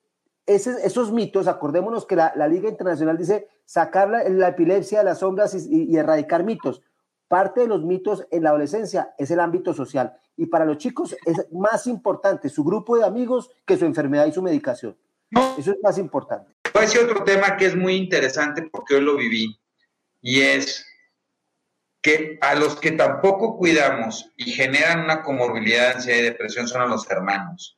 esos 0.46 1.12
mitos, 1.12 1.48
acordémonos 1.48 2.06
que 2.06 2.16
la, 2.16 2.48
Liga 2.48 2.70
Internacional 2.70 3.18
dice 3.18 3.48
sacar 3.66 4.10
la, 4.10 4.48
epilepsia 4.48 5.00
de 5.00 5.06
las 5.06 5.20
sombras 5.20 5.54
y, 5.54 5.96
erradicar 5.96 6.44
mitos. 6.44 6.82
Parte 7.30 7.62
de 7.62 7.68
los 7.68 7.84
mitos 7.84 8.26
en 8.32 8.42
la 8.42 8.50
adolescencia 8.50 9.14
es 9.20 9.30
el 9.30 9.40
ámbito 9.40 9.72
social 9.72 10.18
y 10.36 10.48
para 10.48 10.66
los 10.66 10.80
chicos 10.80 11.16
es 11.28 11.46
más 11.52 11.86
importante 11.86 12.50
su 12.50 12.64
grupo 12.64 12.98
de 12.98 13.06
amigos 13.06 13.52
que 13.68 13.78
su 13.78 13.86
enfermedad 13.86 14.26
y 14.26 14.32
su 14.32 14.42
medicación. 14.42 14.98
Eso 15.56 15.72
es 15.72 15.78
más 15.84 16.00
importante. 16.00 16.56
Voy 16.74 16.86
otro 16.86 17.24
tema 17.24 17.56
que 17.56 17.68
es 17.68 17.76
muy 17.76 17.94
interesante 17.96 18.68
porque 18.72 18.96
hoy 18.96 19.02
lo 19.02 19.16
viví 19.16 19.60
y 20.22 20.42
es 20.42 20.88
que 22.02 22.40
a 22.42 22.56
los 22.56 22.80
que 22.80 22.94
tampoco 22.94 23.58
cuidamos 23.58 24.32
y 24.36 24.52
generan 24.52 25.02
una 25.02 25.22
comorbilidad, 25.22 25.98
ansiedad 25.98 26.20
y 26.20 26.24
depresión 26.24 26.68
son 26.68 26.82
a 26.82 26.88
los 26.88 27.08
hermanos. 27.12 27.78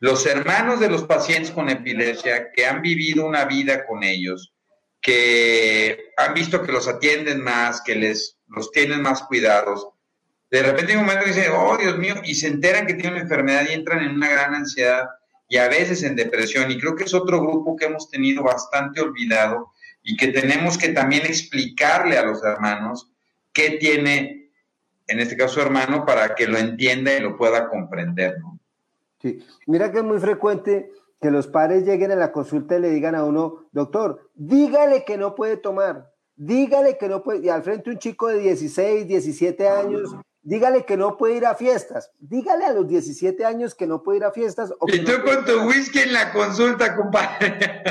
Los 0.00 0.26
hermanos 0.26 0.80
de 0.80 0.90
los 0.90 1.04
pacientes 1.04 1.52
con 1.52 1.68
epilepsia 1.68 2.50
que 2.50 2.66
han 2.66 2.82
vivido 2.82 3.24
una 3.24 3.44
vida 3.44 3.86
con 3.86 4.02
ellos, 4.02 4.54
que 5.00 6.10
han 6.16 6.34
visto 6.34 6.62
que 6.62 6.72
los 6.72 6.88
atienden 6.88 7.44
más, 7.44 7.80
que 7.80 7.94
les 7.94 8.37
los 8.48 8.70
tienen 8.70 9.02
más 9.02 9.22
cuidados, 9.22 9.88
de 10.50 10.62
repente 10.62 10.92
en 10.92 11.00
un 11.00 11.06
momento 11.06 11.26
dicen, 11.26 11.52
oh 11.54 11.76
Dios 11.76 11.98
mío, 11.98 12.14
y 12.24 12.34
se 12.34 12.48
enteran 12.48 12.86
que 12.86 12.94
tienen 12.94 13.14
una 13.14 13.22
enfermedad 13.22 13.66
y 13.68 13.74
entran 13.74 14.02
en 14.02 14.12
una 14.12 14.28
gran 14.28 14.54
ansiedad 14.54 15.08
y 15.48 15.58
a 15.58 15.68
veces 15.68 16.02
en 16.02 16.16
depresión. 16.16 16.70
Y 16.70 16.78
creo 16.78 16.94
que 16.96 17.04
es 17.04 17.14
otro 17.14 17.40
grupo 17.40 17.76
que 17.76 17.86
hemos 17.86 18.10
tenido 18.10 18.42
bastante 18.42 19.00
olvidado 19.00 19.72
y 20.02 20.16
que 20.16 20.28
tenemos 20.28 20.78
que 20.78 20.88
también 20.88 21.26
explicarle 21.26 22.16
a 22.16 22.24
los 22.24 22.42
hermanos 22.42 23.10
qué 23.52 23.72
tiene, 23.72 24.50
en 25.06 25.20
este 25.20 25.36
caso, 25.36 25.60
hermano, 25.60 26.06
para 26.06 26.34
que 26.34 26.46
lo 26.46 26.56
entienda 26.56 27.12
y 27.12 27.20
lo 27.20 27.36
pueda 27.36 27.68
comprender. 27.68 28.38
¿no? 28.40 28.58
Sí, 29.20 29.44
mira 29.66 29.92
que 29.92 29.98
es 29.98 30.04
muy 30.04 30.18
frecuente 30.18 30.90
que 31.20 31.30
los 31.30 31.46
padres 31.46 31.84
lleguen 31.84 32.12
a 32.12 32.16
la 32.16 32.32
consulta 32.32 32.76
y 32.76 32.80
le 32.80 32.90
digan 32.90 33.14
a 33.14 33.24
uno, 33.24 33.66
doctor, 33.72 34.30
dígale 34.34 35.04
que 35.04 35.18
no 35.18 35.34
puede 35.34 35.56
tomar, 35.56 36.07
dígale 36.38 36.96
que 36.96 37.08
no 37.08 37.22
puede, 37.22 37.44
y 37.44 37.48
al 37.50 37.62
frente 37.62 37.90
un 37.90 37.98
chico 37.98 38.28
de 38.28 38.38
16, 38.38 39.06
17 39.06 39.68
años 39.68 40.16
dígale 40.48 40.86
que 40.86 40.96
no 40.96 41.18
puede 41.18 41.36
ir 41.36 41.44
a 41.44 41.54
fiestas. 41.54 42.10
Dígale 42.18 42.64
a 42.64 42.72
los 42.72 42.88
17 42.88 43.44
años 43.44 43.74
que 43.74 43.86
no 43.86 44.02
puede 44.02 44.18
ir 44.18 44.24
a 44.24 44.32
fiestas. 44.32 44.72
y 44.86 45.04
tú 45.04 45.12
con 45.22 45.44
tu 45.44 45.68
whisky 45.68 45.98
en 45.98 46.14
la 46.14 46.32
consulta, 46.32 46.96
compadre. 46.96 47.82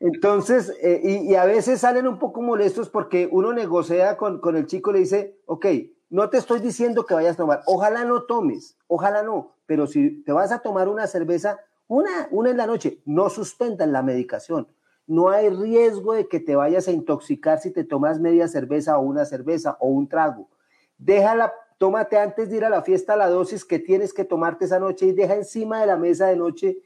Entonces, 0.00 0.72
eh, 0.82 1.00
y, 1.04 1.34
a 1.36 1.44
veces 1.44 1.80
salen 1.80 2.08
un 2.08 2.18
poco 2.18 2.42
molestos 2.42 2.88
porque 2.88 3.28
uno 3.30 3.52
negocia 3.52 4.16
con, 4.16 4.40
con 4.40 4.56
el 4.56 4.66
chico 4.66 4.90
y 4.90 4.94
le 4.94 4.98
dice, 5.00 5.38
ok, 5.46 5.66
no 6.10 6.28
te 6.30 6.38
estoy 6.38 6.58
diciendo 6.58 7.06
que 7.06 7.14
vayas 7.14 7.34
a 7.34 7.38
tomar, 7.38 7.62
ojalá 7.66 8.04
no 8.04 8.24
tomes, 8.24 8.76
ojalá 8.88 9.22
no, 9.22 9.54
pero 9.64 9.86
si 9.86 10.22
te 10.24 10.32
vas 10.32 10.50
a 10.50 10.58
tomar 10.58 10.88
una 10.88 11.06
cerveza, 11.06 11.60
una, 11.86 12.28
una 12.32 12.50
en 12.50 12.56
la 12.56 12.66
noche, 12.66 13.00
no 13.06 13.30
suspendan 13.30 13.92
la 13.92 14.02
medicación. 14.02 14.66
No 15.12 15.30
hay 15.30 15.50
riesgo 15.50 16.14
de 16.14 16.26
que 16.26 16.40
te 16.40 16.56
vayas 16.56 16.88
a 16.88 16.92
intoxicar 16.92 17.58
si 17.58 17.70
te 17.70 17.84
tomas 17.84 18.20
media 18.20 18.48
cerveza 18.48 18.98
o 18.98 19.02
una 19.02 19.24
cerveza 19.24 19.76
o 19.80 19.88
un 19.88 20.08
trago 20.08 20.48
déjala, 21.04 21.52
tómate 21.78 22.18
antes 22.18 22.50
de 22.50 22.56
ir 22.56 22.64
a 22.64 22.70
la 22.70 22.82
fiesta 22.82 23.16
la 23.16 23.28
dosis 23.28 23.64
que 23.64 23.78
tienes 23.78 24.14
que 24.14 24.24
tomarte 24.24 24.66
esa 24.66 24.78
noche 24.78 25.06
y 25.06 25.12
deja 25.12 25.34
encima 25.34 25.80
de 25.80 25.86
la 25.86 25.96
mesa 25.96 26.26
de 26.26 26.36
noche 26.36 26.78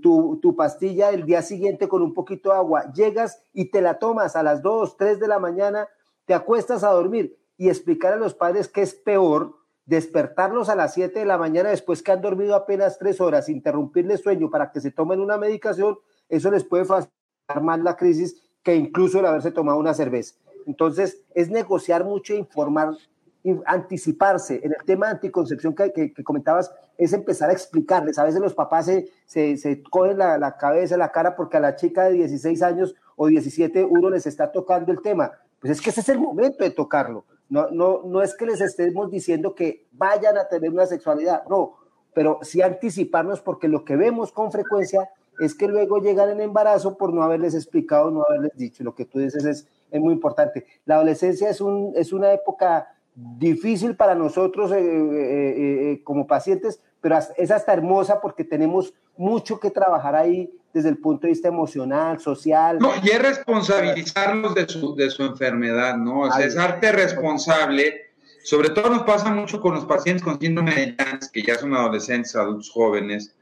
tu, 0.00 0.54
pastilla 0.56 1.10
el 1.10 1.24
día 1.24 1.42
siguiente 1.42 1.88
con 1.88 2.02
un 2.02 2.14
poquito 2.14 2.50
de 2.50 2.56
agua. 2.56 2.92
Llegas 2.92 3.42
y 3.52 3.70
te 3.70 3.80
la 3.80 3.98
tomas 3.98 4.34
a 4.34 4.42
las 4.42 4.62
2, 4.62 4.96
3 4.96 5.20
de 5.20 5.28
la 5.28 5.38
mañana, 5.38 5.88
te 6.24 6.34
acuestas 6.34 6.82
a 6.82 6.90
dormir 6.90 7.38
y 7.56 7.68
explicar 7.68 8.12
a 8.12 8.16
los 8.16 8.34
padres 8.34 8.68
que 8.68 8.82
es 8.82 8.94
peor 8.94 9.56
despertarlos 9.84 10.68
a 10.68 10.76
las 10.76 10.94
7 10.94 11.18
de 11.18 11.26
la 11.26 11.38
mañana 11.38 11.70
después 11.70 12.02
que 12.02 12.12
han 12.12 12.22
dormido 12.22 12.54
apenas 12.54 12.98
3 12.98 13.20
horas, 13.20 13.48
interrumpirles 13.48 14.20
sueño 14.20 14.50
para 14.50 14.72
que 14.72 14.80
se 14.80 14.90
tomen 14.90 15.20
una 15.20 15.36
medicación, 15.36 15.98
eso 16.28 16.50
les 16.50 16.64
puede 16.64 16.84
facilitar 16.84 17.21
más 17.62 17.80
la 17.80 17.96
crisis 17.96 18.42
que 18.62 18.76
incluso 18.76 19.20
el 19.20 19.26
haberse 19.26 19.50
tomado 19.50 19.78
una 19.78 19.94
cerveza. 19.94 20.34
Entonces, 20.66 21.24
es 21.34 21.50
negociar 21.50 22.04
mucho 22.04 22.34
e 22.34 22.36
informar 22.36 22.94
anticiparse. 23.66 24.60
En 24.62 24.72
el 24.72 24.84
tema 24.84 25.06
de 25.06 25.12
anticoncepción 25.12 25.74
que, 25.74 26.12
comentabas, 26.22 26.72
es 26.96 27.12
empezar 27.12 27.50
a 27.50 27.52
explicarles. 27.52 28.18
A 28.18 28.24
veces 28.24 28.40
los 28.40 28.54
papás 28.54 28.86
se, 29.26 29.56
se, 29.56 29.82
cogen 29.82 30.18
la, 30.18 30.38
la, 30.38 30.56
cabeza, 30.56 30.96
la 30.96 31.10
cara, 31.10 31.34
porque 31.34 31.56
a 31.56 31.60
la 31.60 31.74
chica 31.74 32.04
de 32.04 32.12
16 32.12 32.62
años 32.62 32.94
o 33.16 33.26
17 33.26 33.84
uno 33.84 34.10
les 34.10 34.26
está 34.26 34.52
tocando 34.52 34.92
el 34.92 35.02
tema. 35.02 35.32
Pues 35.60 35.72
es 35.72 35.80
que 35.80 35.90
ese 35.90 36.02
es 36.02 36.08
el 36.08 36.20
momento 36.20 36.62
de 36.62 36.70
tocarlo. 36.70 37.24
No, 37.48 37.68
no, 37.70 38.02
no 38.04 38.22
es 38.22 38.34
que 38.34 38.46
les 38.46 38.60
estemos 38.60 39.10
diciendo 39.10 39.54
que 39.54 39.86
vayan 39.92 40.38
a 40.38 40.48
tener 40.48 40.70
una 40.70 40.86
sexualidad, 40.86 41.42
no, 41.50 41.74
pero 42.14 42.38
sí 42.42 42.62
anticiparnos 42.62 43.40
porque 43.40 43.68
lo 43.68 43.84
que 43.84 43.96
vemos 43.96 44.32
con 44.32 44.50
frecuencia 44.50 45.10
es 45.40 45.54
que 45.54 45.68
luego 45.68 45.98
llegan 45.98 46.30
en 46.30 46.40
embarazo 46.40 46.96
por 46.96 47.12
no 47.12 47.22
haberles 47.22 47.54
explicado, 47.54 48.10
no 48.10 48.24
haberles 48.28 48.52
dicho. 48.56 48.84
Lo 48.84 48.94
que 48.94 49.04
tú 49.04 49.18
dices 49.18 49.44
es, 49.44 49.66
es 49.90 50.00
muy 50.00 50.14
importante. 50.14 50.66
La 50.84 50.96
adolescencia 50.96 51.50
es, 51.50 51.60
un, 51.60 51.92
es 51.96 52.12
una 52.12 52.32
época 52.32 52.88
difícil 53.14 53.94
para 53.96 54.14
nosotros 54.14 54.72
eh, 54.72 54.78
eh, 54.78 55.92
eh, 55.92 56.00
como 56.02 56.26
pacientes, 56.26 56.80
pero 57.00 57.18
es 57.36 57.50
hasta 57.50 57.72
hermosa 57.72 58.20
porque 58.20 58.44
tenemos 58.44 58.94
mucho 59.16 59.60
que 59.60 59.70
trabajar 59.70 60.14
ahí 60.14 60.50
desde 60.72 60.88
el 60.88 60.98
punto 60.98 61.26
de 61.26 61.32
vista 61.32 61.48
emocional, 61.48 62.18
social. 62.20 62.78
No, 62.78 62.92
y 63.02 63.10
es 63.10 63.20
responsabilizarlos 63.20 64.54
de 64.54 64.68
su, 64.68 64.94
de 64.94 65.10
su 65.10 65.22
enfermedad, 65.22 65.96
¿no? 65.96 66.20
O 66.20 66.32
sea, 66.32 66.46
es 66.46 66.56
arte 66.56 66.92
responsable. 66.92 68.12
Sobre 68.42 68.70
todo 68.70 68.88
nos 68.88 69.02
pasa 69.02 69.30
mucho 69.30 69.60
con 69.60 69.74
los 69.74 69.84
pacientes 69.84 70.24
con 70.24 70.40
síndrome 70.40 70.74
de 70.74 70.96
Jans, 70.98 71.30
que 71.30 71.42
ya 71.42 71.56
son 71.56 71.74
adolescentes, 71.74 72.34
adultos 72.34 72.70
jóvenes. 72.70 73.34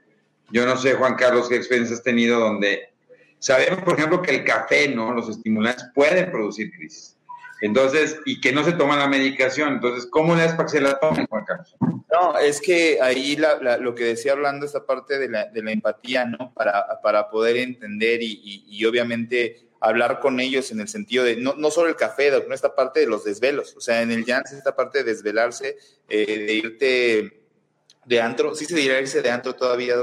Yo 0.52 0.66
no 0.66 0.76
sé, 0.76 0.94
Juan 0.94 1.14
Carlos, 1.14 1.48
qué 1.48 1.56
experiencia 1.56 1.96
has 1.96 2.02
tenido 2.02 2.40
donde 2.40 2.90
sabemos, 3.38 3.82
por 3.82 3.96
ejemplo, 3.96 4.22
que 4.22 4.34
el 4.34 4.44
café, 4.44 4.88
¿no? 4.88 5.12
Los 5.12 5.28
estimulantes 5.28 5.86
pueden 5.94 6.30
producir 6.30 6.70
crisis. 6.72 7.16
Entonces, 7.62 8.18
y 8.24 8.40
que 8.40 8.52
no 8.52 8.64
se 8.64 8.72
toma 8.72 8.96
la 8.96 9.06
medicación. 9.06 9.74
Entonces, 9.74 10.08
¿cómo 10.10 10.34
le 10.34 10.42
das 10.42 10.54
para 10.54 10.64
que 10.64 10.70
se 10.70 10.80
la 10.80 10.98
tomen, 10.98 11.26
Juan 11.26 11.44
Carlos? 11.44 11.76
No, 11.80 12.38
es 12.38 12.60
que 12.60 12.98
ahí 13.00 13.36
lo 13.36 13.94
que 13.94 14.04
decía 14.04 14.32
hablando, 14.32 14.66
esta 14.66 14.84
parte 14.84 15.18
de 15.18 15.28
la, 15.28 15.46
de 15.46 15.62
la 15.62 15.72
empatía, 15.72 16.24
¿no? 16.24 16.52
Para, 16.54 17.30
poder 17.30 17.56
entender 17.56 18.20
y, 18.22 18.84
obviamente 18.84 19.66
hablar 19.82 20.20
con 20.20 20.40
ellos 20.40 20.70
en 20.72 20.80
el 20.80 20.88
sentido 20.88 21.24
de, 21.24 21.36
no, 21.36 21.54
no 21.56 21.70
solo 21.70 21.88
el 21.88 21.96
café, 21.96 22.30
no 22.46 22.54
esta 22.54 22.74
parte 22.74 23.00
de 23.00 23.06
los 23.06 23.24
desvelos, 23.24 23.74
o 23.78 23.80
sea, 23.80 24.02
en 24.02 24.10
el 24.10 24.26
jazz 24.26 24.52
esta 24.52 24.76
parte 24.76 24.98
de 24.98 25.04
desvelarse, 25.04 25.78
eh, 26.06 26.44
de 26.46 26.52
irte 26.52 27.42
de 28.04 28.20
antro, 28.20 28.54
sí 28.54 28.66
se 28.66 28.74
dirá 28.74 29.00
irse 29.00 29.22
de 29.22 29.30
antro 29.30 29.54
todavía, 29.54 29.94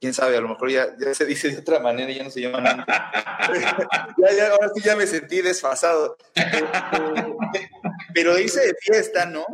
quién 0.00 0.14
sabe, 0.14 0.36
a 0.36 0.40
lo 0.40 0.48
mejor 0.48 0.70
ya, 0.70 0.96
ya 0.98 1.14
se 1.14 1.24
dice 1.24 1.50
de 1.50 1.58
otra 1.58 1.80
manera, 1.80 2.10
ya 2.12 2.24
no 2.24 2.30
se 2.30 2.40
llama 2.40 2.60
nada. 2.60 2.86
ya, 4.36 4.50
ahora 4.50 4.70
sí 4.74 4.82
ya 4.82 4.96
me 4.96 5.06
sentí 5.06 5.40
desfasado. 5.40 6.16
Pero 8.14 8.38
irse 8.38 8.60
de 8.60 8.74
fiesta, 8.80 9.26
¿no? 9.26 9.46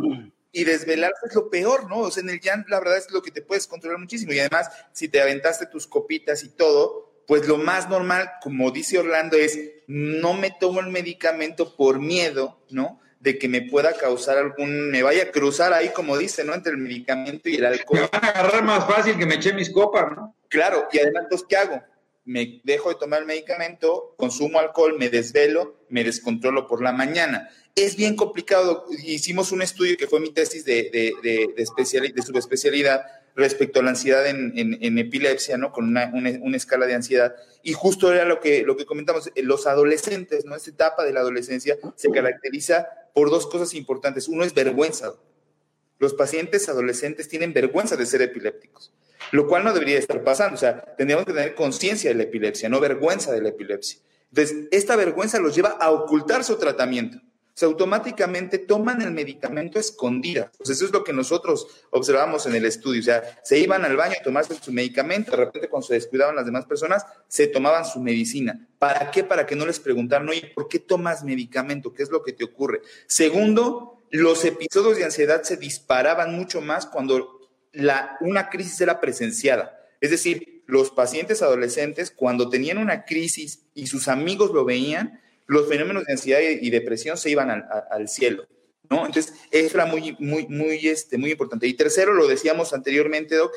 Y 0.53 0.64
desvelarse 0.64 1.26
es 1.28 1.34
lo 1.34 1.51
peor, 1.51 1.88
¿no? 1.88 2.01
O 2.01 2.11
sea, 2.11 2.22
en 2.22 2.30
el 2.30 2.40
llanto 2.40 2.68
la 2.68 2.78
verdad 2.78 2.99
es 2.99 3.11
lo 3.11 3.22
que 3.22 3.30
te 3.30 3.42
puedes 3.42 3.66
controlar 3.66 3.99
muchísimo. 3.99 4.32
Y 4.32 4.38
además, 4.38 4.70
si 4.92 5.09
te 5.09 5.20
aventaste 5.20 5.66
tus 5.66 5.86
copitas 5.86 6.45
y 6.45 6.51
todo, 6.51 7.22
pues 7.26 7.49
lo 7.49 7.57
más 7.57 7.88
normal, 7.88 8.30
como 8.42 8.70
dice 8.70 8.99
Orlando, 8.99 9.36
es 9.36 9.59
no 9.86 10.34
me 10.34 10.51
tomo 10.51 10.80
el 10.80 10.88
medicamento 10.88 11.74
por 11.76 11.99
miedo, 11.99 12.61
¿no? 12.70 13.01
De 13.25 13.39
que 13.39 13.49
me 13.49 13.62
pueda 13.62 13.95
causar 13.95 14.37
algún, 14.37 14.91
me 14.91 15.03
vaya 15.03 15.22
a 15.22 15.31
cruzar 15.31 15.72
ahí, 15.72 15.89
como 15.95 16.18
dice, 16.18 16.45
¿no? 16.45 16.53
Entre 16.53 16.72
el 16.72 16.79
medicamento 16.79 17.49
y 17.49 17.55
el 17.55 17.64
alcohol. 17.64 18.01
Me 18.01 18.09
van 18.12 18.22
a 18.22 18.29
agarrar 18.29 18.62
más 18.62 18.87
fácil 18.87 19.16
que 19.16 19.25
me 19.25 19.37
eche 19.37 19.55
mis 19.55 19.70
copas, 19.70 20.14
¿no? 20.14 20.37
Claro, 20.49 20.87
y 20.93 20.99
además, 20.99 21.25
¿qué 21.49 21.57
hago? 21.57 21.83
Me 22.27 22.61
dejo 22.64 22.91
de 22.91 22.97
tomar 22.97 23.20
el 23.20 23.27
medicamento, 23.27 24.14
consumo 24.18 24.59
alcohol, 24.59 24.99
me 24.99 25.09
desvelo, 25.09 25.87
me 25.89 26.05
descontrolo 26.05 26.66
por 26.66 26.83
la 26.83 26.93
mañana. 26.93 27.49
Es 27.75 27.97
bien 27.97 28.14
complicado. 28.14 28.85
Hicimos 28.91 29.53
un 29.53 29.62
estudio 29.62 29.97
que 29.97 30.07
fue 30.07 30.20
mi 30.20 30.31
tesis 30.31 30.66
de, 30.66 30.91
de, 30.93 31.12
de, 31.22 31.55
de, 31.57 32.12
de 32.12 32.22
subespecialidad 32.22 33.07
respecto 33.35 33.80
a 33.80 33.82
la 33.82 33.91
ansiedad 33.91 34.26
en, 34.26 34.53
en, 34.57 34.99
epilepsia, 34.99 35.57
¿no? 35.57 35.72
Con 35.72 35.89
una, 35.89 36.11
una, 36.14 36.57
escala 36.57 36.87
de 36.87 36.95
ansiedad. 36.95 37.35
Y 37.62 37.72
justo 37.72 38.12
era 38.12 38.24
lo 38.24 38.41
que, 38.41 38.62
lo 38.62 38.76
que 38.76 38.87
comentamos, 38.87 39.30
los 39.37 39.66
adolescentes, 39.66 40.45
¿no? 40.45 40.55
Esta 40.55 40.70
etapa 40.70 41.05
de 41.05 41.12
la 41.12 41.20
adolescencia 41.20 41.76
se 41.97 42.11
caracteriza 42.11 42.89
por 43.12 43.30
dos 43.30 43.47
cosas 43.47 43.74
importantes. 43.74 44.28
Uno 44.28 44.45
es 44.45 44.55
vergüenza. 44.55 45.14
Los 45.99 46.14
pacientes 46.14 46.68
adolescentes 46.68 47.28
tienen 47.28 47.53
vergüenza 47.53 47.97
de 47.97 48.07
ser 48.07 48.22
epilépticos, 48.22 48.93
lo 49.32 49.49
cual 49.49 49.64
no 49.64 49.72
debería 49.72 49.99
estar 49.99 50.22
pasando. 50.22 50.55
O 50.55 50.59
sea, 50.59 50.95
tendríamos 50.97 51.26
que 51.26 51.32
tener 51.32 51.55
conciencia 51.55 52.11
de 52.11 52.16
la 52.16 52.24
epilepsia, 52.24 52.68
no 52.68 52.78
vergüenza 52.78 53.32
de 53.32 53.43
la 53.43 53.49
epilepsia. 53.49 54.01
Entonces, 54.30 54.68
esta 54.70 54.97
vergüenza 54.97 55.39
los 55.41 55.55
lleva 55.55 55.70
a 55.70 55.91
ocultar 55.91 56.45
su 56.45 56.57
tratamiento 56.57 57.20
sea, 57.57 57.68
automáticamente 57.68 58.59
toman 58.59 59.00
el 59.02 59.12
medicamento 59.12 59.78
escondida. 59.78 60.50
Eso 60.59 60.84
es 60.84 60.90
lo 60.90 61.05
que 61.05 61.12
nosotros 61.12 61.68
observamos 61.90 62.46
en 62.46 62.55
el 62.55 62.64
estudio. 62.64 63.00
O 63.00 63.05
sea, 63.05 63.22
se 63.44 63.59
iban 63.59 63.84
al 63.84 63.96
baño 63.96 64.16
a 64.18 64.22
tomarse 64.22 64.55
su 64.61 64.72
medicamento, 64.72 65.30
de 65.30 65.36
repente 65.38 65.68
cuando 65.68 65.86
se 65.86 65.94
descuidaban 65.94 66.36
las 66.36 66.46
demás 66.46 66.66
personas, 66.66 67.07
se 67.28 67.46
tomaban 67.46 67.84
su 67.84 68.00
medicina. 68.00 68.66
¿Para 68.78 69.11
qué? 69.11 69.24
Para 69.24 69.46
que 69.46 69.57
no 69.57 69.66
les 69.66 69.80
preguntaran, 69.80 70.28
oye, 70.28 70.52
¿por 70.55 70.68
qué 70.68 70.78
tomas 70.78 71.24
medicamento? 71.24 71.92
¿Qué 71.92 72.02
es 72.02 72.11
lo 72.11 72.22
que 72.22 72.32
te 72.32 72.44
ocurre? 72.44 72.82
Segundo, 73.07 74.05
los 74.11 74.44
episodios 74.44 74.96
de 74.96 75.05
ansiedad 75.05 75.42
se 75.42 75.57
disparaban 75.57 76.34
mucho 76.34 76.61
más 76.61 76.86
cuando 76.86 77.40
la, 77.72 78.16
una 78.20 78.50
crisis 78.50 78.80
era 78.80 79.00
presenciada. 79.00 79.80
Es 80.00 80.11
decir, 80.11 80.62
los 80.66 80.90
pacientes 80.90 81.42
adolescentes, 81.42 82.11
cuando 82.11 82.48
tenían 82.48 82.78
una 82.78 83.05
crisis 83.05 83.66
y 83.74 83.86
sus 83.86 84.09
amigos 84.09 84.50
lo 84.50 84.64
veían, 84.64 85.20
los 85.47 85.68
fenómenos 85.68 86.05
de 86.05 86.12
ansiedad 86.12 86.40
y 86.40 86.70
depresión 86.70 87.16
se 87.16 87.30
iban 87.30 87.51
al, 87.51 88.09
cielo. 88.09 88.47
¿no? 88.90 89.07
Entonces, 89.07 89.34
eso 89.51 89.76
era 89.76 89.86
muy, 89.86 90.16
muy, 90.18 90.47
muy, 90.49 90.88
este, 90.88 91.18
muy 91.18 91.32
importante. 91.32 91.66
Y 91.66 91.74
tercero, 91.74 92.12
lo 92.12 92.26
decíamos 92.26 92.72
anteriormente, 92.72 93.36
Doc, 93.36 93.53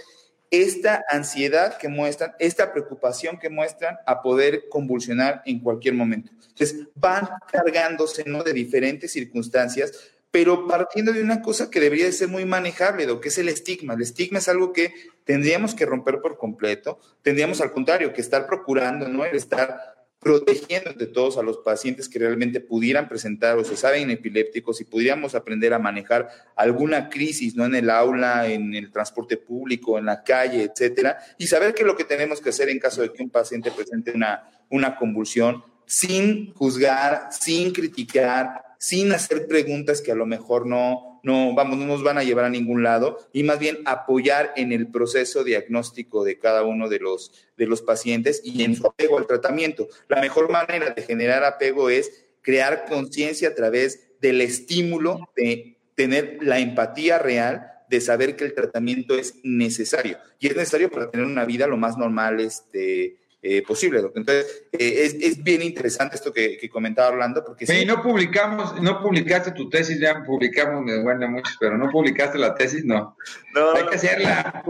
esta 0.52 1.04
ansiedad 1.10 1.78
que 1.78 1.90
muestran, 1.90 2.34
esta 2.40 2.72
preocupación 2.72 3.38
que 3.38 3.50
muestran 3.50 3.98
a 4.06 4.22
poder 4.22 4.70
convulsionar 4.70 5.42
en 5.46 5.60
cualquier 5.60 5.94
momento. 5.94 6.32
Entonces, 6.50 6.88
van 6.96 7.28
cargándose 7.52 8.24
¿no? 8.26 8.44
de 8.44 8.54
diferentes 8.54 9.12
circunstancias, 9.12 9.92
pero 10.32 10.68
partiendo 10.68 11.14
de 11.14 11.22
una 11.22 11.42
cosa 11.42 11.70
que 11.70 11.80
debería 11.80 12.06
de 12.06 12.12
ser 12.12 12.28
muy 12.28 12.46
manejable, 12.46 13.06
Doc, 13.06 13.24
que 13.24 13.30
es 13.30 13.38
el 13.38 13.50
estigma. 13.50 13.94
El 13.94 14.02
estigma 14.02 14.40
es 14.40 14.48
algo 14.48 14.74
que 14.74 14.94
tendríamos 15.24 15.76
que 15.76 15.86
romper 15.86 16.22
por 16.22 16.38
completo, 16.38 17.00
tendríamos 17.22 17.62
al 17.62 17.72
contrario 17.72 18.14
que 18.14 18.22
estar 18.22 18.46
procurando, 18.46 19.08
¿no? 19.08 19.26
El 19.26 19.36
estar 19.36 19.97
protegiendo 20.20 20.94
de 20.94 21.06
todos 21.06 21.38
a 21.38 21.44
los 21.44 21.60
pacientes 21.60 22.10
que 22.10 22.20
realmente 22.20 22.60
pudieran 22.60 23.08
presentar 23.08 23.58
o 23.58 23.64
se 23.64 23.78
saben 23.78 24.10
epilépticos 24.10 24.82
y 24.82 24.86
pudiéramos 24.86 25.36
aprender 25.36 25.74
a 25.74 25.80
manejar 25.80 26.30
alguna 26.56 27.10
crisis, 27.10 27.56
¿no? 27.56 27.66
En 27.66 27.76
el 27.76 27.90
aula, 27.90 28.48
en 28.48 28.74
el 28.74 28.92
transporte 28.92 29.38
público, 29.38 30.00
en 30.00 30.06
la 30.06 30.24
calle, 30.24 30.64
etcétera, 30.64 31.18
y 31.38 31.48
saber 31.48 31.74
qué 31.74 31.84
es 31.84 31.88
lo 31.88 31.96
que 31.96 32.04
tenemos 32.04 32.42
que 32.42 32.50
hacer 32.50 32.70
en 32.70 32.80
caso 32.80 33.02
de 33.02 33.14
que 33.14 33.22
un 33.22 33.30
paciente 33.30 33.72
presente 33.72 34.12
una, 34.12 34.50
una 34.70 34.96
convulsión 34.96 35.64
sin 35.86 36.54
juzgar, 36.54 37.30
sin 37.32 37.72
criticar, 37.72 38.64
sin 38.80 39.12
hacer 39.12 39.48
preguntas 39.48 40.02
que 40.02 40.12
a 40.12 40.16
lo 40.16 40.26
mejor 40.26 40.66
no, 40.66 41.17
no, 41.28 41.54
vamos, 41.54 41.78
no 41.78 41.86
nos 41.86 42.04
van 42.04 42.18
a 42.18 42.24
llevar 42.24 42.46
a 42.46 42.50
ningún 42.50 42.84
lado 42.84 43.20
y 43.34 43.44
más 43.44 43.60
bien 43.60 43.80
apoyar 43.84 44.54
en 44.56 44.72
el 44.72 44.88
proceso 44.88 45.44
diagnóstico 45.44 46.24
de 46.24 46.40
cada 46.40 46.64
uno 46.64 46.88
de 46.88 47.00
los, 47.00 47.34
de 47.58 47.68
los 47.68 47.82
pacientes 47.82 48.42
y 48.46 48.64
en 48.64 48.78
su 48.78 48.88
apego 48.88 49.18
al 49.18 49.28
tratamiento. 49.28 49.90
La 50.08 50.22
mejor 50.22 50.50
manera 50.50 50.92
de 50.92 51.02
generar 51.02 51.44
apego 51.44 51.90
es 51.90 52.26
crear 52.42 52.86
conciencia 52.86 53.50
a 53.50 53.56
través 53.56 54.08
del 54.22 54.40
estímulo 54.40 55.30
de 55.36 55.78
tener 55.96 56.38
la 56.40 56.60
empatía 56.60 57.20
real 57.20 57.74
de 57.90 58.00
saber 58.00 58.38
que 58.38 58.46
el 58.46 58.54
tratamiento 58.54 59.16
es 59.16 59.36
necesario 59.44 60.18
y 60.40 60.48
es 60.48 60.56
necesario 60.56 60.90
para 60.90 61.12
tener 61.12 61.26
una 61.26 61.44
vida 61.44 61.68
lo 61.68 61.76
más 61.76 61.98
normal 61.98 62.40
este, 62.40 63.18
eh, 63.40 63.62
posible. 63.62 64.00
Entonces, 64.00 64.64
eh, 64.72 65.06
es, 65.06 65.14
es, 65.14 65.44
bien 65.44 65.62
interesante 65.62 66.16
esto 66.16 66.34
que, 66.34 66.58
que 66.58 66.70
comentaba 66.70 67.10
Orlando, 67.10 67.44
porque... 67.46 67.68
Sí, 67.68 67.86
no 67.86 68.02
publicamos, 68.02 68.82
no 68.82 69.00
publicaste 69.00 69.52
tu 69.52 69.70
tesis, 69.70 70.00
ya 70.00 70.24
publicamos, 70.24 70.84
me 70.84 70.94
duele 70.94 71.28
mucho, 71.28 71.54
pero 71.60 71.78
no 71.78 71.92
publicaste 71.92 72.40
la 72.40 72.56
tesis, 72.56 72.84
no. 72.84 73.16
no 73.54 73.72
hay 73.74 73.86
que 73.86 73.96
hacerla. 73.96 74.64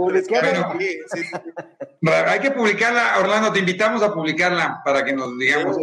hay 2.27 2.39
que 2.39 2.51
publicarla, 2.51 3.19
Orlando, 3.19 3.53
te 3.53 3.59
invitamos 3.59 4.03
a 4.03 4.13
publicarla 4.13 4.81
para 4.83 5.05
que 5.05 5.13
nos 5.13 5.37
digamos. 5.37 5.77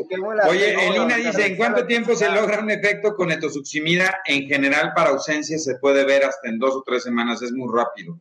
Oye, 0.49 0.87
Elina 0.87 1.17
dice, 1.17 1.47
¿en 1.47 1.57
cuánto 1.57 1.87
tiempo 1.87 2.15
se 2.15 2.31
logra 2.31 2.61
un 2.61 2.71
efecto 2.71 3.17
con 3.17 3.33
etosuximida? 3.33 4.21
En 4.27 4.47
general, 4.47 4.93
para 4.95 5.11
ausencia 5.11 5.59
se 5.59 5.77
puede 5.77 6.05
ver 6.05 6.25
hasta 6.25 6.49
en 6.51 6.59
dos 6.59 6.75
o 6.75 6.83
tres 6.83 7.03
semanas, 7.03 7.41
es 7.41 7.53
muy 7.53 7.69
rápido. 7.75 8.19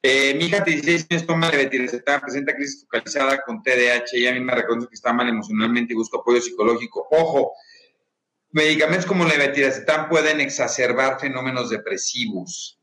Eh, 0.00 0.34
mi 0.34 0.44
hija 0.44 0.60
de 0.60 0.72
16 0.72 1.06
años 1.10 1.26
toma 1.26 1.50
levetiracetam, 1.50 2.20
presenta 2.20 2.54
crisis 2.54 2.82
focalizada 2.82 3.42
con 3.42 3.62
TDAH 3.62 4.16
y 4.16 4.26
a 4.28 4.32
mí 4.32 4.40
me 4.40 4.54
reconoce 4.54 4.88
que 4.88 4.94
está 4.94 5.12
mal 5.12 5.28
emocionalmente 5.28 5.92
y 5.92 5.96
busca 5.96 6.18
apoyo 6.18 6.40
psicológico. 6.40 7.08
Ojo, 7.10 7.52
medicamentos 8.52 9.06
como 9.06 9.24
levetiracetam 9.24 10.08
pueden 10.08 10.40
exacerbar 10.40 11.18
fenómenos 11.18 11.70
depresivos. 11.70 12.78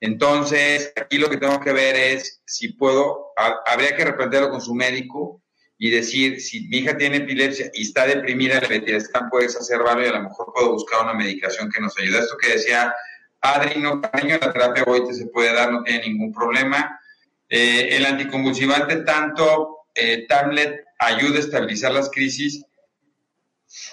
Entonces, 0.00 0.92
aquí 0.96 1.18
lo 1.18 1.28
que 1.28 1.38
tengo 1.38 1.60
que 1.60 1.72
ver 1.72 1.96
es 1.96 2.40
si 2.46 2.68
puedo, 2.72 3.32
habría 3.66 3.96
que 3.96 4.04
replantearlo 4.04 4.50
con 4.50 4.60
su 4.60 4.74
médico 4.74 5.42
y 5.76 5.90
decir, 5.90 6.40
si 6.40 6.68
mi 6.68 6.78
hija 6.78 6.96
tiene 6.96 7.18
epilepsia 7.18 7.70
y 7.74 7.82
está 7.82 8.06
deprimida, 8.06 8.60
levetiracetam 8.60 9.28
puede 9.28 9.46
exacerbarlo 9.46 10.04
y 10.04 10.08
a 10.08 10.12
lo 10.12 10.22
mejor 10.22 10.52
puedo 10.54 10.72
buscar 10.72 11.02
una 11.02 11.14
medicación 11.14 11.68
que 11.68 11.80
nos 11.80 11.98
ayude. 11.98 12.20
Esto 12.20 12.36
que 12.36 12.52
decía 12.52 12.94
adrino, 13.40 14.00
la 14.02 14.52
terapia 14.52 14.84
OIT 14.86 15.12
se 15.12 15.26
puede 15.26 15.52
dar, 15.52 15.72
no 15.72 15.82
tiene 15.82 16.08
ningún 16.08 16.32
problema. 16.32 17.00
Eh, 17.48 17.96
el 17.96 18.06
anticonvulsivante, 18.06 18.96
tanto 18.96 19.86
eh, 19.94 20.26
tablet, 20.28 20.84
ayuda 20.98 21.36
a 21.36 21.40
estabilizar 21.40 21.92
las 21.92 22.10
crisis 22.10 22.64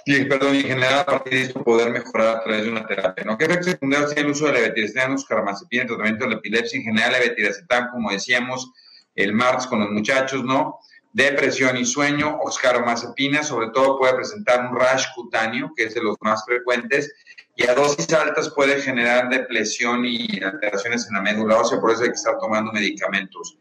y, 0.05 0.25
perdón, 0.25 0.55
en 0.55 0.63
general, 0.63 0.99
a 0.99 1.05
partir 1.05 1.33
de 1.33 1.41
esto 1.43 1.63
poder 1.63 1.91
mejorar 1.91 2.37
a 2.37 2.43
través 2.43 2.63
de 2.63 2.71
una 2.71 2.85
terapia. 2.85 3.23
¿no? 3.23 3.37
¿Qué 3.37 3.45
efectos 3.45 3.71
secundarios 3.71 4.13
tiene 4.13 4.27
el 4.27 4.31
uso 4.31 4.47
de 4.47 4.53
la 4.53 4.59
levetiracetam, 4.59 5.17
carbamazepina 5.27 5.83
en 5.83 5.87
tratamiento 5.87 6.25
de 6.25 6.31
la 6.31 6.37
epilepsia? 6.37 6.77
En 6.77 6.83
general, 6.83 7.11
la 7.11 7.19
levetiracetam, 7.19 7.91
como 7.91 8.11
decíamos 8.11 8.71
el 9.15 9.33
martes 9.33 9.67
con 9.67 9.79
los 9.79 9.89
muchachos, 9.89 10.43
¿no? 10.43 10.79
Depresión 11.13 11.77
y 11.77 11.85
sueño, 11.85 12.39
oscaromazepina, 12.41 13.43
sobre 13.43 13.69
todo 13.69 13.97
puede 13.97 14.15
presentar 14.15 14.65
un 14.65 14.75
rash 14.75 15.05
cutáneo, 15.15 15.71
que 15.75 15.85
es 15.85 15.93
de 15.93 16.01
los 16.01 16.17
más 16.21 16.43
frecuentes, 16.45 17.13
y 17.57 17.67
a 17.67 17.73
dosis 17.73 18.13
altas 18.13 18.51
puede 18.51 18.79
generar 18.79 19.29
depresión 19.29 20.05
y 20.05 20.41
alteraciones 20.43 21.07
en 21.07 21.15
la 21.15 21.21
médula 21.21 21.57
ósea, 21.57 21.81
por 21.81 21.91
eso 21.91 22.03
hay 22.03 22.09
que 22.09 22.15
estar 22.15 22.37
tomando 22.39 22.71
medicamentos. 22.71 23.57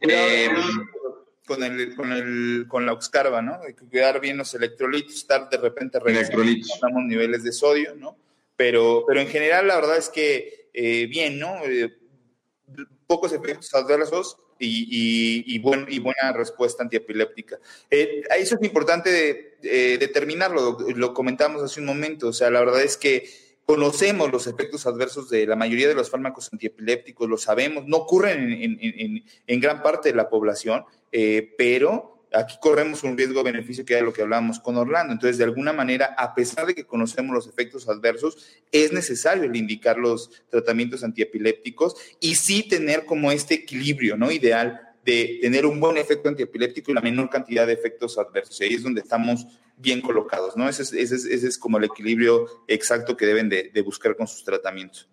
Eh, 0.00 0.50
con, 1.46 1.62
el, 1.62 1.94
con, 1.94 2.12
el, 2.12 2.66
con 2.66 2.84
la 2.84 2.92
Oxcarba, 2.92 3.40
¿no? 3.42 3.60
Hay 3.62 3.74
que 3.74 3.86
cuidar 3.86 4.20
bien 4.20 4.36
los 4.36 4.52
electrolitos, 4.54 5.14
estar 5.14 5.48
de 5.48 5.58
repente 5.58 6.00
revisando 6.00 7.00
niveles 7.02 7.44
de 7.44 7.52
sodio, 7.52 7.94
¿no? 7.94 8.18
Pero, 8.56 9.04
pero 9.06 9.20
en 9.20 9.28
general 9.28 9.68
la 9.68 9.76
verdad 9.76 9.96
es 9.96 10.08
que 10.08 10.68
eh, 10.74 11.06
bien, 11.06 11.38
¿no? 11.38 11.64
Eh, 11.64 11.96
pocos 13.06 13.32
efectos 13.32 13.72
adversos 13.74 14.38
y, 14.58 15.44
y, 15.46 15.58
buena 15.58 16.32
respuesta 16.32 16.82
antiepiléptica. 16.82 17.58
Eh, 17.90 18.22
eso 18.38 18.56
es 18.60 18.66
importante 18.66 19.56
determinarlo, 19.62 20.78
lo 20.94 21.12
comentamos 21.12 21.62
hace 21.62 21.80
un 21.80 21.86
momento, 21.86 22.28
o 22.28 22.32
sea, 22.32 22.50
la 22.50 22.60
verdad 22.60 22.82
es 22.82 22.96
que 22.96 23.28
Conocemos 23.66 24.30
los 24.30 24.46
efectos 24.46 24.86
adversos 24.86 25.28
de 25.28 25.44
la 25.44 25.56
mayoría 25.56 25.88
de 25.88 25.96
los 25.96 26.08
fármacos 26.08 26.48
antiepilépticos, 26.52 27.28
lo 27.28 27.36
sabemos, 27.36 27.84
no 27.88 27.96
ocurren 27.96 28.78
en, 29.48 29.60
gran 29.60 29.82
parte 29.82 30.10
de 30.10 30.14
la 30.14 30.28
población, 30.28 30.84
eh, 31.10 31.52
pero 31.58 32.15
aquí 32.36 32.56
corremos 32.60 33.02
un 33.02 33.16
riesgo-beneficio 33.16 33.84
que 33.84 33.94
era 33.94 34.02
lo 34.02 34.12
que 34.12 34.22
hablábamos 34.22 34.60
con 34.60 34.76
Orlando. 34.76 35.12
Entonces, 35.12 35.38
de 35.38 35.44
alguna 35.44 35.72
manera, 35.72 36.14
a 36.18 36.34
pesar 36.34 36.66
de 36.66 36.74
que 36.74 36.84
conocemos 36.84 37.34
los 37.34 37.46
efectos 37.46 37.88
adversos, 37.88 38.36
es 38.70 38.92
necesario 38.92 39.44
indicar 39.54 39.98
los 39.98 40.30
tratamientos 40.50 41.02
antiepilépticos 41.02 41.96
y 42.20 42.34
sí 42.34 42.62
tener 42.68 43.04
como 43.06 43.32
este 43.32 43.54
equilibrio, 43.54 44.16
¿no? 44.16 44.30
Ideal 44.30 44.80
de 45.04 45.38
tener 45.40 45.66
un 45.66 45.78
buen 45.78 45.96
efecto 45.96 46.28
antiepiléptico 46.28 46.90
y 46.90 46.94
la 46.94 47.00
menor 47.00 47.30
cantidad 47.30 47.66
de 47.66 47.72
efectos 47.72 48.18
adversos. 48.18 48.60
Y 48.60 48.64
ahí 48.64 48.74
es 48.74 48.82
donde 48.82 49.00
estamos 49.00 49.46
bien 49.76 50.00
colocados, 50.00 50.56
¿no? 50.56 50.68
Ese 50.68 50.82
es, 50.82 50.92
ese 50.92 51.14
es, 51.14 51.24
ese 51.24 51.48
es 51.48 51.58
como 51.58 51.78
el 51.78 51.84
equilibrio 51.84 52.46
exacto 52.66 53.16
que 53.16 53.26
deben 53.26 53.48
de, 53.48 53.70
de, 53.72 53.82
buscar 53.82 54.16
con 54.16 54.26
sus 54.26 54.42
tratamientos. 54.42 55.08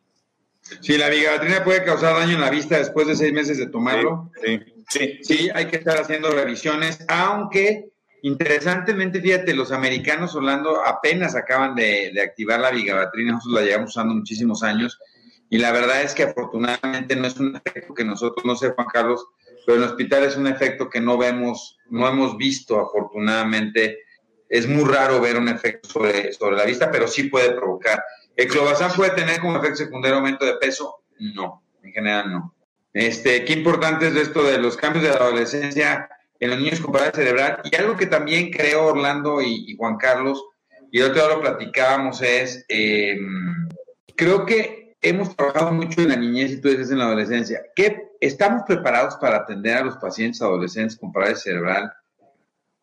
Sí, 0.81 0.97
la 0.97 1.09
vigabatrina 1.09 1.63
puede 1.63 1.83
causar 1.83 2.15
daño 2.15 2.35
en 2.35 2.41
la 2.41 2.49
vista 2.49 2.77
después 2.77 3.05
de 3.07 3.15
seis 3.15 3.33
meses 3.33 3.57
de 3.57 3.67
tomarlo. 3.67 4.31
Sí, 4.43 4.59
sí. 4.65 4.72
Sí, 4.89 5.49
hay 5.53 5.67
que 5.67 5.77
estar 5.77 5.97
haciendo 5.97 6.31
revisiones, 6.31 7.05
aunque 7.07 7.91
interesantemente, 8.23 9.21
fíjate, 9.21 9.53
los 9.53 9.71
americanos, 9.71 10.35
Orlando, 10.35 10.85
apenas 10.85 11.35
acaban 11.35 11.75
de, 11.75 12.13
activar 12.23 12.59
la 12.59 12.71
vigabatrina, 12.71 13.33
nosotros 13.33 13.61
la 13.61 13.67
llevamos 13.67 13.91
usando 13.91 14.13
muchísimos 14.13 14.63
años, 14.63 14.97
y 15.49 15.57
la 15.57 15.71
verdad 15.71 16.01
es 16.01 16.13
que 16.13 16.23
afortunadamente 16.23 17.15
no 17.15 17.27
es 17.27 17.37
un 17.37 17.59
efecto 17.63 17.93
que 17.93 18.05
nosotros, 18.05 18.45
no 18.45 18.55
sé, 18.55 18.69
Juan 18.71 18.87
Carlos, 18.91 19.25
pero 19.65 19.77
en 19.77 19.83
el 19.83 19.89
hospital 19.89 20.23
es 20.23 20.35
un 20.35 20.47
efecto 20.47 20.89
que 20.89 20.99
no 20.99 21.17
vemos, 21.17 21.77
no 21.89 22.07
hemos 22.07 22.37
visto 22.37 22.79
afortunadamente. 22.79 23.99
Es 24.49 24.67
muy 24.67 24.83
raro 24.83 25.21
ver 25.21 25.37
un 25.37 25.47
efecto 25.47 25.89
sobre, 25.89 26.33
sobre 26.33 26.57
la 26.57 26.65
vista, 26.65 26.91
pero 26.91 27.07
sí 27.07 27.23
puede 27.23 27.51
provocar. 27.51 28.03
¿El 28.35 28.47
clobazam 28.47 28.91
puede 28.93 29.11
tener 29.11 29.39
como 29.39 29.57
efecto 29.57 29.77
secundario 29.77 30.17
aumento 30.17 30.45
de 30.45 30.55
peso? 30.55 31.03
No, 31.19 31.63
en 31.81 31.91
general 31.91 32.31
no. 32.31 32.52
Este, 32.93 33.43
qué 33.43 33.53
importante 33.53 34.07
es 34.07 34.15
esto 34.15 34.43
de 34.43 34.59
los 34.59 34.77
cambios 34.77 35.03
de 35.03 35.09
la 35.09 35.17
adolescencia 35.17 36.09
en 36.39 36.49
los 36.51 36.59
niños 36.59 36.79
con 36.79 36.91
parálisis 36.91 37.23
cerebral. 37.23 37.61
Y 37.63 37.75
algo 37.75 37.97
que 37.97 38.05
también 38.05 38.51
creo 38.51 38.87
Orlando 38.87 39.41
y, 39.41 39.75
Juan 39.77 39.97
Carlos, 39.97 40.43
y 40.91 40.99
el 40.99 41.05
otro 41.09 41.25
día 41.25 41.35
lo 41.35 41.41
platicábamos, 41.41 42.21
es, 42.21 42.65
eh, 42.69 43.17
creo 44.15 44.45
que 44.45 44.95
hemos 45.01 45.35
trabajado 45.35 45.71
mucho 45.71 46.01
en 46.01 46.09
la 46.09 46.15
niñez 46.15 46.51
y 46.51 46.61
tú 46.61 46.69
dices 46.69 46.91
en 46.91 46.99
la 46.99 47.05
adolescencia. 47.05 47.61
¿Qué, 47.75 48.11
¿Estamos 48.19 48.63
preparados 48.67 49.15
para 49.15 49.37
atender 49.37 49.77
a 49.77 49.83
los 49.83 49.97
pacientes 49.97 50.41
adolescentes 50.41 50.97
con 50.97 51.11
parálisis 51.11 51.43
cerebral, 51.43 51.91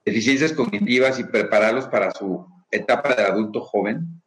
deficiencias 0.05 0.53
cognitivas 0.53 1.19
y 1.19 1.25
prepararlos 1.25 1.87
para 1.87 2.11
su 2.11 2.47
etapa 2.71 3.15
de 3.15 3.23
adulto 3.23 3.61
joven? 3.61 4.21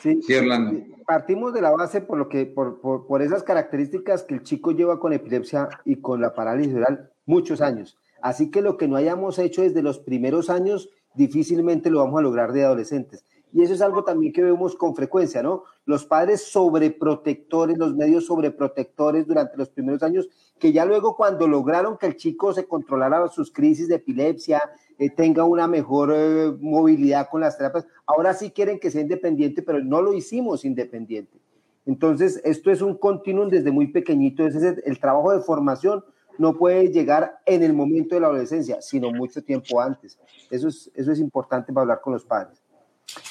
Sí, 0.00 0.20
sí 0.22 0.34
Orlando. 0.34 0.82
Partimos 1.06 1.52
de 1.54 1.62
la 1.62 1.70
base 1.70 2.00
por, 2.00 2.18
lo 2.18 2.28
que, 2.28 2.46
por, 2.46 2.80
por, 2.80 3.06
por 3.06 3.22
esas 3.22 3.42
características 3.42 4.24
que 4.24 4.34
el 4.34 4.42
chico 4.42 4.72
lleva 4.72 4.98
con 4.98 5.12
epilepsia 5.12 5.68
y 5.84 5.96
con 5.96 6.20
la 6.20 6.34
parálisis 6.34 6.72
cerebral 6.72 7.10
muchos 7.24 7.60
años. 7.60 7.96
Así 8.20 8.50
que 8.50 8.62
lo 8.62 8.76
que 8.76 8.88
no 8.88 8.96
hayamos 8.96 9.38
hecho 9.38 9.62
desde 9.62 9.82
los 9.82 9.98
primeros 9.98 10.50
años, 10.50 10.90
difícilmente 11.14 11.90
lo 11.90 12.00
vamos 12.00 12.18
a 12.18 12.22
lograr 12.22 12.52
de 12.52 12.64
adolescentes. 12.64 13.24
Y 13.52 13.62
eso 13.62 13.74
es 13.74 13.80
algo 13.80 14.04
también 14.04 14.32
que 14.32 14.42
vemos 14.42 14.74
con 14.76 14.94
frecuencia, 14.94 15.42
¿no? 15.42 15.64
Los 15.84 16.04
padres 16.04 16.42
sobreprotectores, 16.50 17.78
los 17.78 17.94
medios 17.94 18.26
sobreprotectores 18.26 19.26
durante 19.26 19.56
los 19.56 19.70
primeros 19.70 20.02
años, 20.02 20.28
que 20.58 20.72
ya 20.72 20.84
luego 20.84 21.16
cuando 21.16 21.46
lograron 21.46 21.96
que 21.96 22.06
el 22.06 22.16
chico 22.16 22.52
se 22.52 22.66
controlara 22.66 23.28
sus 23.28 23.52
crisis 23.52 23.88
de 23.88 23.96
epilepsia, 23.96 24.60
eh, 24.98 25.10
tenga 25.10 25.44
una 25.44 25.68
mejor 25.68 26.12
eh, 26.14 26.52
movilidad 26.60 27.28
con 27.30 27.40
las 27.40 27.56
terapias, 27.56 27.86
ahora 28.06 28.34
sí 28.34 28.50
quieren 28.50 28.78
que 28.78 28.90
sea 28.90 29.02
independiente, 29.02 29.62
pero 29.62 29.82
no 29.82 30.02
lo 30.02 30.12
hicimos 30.12 30.64
independiente. 30.64 31.38
Entonces, 31.86 32.40
esto 32.44 32.70
es 32.70 32.82
un 32.82 32.96
continuum 32.96 33.48
desde 33.48 33.70
muy 33.70 33.86
pequeñito, 33.88 34.46
es 34.46 34.56
el 34.56 34.98
trabajo 34.98 35.32
de 35.32 35.40
formación 35.40 36.02
no 36.38 36.56
puede 36.56 36.88
llegar 36.88 37.38
en 37.46 37.62
el 37.62 37.72
momento 37.72 38.14
de 38.14 38.20
la 38.20 38.28
adolescencia, 38.28 38.80
sino 38.82 39.10
mucho 39.10 39.42
tiempo 39.42 39.80
antes. 39.80 40.18
Eso 40.50 40.68
es, 40.68 40.90
eso 40.94 41.12
es 41.12 41.18
importante 41.18 41.72
para 41.72 41.82
hablar 41.82 42.00
con 42.00 42.12
los 42.12 42.24
padres. 42.24 42.62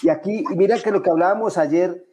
Y 0.02 0.10
aquí, 0.10 0.44
mira 0.56 0.80
que 0.80 0.92
lo 0.92 1.02
que 1.02 1.10
hablábamos 1.10 1.58
ayer, 1.58 2.06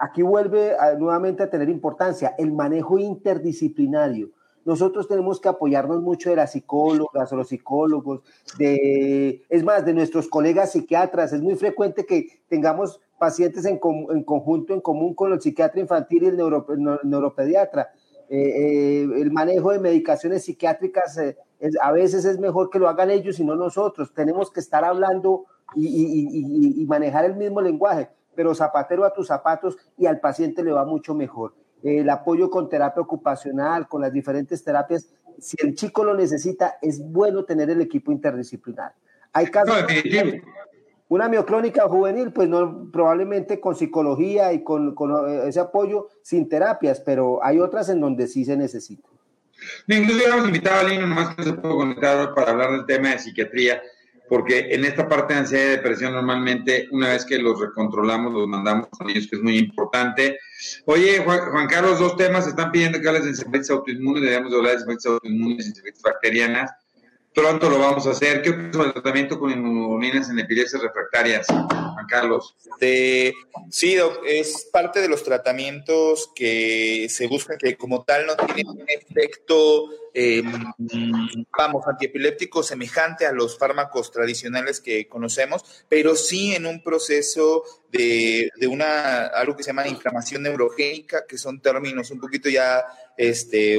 aquí 0.00 0.22
vuelve 0.22 0.76
nuevamente 0.98 1.42
a 1.42 1.50
tener 1.50 1.68
importancia, 1.68 2.34
el 2.38 2.52
manejo 2.52 2.98
interdisciplinario. 2.98 4.30
Nosotros 4.64 5.08
tenemos 5.08 5.40
que 5.40 5.48
apoyarnos 5.48 6.02
mucho 6.02 6.30
de 6.30 6.36
las 6.36 6.52
psicólogas 6.52 7.32
o 7.32 7.36
los 7.36 7.48
psicólogos, 7.48 8.20
de, 8.58 9.42
es 9.48 9.64
más, 9.64 9.84
de 9.84 9.94
nuestros 9.94 10.28
colegas 10.28 10.72
psiquiatras. 10.72 11.32
Es 11.32 11.40
muy 11.40 11.56
frecuente 11.56 12.04
que 12.04 12.42
tengamos 12.48 13.00
pacientes 13.18 13.64
en, 13.64 13.80
en 14.10 14.22
conjunto, 14.24 14.74
en 14.74 14.80
común 14.80 15.14
con 15.14 15.32
el 15.32 15.40
psiquiatra 15.40 15.80
infantil 15.80 16.24
y 16.24 16.26
el, 16.26 16.36
neuropediatra. 17.04 17.90
Eh, 18.28 18.36
eh, 18.38 19.02
el 19.02 19.32
manejo 19.32 19.72
de 19.72 19.80
medicaciones 19.80 20.44
psiquiátricas 20.44 21.18
eh, 21.18 21.36
a 21.82 21.90
veces 21.90 22.24
es 22.24 22.38
mejor 22.38 22.70
que 22.70 22.78
lo 22.78 22.88
hagan 22.88 23.10
ellos 23.10 23.40
y 23.40 23.44
no 23.44 23.56
nosotros. 23.56 24.14
Tenemos 24.14 24.52
que 24.52 24.60
estar 24.60 24.84
hablando 24.84 25.46
y, 25.76 26.84
manejar 26.88 27.24
el 27.24 27.36
mismo 27.36 27.60
lenguaje, 27.60 28.08
pero 28.34 28.54
zapatero 28.54 29.04
a 29.04 29.12
tus 29.12 29.28
zapatos 29.28 29.76
y 29.96 30.06
al 30.06 30.20
paciente 30.20 30.62
le 30.62 30.72
va 30.72 30.84
mucho 30.84 31.14
mejor. 31.14 31.54
El 31.82 32.10
apoyo 32.10 32.50
con 32.50 32.68
terapia 32.68 33.02
ocupacional, 33.02 33.88
con 33.88 34.02
las 34.02 34.12
diferentes 34.12 34.62
terapias, 34.62 35.08
si 35.38 35.56
el 35.60 35.74
chico 35.74 36.04
lo 36.04 36.14
necesita, 36.14 36.76
es 36.82 37.00
bueno 37.00 37.44
tener 37.44 37.70
el 37.70 37.80
equipo 37.80 38.12
interdisciplinar. 38.12 38.94
Hay 39.32 39.46
casos... 39.46 39.74
una 41.08 41.28
mioclónica 41.28 41.88
juvenil, 41.88 42.32
pues 42.32 42.48
no, 42.48 42.88
probablemente 42.92 43.58
con 43.58 43.74
psicología 43.74 44.52
y 44.52 44.62
con, 44.62 44.94
eh, 45.28 45.48
ese 45.48 45.58
apoyo 45.58 46.08
sin 46.22 46.48
terapias, 46.48 47.00
pero 47.00 47.42
hay 47.42 47.58
otras 47.58 47.88
en 47.88 48.00
donde 48.00 48.28
sí 48.28 48.44
se 48.44 48.56
necesita. 48.56 49.08
Incluso 49.88 50.26
hemos 50.26 50.46
invitado 50.46 50.80
a 50.80 50.88
Lino, 50.88 51.06
nomás 51.06 51.34
que 51.34 51.42
se 51.42 51.56
conectar 51.56 52.32
para 52.34 52.52
hablar 52.52 52.70
del 52.70 52.86
tema 52.86 53.10
de 53.10 53.18
psiquiatría 53.18 53.82
porque 54.30 54.72
en 54.72 54.84
esta 54.84 55.08
parte 55.08 55.34
de 55.34 55.40
ansiedad 55.40 55.64
y 55.64 55.70
depresión 55.70 56.12
normalmente 56.12 56.86
una 56.92 57.08
vez 57.08 57.24
que 57.24 57.36
los 57.36 57.58
recontrolamos 57.58 58.32
los 58.32 58.46
mandamos 58.46 58.86
con 58.88 59.10
ellos, 59.10 59.26
que 59.28 59.34
es 59.34 59.42
muy 59.42 59.58
importante. 59.58 60.38
Oye, 60.84 61.18
Juan, 61.18 61.66
Carlos, 61.66 61.98
dos 61.98 62.16
temas, 62.16 62.46
están 62.46 62.70
pidiendo 62.70 63.00
que 63.00 63.08
hables 63.08 63.24
de 63.24 63.30
enfermedades 63.30 63.70
autoinmunes, 63.70 64.22
debemos 64.22 64.54
hablar 64.54 64.66
de 64.66 64.72
enfermedades 64.74 65.06
autoinmunes 65.06 65.66
y 65.66 65.68
enfermedades 65.70 66.02
bacterianas. 66.02 66.70
Pronto 67.32 67.70
lo 67.70 67.78
vamos 67.78 68.06
a 68.08 68.10
hacer. 68.10 68.42
¿Qué 68.42 68.50
sobre 68.72 68.88
el 68.88 68.92
tratamiento 68.92 69.38
con 69.38 69.52
inmunoglobulinas 69.52 70.30
en 70.30 70.40
epilepsias 70.40 70.82
refractarias, 70.82 71.46
Juan 71.46 72.06
Carlos? 72.08 72.56
sí, 73.70 73.96
es 74.26 74.68
parte 74.72 75.00
de 75.00 75.08
los 75.08 75.22
tratamientos 75.22 76.30
que 76.34 77.06
se 77.08 77.28
busca 77.28 77.56
que 77.56 77.76
como 77.76 78.02
tal 78.02 78.26
no 78.26 78.36
tienen 78.36 78.68
un 78.68 78.84
efecto, 78.88 79.90
eh, 80.12 80.42
vamos, 81.56 81.86
antiepiléptico 81.86 82.64
semejante 82.64 83.26
a 83.26 83.32
los 83.32 83.56
fármacos 83.56 84.10
tradicionales 84.10 84.80
que 84.80 85.06
conocemos, 85.06 85.84
pero 85.88 86.16
sí 86.16 86.54
en 86.56 86.66
un 86.66 86.82
proceso 86.82 87.62
de, 87.92 88.50
de 88.56 88.66
una, 88.66 89.26
algo 89.26 89.56
que 89.56 89.62
se 89.62 89.68
llama 89.68 89.86
inflamación 89.86 90.42
neurogénica, 90.42 91.24
que 91.28 91.38
son 91.38 91.60
términos 91.60 92.10
un 92.10 92.18
poquito 92.18 92.48
ya 92.48 92.84
este, 93.16 93.78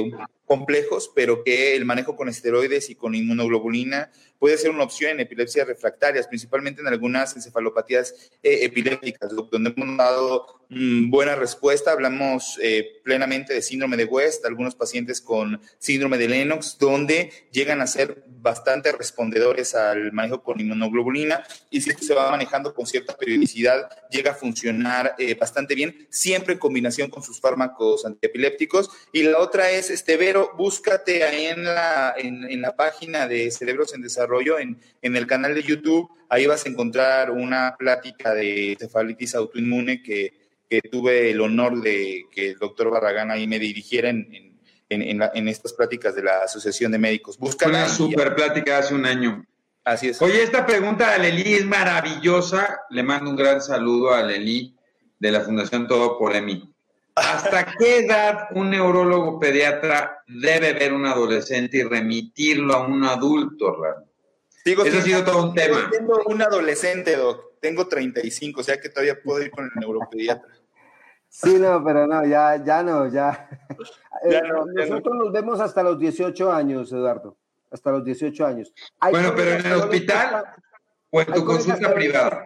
complejos, 0.52 1.10
pero 1.14 1.42
que 1.42 1.74
el 1.74 1.86
manejo 1.86 2.14
con 2.14 2.28
esteroides 2.28 2.90
y 2.90 2.94
con 2.94 3.14
inmunoglobulina 3.14 4.10
puede 4.38 4.58
ser 4.58 4.70
una 4.70 4.84
opción 4.84 5.12
en 5.12 5.20
epilepsias 5.20 5.66
refractarias, 5.66 6.28
principalmente 6.28 6.82
en 6.82 6.88
algunas 6.88 7.34
encefalopatías 7.34 8.32
eh, 8.42 8.58
epilépticas, 8.64 9.32
donde 9.50 9.72
hemos 9.74 9.96
dado 9.96 10.61
mm, 10.72 11.10
buena 11.10 11.34
respuesta. 11.36 11.92
Hablamos 11.92 12.58
eh, 12.62 13.00
plenamente 13.04 13.54
de 13.54 13.62
síndrome 13.62 13.96
de 13.96 14.04
West, 14.04 14.44
algunos 14.44 14.74
pacientes 14.74 15.20
con 15.20 15.60
síndrome 15.78 16.18
de 16.18 16.28
Lennox, 16.28 16.78
donde 16.78 17.30
llegan 17.50 17.80
a 17.80 17.86
ser 17.86 18.24
bastante 18.26 18.92
respondedores 18.92 19.74
al 19.74 20.12
manejo 20.12 20.42
con 20.42 20.60
inmunoglobulina 20.60 21.44
y 21.70 21.80
si 21.80 21.92
se 21.92 22.14
va 22.14 22.30
manejando 22.30 22.74
con 22.74 22.86
cierta 22.86 23.16
periodicidad, 23.16 23.88
llega 24.10 24.32
a 24.32 24.34
funcionar 24.34 25.14
eh, 25.18 25.34
bastante 25.34 25.74
bien, 25.74 26.06
siempre 26.10 26.54
en 26.54 26.58
combinación 26.58 27.08
con 27.08 27.22
sus 27.22 27.40
fármacos 27.40 28.04
antiepilépticos. 28.04 28.90
Y 29.12 29.22
la 29.22 29.38
otra 29.38 29.70
es, 29.70 29.90
este, 29.90 30.16
Vero, 30.16 30.52
búscate 30.56 31.24
ahí 31.24 31.46
en 31.46 31.64
la, 31.64 32.14
en, 32.16 32.60
la 32.60 32.74
página 32.76 33.28
de 33.28 33.50
Cerebros 33.50 33.94
en 33.94 34.02
Desarrollo, 34.02 34.58
en, 34.58 34.80
en 35.02 35.16
el 35.16 35.26
canal 35.26 35.54
de 35.54 35.62
YouTube, 35.62 36.10
ahí 36.28 36.46
vas 36.46 36.66
a 36.66 36.68
encontrar 36.68 37.30
una 37.30 37.76
plática 37.78 38.34
de 38.34 38.76
cefalitis 38.78 39.34
autoinmune 39.34 40.02
que, 40.02 40.41
que 40.80 40.88
tuve 40.88 41.30
el 41.30 41.40
honor 41.40 41.80
de 41.80 42.24
que 42.30 42.50
el 42.50 42.58
doctor 42.58 42.90
Barragán 42.90 43.30
ahí 43.30 43.46
me 43.46 43.58
dirigiera 43.58 44.08
en 44.08 44.52
en, 44.92 45.48
estas 45.48 45.72
pláticas 45.72 46.14
de 46.14 46.22
la 46.22 46.42
Asociación 46.44 46.92
de 46.92 46.98
Médicos. 46.98 47.38
Busca 47.38 47.68
Una 47.68 47.88
super 47.88 48.34
plática 48.34 48.78
hace 48.78 48.94
un 48.94 49.06
año. 49.06 49.44
Así 49.84 50.08
es. 50.08 50.22
Oye, 50.22 50.42
esta 50.42 50.64
pregunta 50.64 51.12
de 51.12 51.18
Leli 51.18 51.54
es 51.54 51.66
maravillosa. 51.66 52.80
Le 52.90 53.02
mando 53.02 53.30
un 53.30 53.36
gran 53.36 53.60
saludo 53.60 54.14
a 54.14 54.22
Leli 54.22 54.76
de 55.18 55.32
la 55.32 55.40
Fundación 55.40 55.88
Todo 55.88 56.18
por 56.18 56.36
Emi. 56.36 56.72
¿Hasta 57.14 57.64
qué 57.78 57.98
edad 57.98 58.48
un 58.52 58.70
neurólogo 58.70 59.38
pediatra 59.40 60.22
debe 60.26 60.72
ver 60.72 60.92
un 60.92 61.04
adolescente 61.06 61.78
y 61.78 61.82
remitirlo 61.82 62.74
a 62.74 62.86
un 62.86 63.04
adulto, 63.04 63.76
Eso 64.64 64.98
ha 64.98 65.02
sido 65.02 65.24
todo 65.24 65.48
un 65.48 65.54
tema. 65.54 65.88
Tengo 65.90 66.22
un 66.26 66.42
adolescente, 66.42 67.16
Doc. 67.16 67.52
Tengo 67.60 67.86
35, 67.86 68.60
o 68.60 68.64
sea 68.64 68.80
que 68.80 68.88
todavía 68.88 69.20
puedo 69.22 69.42
ir 69.42 69.50
con 69.50 69.64
el 69.64 69.70
neuropediatra. 69.80 70.48
Sí, 71.34 71.58
no, 71.58 71.82
pero 71.82 72.06
no, 72.06 72.26
ya, 72.26 72.62
ya 72.62 72.82
no, 72.82 73.08
ya. 73.08 73.48
Eh, 74.24 74.40
nosotros 74.76 75.16
nos 75.16 75.32
vemos 75.32 75.58
hasta 75.58 75.82
los 75.82 75.98
18 75.98 76.52
años, 76.52 76.92
Eduardo. 76.92 77.36
Hasta 77.72 77.90
los 77.90 78.04
18 78.04 78.46
años. 78.46 78.72
bueno, 79.10 79.32
pero 79.34 79.50
en 79.52 79.66
el 79.66 79.72
hospital 79.72 80.44
o 81.10 81.20
en 81.22 81.26
tu 81.32 81.44
consulta 81.44 81.92
privada. 81.92 82.44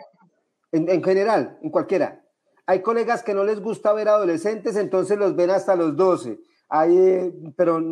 En, 0.72 1.04
general, 1.04 1.58
en 1.60 1.68
cualquiera. 1.68 2.24
Hay 2.64 2.80
colegas 2.80 3.22
que 3.22 3.34
no 3.34 3.44
les 3.44 3.60
gusta 3.60 3.92
ver 3.92 4.08
adolescentes, 4.08 4.76
entonces 4.76 5.18
los 5.18 5.36
ven 5.36 5.50
hasta 5.50 5.76
los 5.76 5.96
12. 5.96 6.40
Hay, 6.70 7.52
pero 7.58 7.82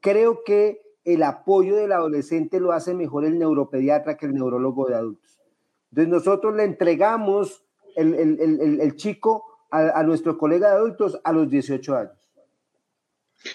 creo 0.00 0.42
que 0.42 0.82
el 1.04 1.22
apoyo 1.22 1.76
del 1.76 1.92
adolescente 1.92 2.58
lo 2.58 2.72
hace 2.72 2.92
mejor 2.92 3.24
el 3.24 3.38
neuropediatra 3.38 4.16
que 4.16 4.26
el 4.26 4.34
neurólogo 4.34 4.88
de 4.88 4.96
adultos. 4.96 5.38
Entonces 5.90 6.12
nosotros 6.12 6.56
le 6.56 6.64
entregamos 6.64 7.64
el, 7.94 8.14
el, 8.14 8.80
el 8.80 8.96
chico 8.96 9.47
a, 9.70 10.02
nuestro 10.02 10.38
colega 10.38 10.70
de 10.70 10.76
adultos 10.76 11.20
a 11.24 11.32
los 11.32 11.50
18 11.50 11.96
años. 11.96 12.30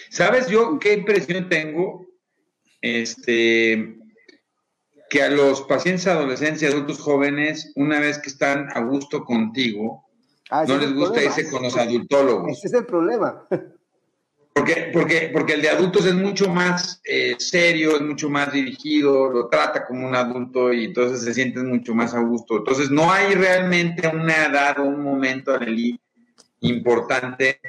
¿Sabes 0.10 0.48
yo 0.48 0.80
qué 0.80 0.94
impresión 0.94 1.50
tengo? 1.50 2.06
Este, 2.82 3.98
que 5.10 5.24
a 5.24 5.30
los 5.30 5.62
pacientes 5.62 6.08
adolescentes 6.08 6.64
y 6.64 6.66
adultos 6.66 7.00
jóvenes, 7.00 7.72
una 7.76 8.00
vez 8.00 8.20
que 8.20 8.30
están 8.30 8.70
a 8.74 8.82
gusto 8.82 9.24
contigo, 9.24 10.06
ah, 10.50 10.66
no 10.68 10.78
les 10.78 10.94
gusta 10.94 11.24
irse 11.24 11.50
con 11.50 11.64
los 11.64 11.78
adultólogos. 11.78 12.52
Ese 12.52 12.68
es 12.68 12.74
el 12.74 12.86
problema. 12.86 13.48
Porque, 14.54 14.92
porque, 14.94 15.32
porque 15.34 15.54
el 15.54 15.62
de 15.64 15.70
adultos 15.70 16.06
es 16.06 16.14
mucho 16.14 16.48
más 16.48 17.02
eh, 17.06 17.36
serio, 17.40 17.96
es 17.96 18.02
mucho 18.02 18.30
más 18.30 18.54
dirigido, 18.54 19.30
lo 19.30 19.50
trata 19.50 19.86
como 19.86 20.08
un 20.08 20.16
adulto 20.16 20.72
y 20.72 20.86
entonces 20.86 21.24
se 21.24 21.34
sienten 21.34 21.68
mucho 21.70 21.96
más 21.96 22.14
a 22.14 22.20
gusto. 22.20 22.58
Entonces 22.58 22.92
no 22.92 23.12
hay 23.12 23.34
realmente 23.34 24.08
una 24.08 24.46
edad 24.46 24.80
o 24.80 24.84
un 24.84 25.02
momento 25.02 25.56
en 25.56 25.64
el 25.64 25.76
importante. 26.64 27.60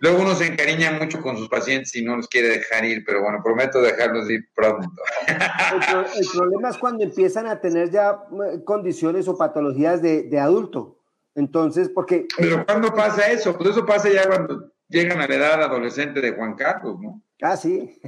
Luego 0.00 0.22
uno 0.22 0.34
se 0.34 0.46
encariña 0.46 0.92
mucho 0.92 1.20
con 1.20 1.36
sus 1.36 1.48
pacientes 1.48 1.94
y 1.96 2.04
no 2.04 2.16
los 2.16 2.28
quiere 2.28 2.48
dejar 2.48 2.84
ir, 2.84 3.04
pero 3.04 3.22
bueno, 3.22 3.40
prometo 3.42 3.80
dejarlos 3.80 4.30
ir 4.30 4.48
pronto. 4.54 4.88
El, 5.26 6.26
problema 6.32 6.70
es 6.70 6.78
cuando 6.78 7.04
empiezan 7.04 7.46
a 7.48 7.60
tener 7.60 7.90
ya 7.90 8.10
eh, 8.52 8.62
condiciones 8.64 9.26
o 9.26 9.36
patologías 9.36 10.00
de, 10.00 10.24
de 10.24 10.38
adulto. 10.38 10.98
Entonces, 11.34 11.88
porque... 11.88 12.26
Pero 12.36 12.64
¿cuándo 12.64 12.94
pasa 12.94 13.30
eso? 13.30 13.56
Pues 13.56 13.70
eso 13.70 13.84
pasa 13.84 14.08
ya 14.08 14.26
cuando 14.26 14.72
llegan 14.88 15.20
a 15.20 15.26
la 15.26 15.34
edad 15.34 15.62
adolescente 15.62 16.20
de 16.20 16.32
Juan 16.32 16.54
Carlos, 16.54 16.98
¿no? 17.00 17.22
Ah, 17.42 17.56
sí. 17.56 18.00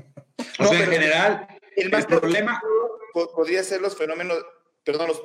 O 0.58 0.64
sea, 0.64 0.84
en 0.84 0.90
general, 0.90 1.48
el, 1.76 1.90
problema... 2.06 2.60
Podría 3.12 3.64
ser 3.64 3.80
los 3.80 3.96
fenómenos, 3.96 4.38
perdón, 4.84 5.08
los, 5.08 5.20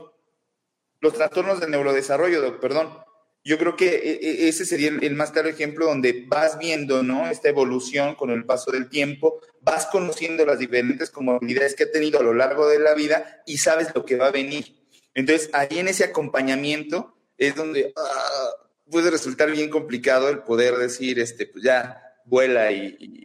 los 1.02 1.14
trastornos 1.14 1.60
del 1.60 1.70
neurodesarrollo, 1.70 2.60
perdón 2.60 3.05
yo 3.46 3.60
creo 3.60 3.76
que 3.76 3.88
e, 3.96 4.20
e, 4.22 4.48
ese 4.50 4.66
sería 4.66 4.90
el, 4.90 5.14
más 5.14 5.30
claro 5.30 5.48
ejemplo 5.48 5.86
donde 5.86 6.26
vas 6.28 6.58
viendo, 6.58 7.04
¿no? 7.04 7.30
Esta 7.30 7.48
evolución 7.48 8.16
con 8.16 8.32
el 8.32 8.44
paso 8.44 8.72
del 8.72 8.90
tiempo, 8.90 9.40
vas 9.62 9.86
conociendo 9.86 10.44
las 10.48 10.58
diferentes 10.58 11.12
comodidades 11.12 11.76
que 11.76 11.84
ha 11.84 11.92
tenido 11.92 12.20
a 12.20 12.24
lo 12.24 12.34
largo 12.34 12.68
de 12.68 12.80
la 12.80 12.96
vida 12.96 13.44
y 13.46 13.60
sabes 13.60 13.90
lo 13.94 14.04
que 14.04 14.16
va 14.16 14.28
a 14.28 14.32
venir. 14.32 14.76
Entonces, 15.14 15.52
ahí 15.54 15.78
en 15.78 15.88
ese 15.88 16.04
acompañamiento 16.04 17.16
es 17.38 17.56
donde 17.56 17.94
ah, 17.96 18.50
puede 18.90 19.12
resultar 19.12 19.52
bien 19.52 19.70
complicado 19.70 20.28
el 20.30 20.40
poder 20.40 20.76
decir, 20.78 21.20
este, 21.20 21.46
pues 21.46 21.64
ya 21.64 22.02
vuela 22.26 22.72
y, 22.72 23.22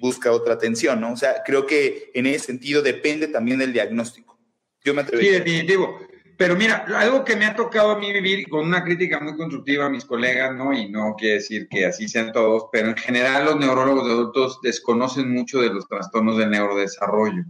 busca 0.00 0.32
otra 0.32 0.54
atención, 0.54 1.00
¿no? 1.00 1.12
O 1.12 1.16
sea, 1.16 1.44
creo 1.44 1.66
que 1.66 2.10
en 2.14 2.26
ese 2.26 2.46
sentido 2.46 2.82
depende 2.82 3.28
también 3.28 3.60
del 3.60 3.72
diagnóstico. 3.72 4.36
Yo 4.84 4.92
me 4.92 5.02
atrevo. 5.02 5.22
Sí, 5.22 5.28
definitivo. 5.28 6.00
Pero 6.36 6.54
mira, 6.54 6.84
algo 6.96 7.24
que 7.24 7.34
me 7.34 7.46
ha 7.46 7.56
tocado 7.56 7.92
a 7.92 7.98
mí 7.98 8.12
vivir 8.12 8.48
con 8.48 8.66
una 8.66 8.84
crítica 8.84 9.20
muy 9.20 9.36
constructiva 9.36 9.86
a 9.86 9.90
mis 9.90 10.04
colegas, 10.04 10.54
¿no? 10.54 10.72
Y 10.72 10.90
no 10.90 11.14
quiere 11.16 11.36
decir 11.36 11.66
que 11.68 11.86
así 11.86 12.08
sean 12.08 12.32
todos, 12.32 12.66
pero 12.70 12.88
en 12.88 12.96
general 12.96 13.46
los 13.46 13.56
neurólogos 13.56 14.06
de 14.06 14.12
adultos 14.12 14.60
desconocen 14.62 15.32
mucho 15.32 15.60
de 15.60 15.70
los 15.70 15.88
trastornos 15.88 16.36
del 16.36 16.50
neurodesarrollo. 16.50 17.44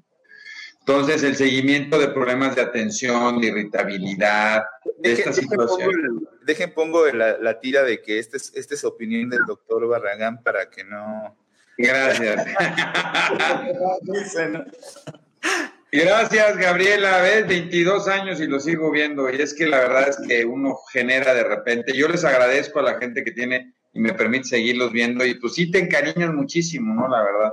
Entonces, 0.79 1.25
el 1.25 1.35
seguimiento 1.35 1.99
de 1.99 2.09
problemas 2.09 2.55
de 2.55 2.63
atención, 2.63 3.41
de 3.41 3.49
irritabilidad, 3.49 4.63
de 4.99 5.13
esta 5.15 5.33
situación. 5.33 6.29
Dejen 6.45 6.73
pongo 6.73 7.05
la, 7.07 7.59
tira 7.59 7.83
de 7.83 8.01
que 8.01 8.21
esta 8.21 8.37
es, 8.37 8.53
esta 8.55 8.75
es 8.75 8.85
opinión 8.85 9.29
del 9.29 9.45
doctor 9.47 9.89
Barragán 9.89 10.45
para 10.45 10.71
que 10.71 10.85
no... 10.85 11.37
Gracias. 11.77 12.47
Gracias, 16.05 16.59
Gabriela. 16.59 17.23
Ves, 17.23 17.47
22 17.47 18.07
años 18.09 18.41
y 18.41 18.47
lo 18.47 18.61
sigo 18.61 18.91
viendo. 18.91 19.31
Y 19.31 19.41
es 19.41 19.55
que 19.55 19.67
la 19.67 19.81
verdad 19.81 20.09
es 20.11 20.19
que 20.29 20.45
uno 20.45 20.79
genera 20.93 21.33
de 21.33 21.45
repente. 21.45 21.97
Yo 21.97 22.07
les 22.09 22.25
agradezco 22.25 22.81
a 22.81 22.83
la 22.83 22.99
gente 22.99 23.25
que 23.25 23.31
tiene 23.31 23.73
y 23.95 24.01
me 24.01 24.13
permite 24.13 24.45
seguirlos 24.45 24.93
viendo. 24.93 25.25
Y 25.25 25.35
pues 25.35 25.55
sí 25.55 25.71
te 25.71 25.79
encariñas 25.79 26.35
muchísimo, 26.35 26.95
¿no? 26.95 27.09
La 27.09 27.23
verdad. 27.23 27.53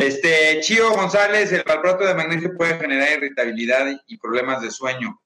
Este, 0.00 0.60
Chío 0.60 0.92
González, 0.92 1.52
el 1.52 1.62
valproato 1.62 2.06
de 2.06 2.14
magnesio 2.14 2.56
puede 2.56 2.78
generar 2.78 3.18
irritabilidad 3.18 3.86
y 4.06 4.16
problemas 4.16 4.62
de 4.62 4.70
sueño. 4.70 5.20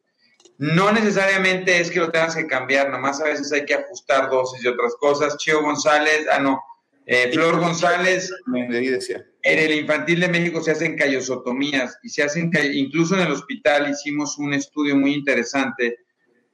No 0.59 0.93
necesariamente 0.93 1.81
es 1.81 1.91
que 1.91 2.01
lo 2.01 2.11
tengas 2.11 2.37
que 2.37 2.47
cambiar, 2.47 2.91
nomás 2.91 3.21
a 3.21 3.25
veces 3.25 3.53
hay 3.53 3.65
que 3.65 3.75
ajustar 3.75 4.31
dosis 4.31 4.65
y 4.65 4.69
otras 4.69 4.95
cosas. 5.01 5.37
Chío 5.37 5.63
González, 5.63 6.27
ah, 6.33 6.39
no, 6.39 6.63
eh, 7.07 7.31
Flor 7.33 7.59
González, 7.59 8.33
en 8.55 9.59
el 9.59 9.75
infantil 9.75 10.21
de 10.21 10.29
México 10.29 10.63
se 10.63 10.71
hacen 10.71 10.97
callosotomías 10.97 11.99
y 12.03 12.09
se 12.09 12.23
hacen, 12.23 12.51
incluso 12.73 13.17
en 13.17 13.23
el 13.23 13.33
hospital 13.33 13.91
hicimos 13.91 14.39
un 14.39 14.55
estudio 14.55 14.97
muy 14.97 15.15
interesante 15.15 15.99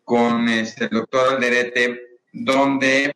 con 0.04 0.48
este, 0.48 0.84
el 0.84 0.90
doctor 0.90 1.34
Alderete, 1.34 2.00
donde 2.32 3.14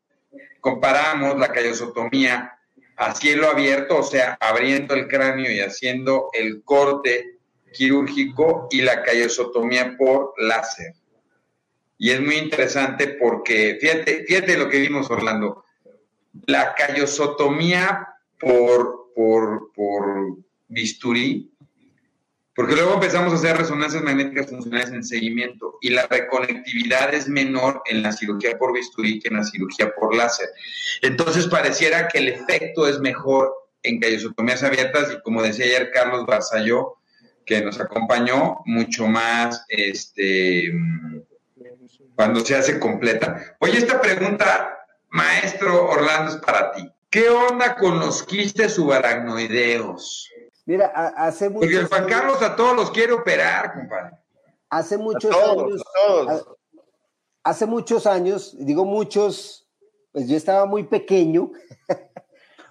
comparamos 0.60 1.38
la 1.38 1.48
callosotomía 1.48 2.52
a 2.96 3.14
cielo 3.14 3.48
abierto, 3.48 3.98
o 3.98 4.02
sea, 4.02 4.36
abriendo 4.38 4.94
el 4.94 5.08
cráneo 5.08 5.50
y 5.50 5.60
haciendo 5.60 6.28
el 6.34 6.62
corte 6.62 7.38
quirúrgico 7.72 8.68
y 8.70 8.82
la 8.82 9.02
callosotomía 9.02 9.96
por 9.96 10.34
láser. 10.36 10.92
Y 11.96 12.10
es 12.10 12.20
muy 12.20 12.36
interesante 12.36 13.16
porque, 13.18 13.78
fíjate, 13.80 14.24
fíjate 14.26 14.58
lo 14.58 14.68
que 14.68 14.80
vimos, 14.80 15.10
Orlando 15.10 15.64
la 16.46 16.74
callosotomía 16.74 18.08
por, 18.38 19.12
por, 19.14 19.72
por 19.74 20.38
bisturí, 20.68 21.52
porque 22.54 22.74
luego 22.74 22.94
empezamos 22.94 23.32
a 23.32 23.36
hacer 23.36 23.56
resonancias 23.56 24.02
magnéticas 24.02 24.50
funcionales 24.50 24.90
en 24.90 25.04
seguimiento 25.04 25.78
y 25.80 25.90
la 25.90 26.06
reconectividad 26.06 27.14
es 27.14 27.28
menor 27.28 27.82
en 27.86 28.02
la 28.02 28.12
cirugía 28.12 28.58
por 28.58 28.74
bisturí 28.74 29.20
que 29.20 29.28
en 29.28 29.36
la 29.36 29.44
cirugía 29.44 29.92
por 29.94 30.14
láser. 30.14 30.48
Entonces 31.00 31.46
pareciera 31.46 32.08
que 32.08 32.18
el 32.18 32.28
efecto 32.28 32.86
es 32.86 33.00
mejor 33.00 33.52
en 33.82 34.00
callosotomías 34.00 34.62
abiertas 34.62 35.12
y 35.12 35.22
como 35.22 35.42
decía 35.42 35.64
ayer 35.64 35.90
Carlos 35.92 36.26
Barzalló, 36.26 36.98
que 37.46 37.60
nos 37.62 37.80
acompañó, 37.80 38.58
mucho 38.66 39.06
más 39.06 39.64
este 39.68 40.72
cuando 42.14 42.40
se 42.40 42.54
hace 42.54 42.78
completa. 42.78 43.56
Oye, 43.60 43.78
esta 43.78 44.00
pregunta 44.00 44.81
Maestro 45.12 45.90
Orlando, 45.90 46.32
es 46.32 46.38
para 46.38 46.72
ti. 46.72 46.90
¿Qué 47.10 47.28
onda 47.28 47.76
con 47.76 48.00
los 48.00 48.22
quistes 48.22 48.72
subaracnoideos? 48.74 50.30
Mira, 50.64 50.86
hace 50.86 51.50
mucho. 51.50 51.60
Porque 51.60 51.76
el 51.76 51.86
Juan 51.86 52.06
Carlos 52.06 52.40
a 52.40 52.56
todos 52.56 52.74
los 52.74 52.90
quiere 52.90 53.12
operar, 53.12 53.74
compadre. 53.74 54.16
Hace 54.70 54.96
muchos 54.96 55.36
años. 55.36 55.84
Hace 57.44 57.66
muchos 57.66 58.06
años, 58.06 58.56
digo 58.58 58.84
muchos, 58.86 59.68
pues 60.12 60.28
yo 60.28 60.36
estaba 60.36 60.66
muy 60.66 60.84
pequeño. 60.84 61.52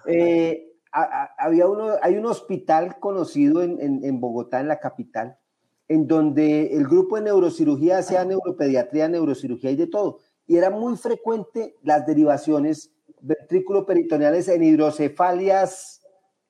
Eh, 0.04 0.72
había 0.90 1.68
uno, 1.68 1.92
hay 2.02 2.16
un 2.16 2.26
hospital 2.26 2.98
conocido 2.98 3.62
en, 3.62 3.78
en, 4.02 4.20
Bogotá, 4.20 4.58
en 4.58 4.66
la 4.66 4.80
capital, 4.80 5.38
en 5.86 6.08
donde 6.08 6.76
el 6.76 6.88
grupo 6.88 7.14
de 7.14 7.22
neurocirugía 7.22 7.98
hacía 7.98 8.24
neuropediatría, 8.24 9.06
neurocirugía 9.06 9.70
y 9.70 9.76
de 9.76 9.86
todo. 9.86 10.18
Y 10.52 10.58
era 10.58 10.68
muy 10.68 10.98
frecuente 10.98 11.78
las 11.82 12.04
derivaciones 12.04 12.92
ventrículo-peritoneales 13.22 14.48
en 14.48 14.62
hidrocefalias 14.62 16.02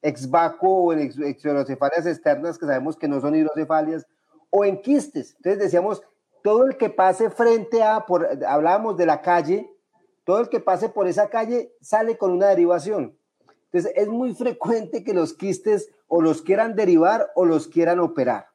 ex 0.03 0.28
vacuo 0.28 0.86
o 0.86 0.92
en 0.92 1.03
hidrocefalias 1.03 2.07
externas, 2.07 2.59
que 2.59 2.66
sabemos 2.66 2.96
que 2.96 3.07
no 3.07 3.20
son 3.20 3.36
hidrocefalias, 3.36 4.05
o 4.50 4.64
en 4.64 4.82
quistes. 4.82 5.36
Entonces 5.36 5.62
decíamos, 5.62 6.03
todo 6.42 6.66
el 6.66 6.76
que 6.78 6.90
pase 6.90 7.30
frente 7.30 7.84
a, 7.84 8.05
por, 8.05 8.28
hablábamos 8.44 8.96
de 8.96 9.07
la 9.07 9.22
calle, 9.22 9.70
todo 10.24 10.40
el 10.40 10.48
que 10.48 10.59
pase 10.59 10.88
por 10.88 11.07
esa 11.07 11.30
calle 11.30 11.72
sale 11.80 12.18
con 12.18 12.32
una 12.32 12.48
derivación. 12.48 13.16
Entonces 13.66 13.92
es 13.94 14.09
muy 14.09 14.34
frecuente 14.34 15.05
que 15.05 15.14
los 15.14 15.32
quistes 15.32 15.92
o 16.09 16.20
los 16.20 16.42
quieran 16.42 16.74
derivar 16.74 17.30
o 17.36 17.44
los 17.44 17.68
quieran 17.68 18.00
operar. 18.00 18.46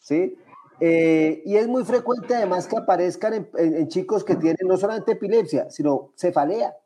¿sí? 0.00 0.38
Eh, 0.80 1.42
y 1.44 1.56
es 1.56 1.66
muy 1.68 1.84
frecuente 1.84 2.34
además 2.34 2.66
que 2.66 2.76
aparezcan 2.76 3.48
en, 3.54 3.88
chicos 3.88 4.24
que 4.24 4.36
tienen 4.36 4.66
no 4.66 4.76
solamente 4.76 5.12
epilepsia, 5.12 5.70
sino 5.70 6.12
cefalea. 6.16 6.76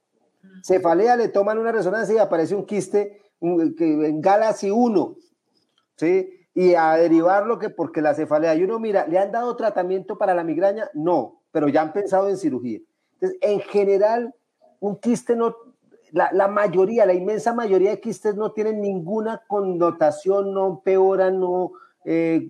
Cefalea 0.63 1.17
le 1.17 1.29
toman 1.29 1.59
una 1.59 1.73
resonancia 1.73 2.15
y 2.15 2.19
aparece 2.19 2.55
un 2.55 2.65
quiste 2.65 3.23
en 3.41 4.21
Galaxy 4.21 4.71
1. 4.71 5.17
¿sí? 5.97 6.41
y 6.55 6.75
a 6.75 6.95
derivarlo 6.97 7.59
que 7.59 7.71
porque 7.71 8.03
la 8.03 8.15
cefalea. 8.15 8.55
Y 8.55 8.65
uno 8.65 8.79
mira, 8.79 9.07
¿le 9.07 9.19
han 9.19 9.33
dado 9.33 9.55
tratamiento 9.57 10.19
para 10.19 10.35
la 10.35 10.45
migraña? 10.45 10.91
No, 10.95 11.43
pero 11.53 11.69
ya 11.69 11.83
han 11.83 11.93
pensado 11.93 12.29
en 12.29 12.37
cirugía. 12.37 12.81
Entonces, 13.15 13.39
en 13.41 13.61
general, 13.61 14.35
un 14.81 14.97
quiste 14.97 15.37
no, 15.37 15.55
la, 16.13 16.49
mayoría, 16.49 17.07
la 17.07 17.15
inmensa 17.15 17.55
mayoría 17.55 17.91
de 17.91 18.01
quistes 18.01 18.35
no 18.35 18.53
tienen 18.53 18.81
ninguna 18.81 19.43
connotación, 19.47 20.53
no 20.53 20.67
empeoran, 20.67 21.39
no 21.39 21.73
eh, 22.05 22.49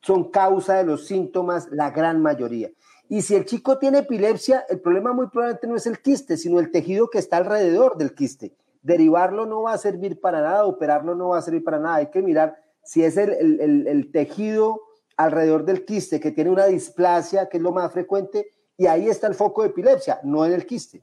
son 0.00 0.30
causa 0.30 0.76
de 0.76 0.84
los 0.84 1.06
síntomas, 1.06 1.68
la 1.70 1.90
gran 1.90 2.22
mayoría. 2.22 2.70
Y 3.08 3.22
si 3.22 3.34
el 3.34 3.46
chico 3.46 3.78
tiene 3.78 3.98
epilepsia, 3.98 4.66
el 4.68 4.80
problema 4.80 5.12
muy 5.12 5.28
probablemente 5.28 5.66
no 5.66 5.76
es 5.76 5.86
el 5.86 6.00
quiste, 6.00 6.36
sino 6.36 6.60
el 6.60 6.70
tejido 6.70 7.08
que 7.08 7.18
está 7.18 7.38
alrededor 7.38 7.96
del 7.96 8.14
quiste. 8.14 8.54
Derivarlo 8.82 9.46
no 9.46 9.62
va 9.62 9.72
a 9.72 9.78
servir 9.78 10.20
para 10.20 10.42
nada, 10.42 10.64
operarlo 10.64 11.14
no 11.14 11.28
va 11.28 11.38
a 11.38 11.42
servir 11.42 11.64
para 11.64 11.78
nada. 11.78 11.96
Hay 11.96 12.10
que 12.10 12.22
mirar 12.22 12.56
si 12.84 13.04
es 13.04 13.16
el, 13.16 14.10
tejido 14.12 14.80
alrededor 15.16 15.64
del 15.64 15.84
quiste 15.84 16.20
que 16.20 16.30
tiene 16.30 16.50
una 16.50 16.66
displasia, 16.66 17.48
que 17.48 17.56
es 17.56 17.62
lo 17.62 17.72
más 17.72 17.92
frecuente, 17.92 18.54
y 18.76 18.86
ahí 18.86 19.08
está 19.08 19.26
el 19.26 19.34
foco 19.34 19.62
de 19.62 19.68
epilepsia, 19.68 20.20
no 20.22 20.44
en 20.44 20.52
el 20.52 20.64
quiste. 20.64 21.02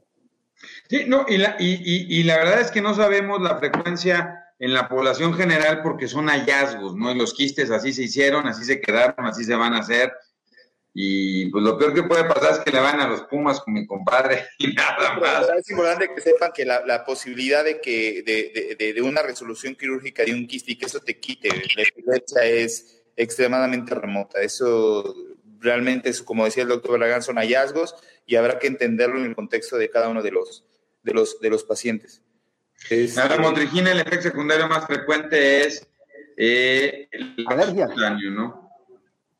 Sí, 0.88 1.04
no, 1.06 1.26
y 1.28 1.36
la, 1.36 1.56
y, 1.58 2.22
la 2.22 2.38
verdad 2.38 2.60
es 2.60 2.70
que 2.70 2.80
no 2.80 2.94
sabemos 2.94 3.42
la 3.42 3.58
frecuencia 3.58 4.45
en 4.58 4.72
la 4.72 4.88
población 4.88 5.34
general 5.34 5.82
porque 5.82 6.08
son 6.08 6.28
hallazgos, 6.28 6.96
¿no? 6.96 7.14
Los 7.14 7.34
quistes 7.34 7.70
así 7.70 7.92
se 7.92 8.04
hicieron, 8.04 8.46
así 8.46 8.64
se 8.64 8.80
quedaron, 8.80 9.26
así 9.26 9.44
se 9.44 9.54
van 9.54 9.74
a 9.74 9.80
hacer. 9.80 10.12
Y 10.98 11.50
pues 11.50 11.62
lo 11.62 11.76
peor 11.76 11.92
que 11.92 12.04
puede 12.04 12.24
pasar 12.24 12.52
es 12.52 12.58
que 12.60 12.70
le 12.70 12.80
van 12.80 12.98
a 13.00 13.06
los 13.06 13.24
Pumas 13.24 13.60
con 13.60 13.74
mi 13.74 13.86
compadre 13.86 14.46
y 14.58 14.68
nada 14.74 15.18
más. 15.20 15.46
Es 15.58 15.70
importante 15.70 16.08
que 16.14 16.22
sepan 16.22 16.52
que 16.54 16.64
la, 16.64 17.04
posibilidad 17.04 17.62
de 17.62 17.82
que 17.82 18.22
de, 18.78 19.02
una 19.02 19.20
resolución 19.22 19.74
quirúrgica 19.74 20.24
de 20.24 20.32
un 20.32 20.46
quiste 20.46 20.72
y 20.72 20.76
que 20.76 20.86
eso 20.86 21.00
te 21.00 21.20
quite 21.20 21.50
la 21.50 21.82
epilepsia 21.82 22.44
es 22.44 23.02
extremadamente 23.14 23.94
remota. 23.94 24.40
Eso 24.40 25.14
realmente, 25.60 26.08
es, 26.08 26.22
como 26.22 26.46
decía 26.46 26.62
el 26.62 26.70
doctor 26.70 26.92
Barragán, 26.92 27.22
son 27.22 27.36
hallazgos 27.36 27.94
y 28.24 28.36
habrá 28.36 28.58
que 28.58 28.66
entenderlo 28.66 29.18
en 29.18 29.26
el 29.26 29.34
contexto 29.34 29.76
de 29.76 29.90
cada 29.90 30.08
uno 30.08 30.22
de 30.22 30.30
los, 30.30 30.64
de 31.02 31.12
los, 31.12 31.40
de 31.40 31.50
los 31.50 31.62
pacientes. 31.64 32.22
La 32.90 33.38
motrigina, 33.38 33.92
el 33.92 34.00
efecto 34.00 34.22
secundario 34.22 34.68
más 34.68 34.86
frecuente 34.86 35.66
es 35.66 35.86
eh, 36.36 37.08
alergia. 37.46 37.88
¿no? 38.30 38.70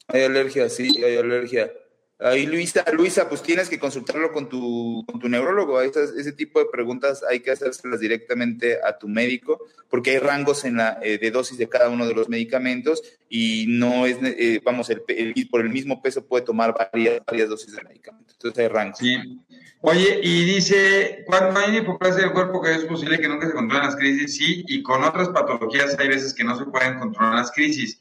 Hay 0.09 0.25
alergia, 0.25 0.69
sí, 0.69 1.03
hay 1.05 1.17
alergia. 1.17 1.73
Ahí 2.19 2.47
Luisa, 2.47 2.83
Luisa, 2.93 3.29
pues 3.29 3.43
tienes 3.43 3.69
que 3.69 3.79
consultarlo 3.79 4.33
con 4.33 4.49
tu, 4.49 5.05
con 5.07 5.21
tu 5.21 5.29
neurólogo. 5.29 5.83
ese 5.83 6.33
tipo 6.33 6.59
de 6.59 6.67
preguntas 6.73 7.23
hay 7.29 7.41
que 7.41 7.51
hacérselas 7.51 8.01
directamente 8.01 8.79
a 8.83 8.97
tu 8.97 9.07
médico, 9.07 9.61
porque 9.91 10.13
hay 10.13 10.19
rangos 10.19 10.65
en 10.65 10.79
la, 10.79 10.99
eh, 11.03 11.19
de 11.19 11.31
dosis 11.31 11.59
de 11.59 11.69
cada 11.69 11.91
uno 11.91 12.07
de 12.07 12.15
los 12.15 12.31
medicamentos 12.31 13.03
y 13.29 13.67
no 13.69 14.07
es, 14.07 14.17
eh, 14.23 14.63
vamos, 14.65 14.89
el, 14.89 15.03
por 15.51 15.61
el 15.61 15.69
mismo 15.69 16.01
peso 16.01 16.27
puede 16.27 16.45
tomar 16.45 16.75
varias, 16.75 17.21
varias 17.27 17.51
dosis 17.51 17.77
de 17.77 17.83
medicamento. 17.83 18.33
Entonces 18.33 18.59
hay 18.61 18.69
rangos. 18.69 18.99
Sí. 18.99 19.19
Oye, 19.83 20.19
y 20.23 20.45
dice, 20.47 21.23
cuando 21.27 21.61
hay 21.61 21.77
hipoplasia 21.77 22.23
del 22.23 22.33
cuerpo, 22.33 22.63
que 22.63 22.75
es 22.75 22.85
posible 22.87 23.21
que 23.21 23.29
nunca 23.29 23.47
se 23.47 23.53
controlen 23.53 23.87
las 23.87 23.97
crisis, 23.97 24.37
sí, 24.37 24.65
y 24.67 24.83
con 24.83 25.05
otras 25.05 25.29
patologías 25.29 25.97
hay 25.99 26.09
veces 26.09 26.33
que 26.33 26.45
no 26.45 26.57
se 26.57 26.65
pueden 26.65 26.99
controlar 26.99 27.35
las 27.35 27.53
crisis 27.53 28.01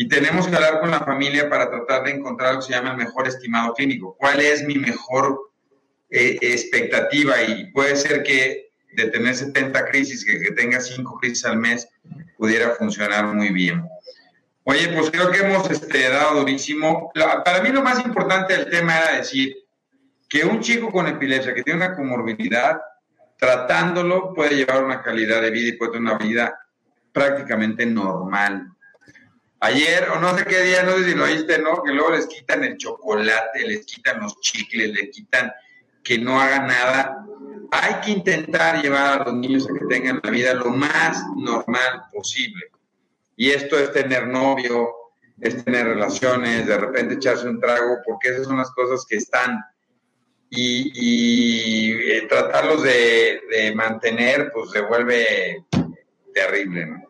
y 0.00 0.08
tenemos 0.08 0.48
que 0.48 0.56
hablar 0.56 0.80
con 0.80 0.90
la 0.90 1.00
familia 1.00 1.50
para 1.50 1.68
tratar 1.68 2.04
de 2.04 2.12
encontrar 2.12 2.54
lo 2.54 2.60
que 2.60 2.66
se 2.68 2.72
llama 2.72 2.92
el 2.92 2.96
mejor 2.96 3.28
estimado 3.28 3.74
clínico. 3.74 4.16
¿Cuál 4.18 4.40
es 4.40 4.62
mi 4.64 4.76
mejor 4.76 5.50
eh, 6.08 6.38
expectativa? 6.40 7.42
Y 7.42 7.70
puede 7.70 7.94
ser 7.96 8.22
que 8.22 8.70
de 8.94 9.10
tener 9.10 9.36
70 9.36 9.84
crisis, 9.90 10.24
que, 10.24 10.52
tenga 10.52 10.80
5 10.80 11.18
crisis 11.20 11.44
al 11.44 11.58
mes, 11.58 11.86
pudiera 12.38 12.70
funcionar 12.76 13.26
muy 13.26 13.50
bien. 13.50 13.86
Oye, 14.64 14.88
pues 14.88 15.10
creo 15.10 15.30
que 15.30 15.40
hemos 15.40 15.70
este, 15.70 16.08
dado 16.08 16.40
durísimo. 16.40 17.12
para 17.44 17.60
mí 17.60 17.68
lo 17.68 17.82
más 17.82 18.02
importante 18.02 18.56
del 18.56 18.70
tema 18.70 18.96
era 18.96 19.18
decir 19.18 19.54
que 20.30 20.46
un 20.46 20.60
chico 20.60 20.90
con 20.90 21.08
epilepsia 21.08 21.52
que 21.52 21.62
tiene 21.62 21.84
una 21.84 21.94
comorbilidad, 21.94 22.80
tratándolo 23.36 24.32
puede 24.32 24.56
llevar 24.56 24.82
una 24.82 25.02
calidad 25.02 25.42
de 25.42 25.50
vida 25.50 25.68
y 25.68 25.72
puede 25.72 25.92
tener 25.92 26.14
una 26.14 26.24
vida 26.24 26.58
prácticamente 27.12 27.84
normal 27.84 28.69
Ayer, 29.62 30.08
o 30.08 30.18
no 30.18 30.36
sé 30.38 30.46
qué 30.46 30.62
día, 30.62 30.82
no 30.82 30.92
sé 30.92 31.04
si 31.04 31.14
lo 31.14 31.24
oíste, 31.24 31.58
¿no? 31.58 31.82
Que 31.82 31.92
luego 31.92 32.12
les 32.12 32.26
quitan 32.26 32.64
el 32.64 32.78
chocolate, 32.78 33.66
les 33.66 33.84
quitan 33.84 34.20
los 34.20 34.40
chicles, 34.40 34.90
les 34.94 35.10
quitan 35.10 35.52
que 36.02 36.18
no 36.18 36.40
hagan 36.40 36.66
nada. 36.66 37.26
Hay 37.70 38.00
que 38.00 38.10
intentar 38.12 38.82
llevar 38.82 39.20
a 39.20 39.24
los 39.24 39.34
niños 39.34 39.68
a 39.68 39.78
que 39.78 39.84
tengan 39.84 40.18
la 40.22 40.30
vida 40.30 40.54
lo 40.54 40.70
más 40.70 41.22
normal 41.36 42.04
posible. 42.10 42.70
Y 43.36 43.50
esto 43.50 43.78
es 43.78 43.92
tener 43.92 44.28
novio, 44.28 44.94
es 45.38 45.62
tener 45.62 45.88
relaciones, 45.88 46.66
de 46.66 46.78
repente 46.78 47.14
echarse 47.14 47.46
un 47.46 47.60
trago, 47.60 47.98
porque 48.06 48.30
esas 48.30 48.46
son 48.46 48.56
las 48.56 48.70
cosas 48.70 49.04
que 49.06 49.16
están. 49.16 49.58
Y, 50.48 51.92
eh, 52.10 52.26
tratarlos 52.28 52.82
de, 52.82 53.42
de 53.50 53.74
mantener, 53.74 54.50
pues 54.52 54.70
se 54.70 54.80
vuelve 54.80 55.64
terrible, 56.34 56.86
¿no? 56.86 57.09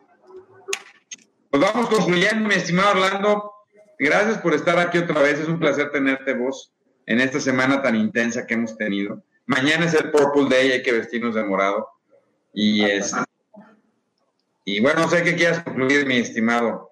Pues 1.51 1.61
vamos 1.61 1.89
concluyendo, 1.89 2.47
mi 2.47 2.55
estimado 2.55 2.91
Orlando. 2.91 3.51
Gracias 3.99 4.37
por 4.37 4.53
estar 4.53 4.79
aquí 4.79 4.99
otra 4.99 5.21
vez. 5.21 5.37
Es 5.37 5.49
un 5.49 5.59
placer 5.59 5.91
tenerte 5.91 6.33
vos 6.33 6.73
en 7.05 7.19
esta 7.19 7.41
semana 7.41 7.81
tan 7.81 7.97
intensa 7.97 8.47
que 8.47 8.53
hemos 8.53 8.77
tenido. 8.77 9.21
Mañana 9.47 9.83
es 9.83 9.93
el 9.93 10.11
Purple 10.11 10.47
Day, 10.49 10.71
hay 10.71 10.81
que 10.81 10.93
vestirnos 10.93 11.35
de 11.35 11.43
morado. 11.43 11.89
Y 12.53 12.85
es. 12.85 13.13
Y 14.63 14.79
bueno, 14.79 15.01
no 15.01 15.09
sé 15.09 15.23
qué 15.23 15.35
quieras 15.35 15.61
concluir, 15.61 16.05
mi 16.05 16.19
estimado. 16.19 16.89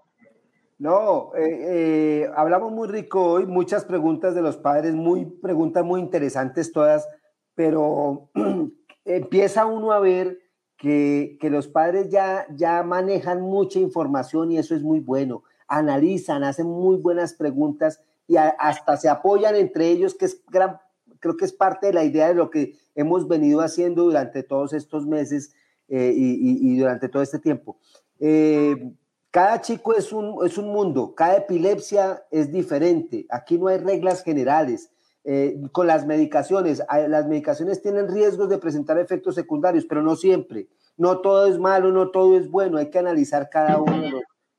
No, 0.77 1.31
eh, 1.37 2.23
eh, 2.23 2.31
hablamos 2.35 2.73
muy 2.73 2.89
rico 2.89 3.23
hoy, 3.23 3.45
muchas 3.45 3.85
preguntas 3.85 4.35
de 4.35 4.41
los 4.41 4.57
padres, 4.57 4.93
muy 4.93 5.25
preguntas 5.25 5.85
muy 5.85 6.01
interesantes 6.01 6.73
todas, 6.73 7.07
pero 7.55 8.29
empieza 9.05 9.65
uno 9.65 9.93
a 9.93 10.01
ver 10.01 10.37
que, 10.79 11.37
los 11.51 11.67
padres 11.67 12.09
ya, 12.09 12.47
ya 12.55 12.81
manejan 12.83 13.41
mucha 13.41 13.79
información 13.79 14.51
y 14.51 14.57
eso 14.57 14.73
es 14.73 14.81
muy 14.81 15.01
bueno. 15.01 15.43
Analizan, 15.67 16.43
hacen 16.43 16.67
muy 16.67 16.95
buenas 16.97 17.33
preguntas 17.33 18.01
y 18.27 18.37
hasta 18.37 18.95
se 18.95 19.09
apoyan 19.09 19.55
entre 19.55 19.89
ellos, 19.89 20.15
que 20.15 20.25
es 20.25 20.41
gran, 20.47 20.79
creo 21.19 21.35
que 21.35 21.45
es 21.45 21.51
parte 21.51 21.87
de 21.87 21.93
la 21.93 22.05
idea 22.05 22.29
de 22.29 22.35
lo 22.35 22.49
que 22.49 22.75
hemos 22.95 23.27
venido 23.27 23.59
haciendo 23.59 24.05
durante 24.05 24.41
todos 24.41 24.71
estos 24.71 25.05
meses 25.05 25.53
eh, 25.89 26.13
y, 26.15 26.77
durante 26.77 27.09
todo 27.09 27.21
este 27.23 27.39
tiempo. 27.39 27.77
Eh, 28.19 28.93
cada 29.31 29.59
chico 29.61 29.93
es 29.93 30.13
un, 30.13 30.45
es 30.45 30.57
un 30.57 30.69
mundo, 30.69 31.13
cada 31.13 31.37
epilepsia 31.37 32.23
es 32.31 32.51
diferente, 32.51 33.25
aquí 33.29 33.57
no 33.57 33.67
hay 33.67 33.79
reglas 33.79 34.23
generales. 34.23 34.91
Eh, 35.25 35.61
con 35.71 35.87
las 35.87 36.05
medicaciones. 36.05 36.81
Las 37.07 37.27
medicaciones 37.27 37.81
tienen 37.81 38.07
riesgos 38.07 38.49
de 38.49 38.57
presentar 38.57 38.97
efectos 38.97 39.35
secundarios, 39.35 39.85
pero 39.85 40.01
no 40.01 40.15
siempre. 40.15 40.69
No 40.97 41.19
todo 41.19 41.47
es 41.47 41.59
malo, 41.59 41.91
no 41.91 42.09
todo 42.11 42.37
es 42.37 42.49
bueno. 42.49 42.77
Hay 42.77 42.89
que 42.89 42.99
analizar 42.99 43.49
cada 43.49 43.81
una 43.81 44.11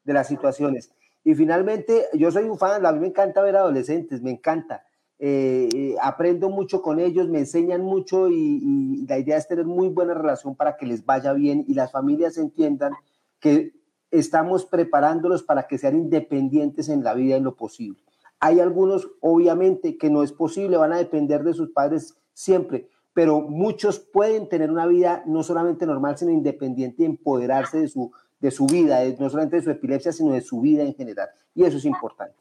de 0.04 0.12
las 0.12 0.28
situaciones. 0.28 0.92
Y 1.24 1.34
finalmente, 1.34 2.06
yo 2.14 2.30
soy 2.30 2.44
un 2.44 2.58
fan, 2.58 2.84
a 2.84 2.92
mí 2.92 3.00
me 3.00 3.08
encanta 3.08 3.42
ver 3.42 3.56
adolescentes, 3.56 4.22
me 4.22 4.30
encanta. 4.30 4.84
Eh, 5.18 5.68
eh, 5.74 5.96
aprendo 6.00 6.48
mucho 6.48 6.80
con 6.80 6.98
ellos, 6.98 7.28
me 7.28 7.40
enseñan 7.40 7.82
mucho 7.82 8.30
y, 8.30 9.04
la 9.06 9.18
idea 9.18 9.36
es 9.36 9.46
tener 9.46 9.66
muy 9.66 9.88
buena 9.88 10.14
relación 10.14 10.56
para 10.56 10.78
que 10.78 10.86
les 10.86 11.04
vaya 11.04 11.34
bien 11.34 11.64
y 11.68 11.74
las 11.74 11.92
familias 11.92 12.38
entiendan 12.38 12.94
que 13.38 13.72
estamos 14.10 14.64
preparándolos 14.64 15.42
para 15.42 15.66
que 15.66 15.76
sean 15.76 15.96
independientes 15.96 16.88
en 16.88 17.04
la 17.04 17.12
vida 17.12 17.36
en 17.36 17.44
lo 17.44 17.54
posible. 17.54 18.02
Hay 18.40 18.58
algunos, 18.58 19.08
obviamente, 19.20 19.98
que 19.98 20.10
no 20.10 20.22
es 20.22 20.32
posible, 20.32 20.78
van 20.78 20.92
a 20.92 20.98
depender 20.98 21.44
de 21.44 21.52
sus 21.52 21.70
padres 21.70 22.16
siempre, 22.32 22.88
pero 23.12 23.42
muchos 23.42 23.98
pueden 23.98 24.48
tener 24.48 24.70
una 24.70 24.86
vida 24.86 25.22
no 25.26 25.42
solamente 25.42 25.84
normal, 25.86 26.16
sino 26.16 26.30
independiente 26.30 27.02
y 27.02 27.06
empoderarse 27.06 27.80
de 27.80 27.88
su, 27.88 28.12
de 28.40 28.50
su 28.50 28.66
vida, 28.66 29.00
no 29.18 29.28
solamente 29.28 29.56
de 29.56 29.62
su 29.62 29.70
epilepsia, 29.70 30.12
sino 30.12 30.32
de 30.32 30.40
su 30.40 30.60
vida 30.60 30.82
en 30.82 30.94
general. 30.94 31.28
Y 31.54 31.64
eso 31.64 31.76
es 31.76 31.84
importante. 31.84 32.36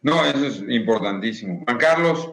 No, 0.00 0.24
eso 0.24 0.46
es 0.46 0.64
importantísimo. 0.68 1.62
Juan 1.64 1.78
Carlos. 1.78 2.32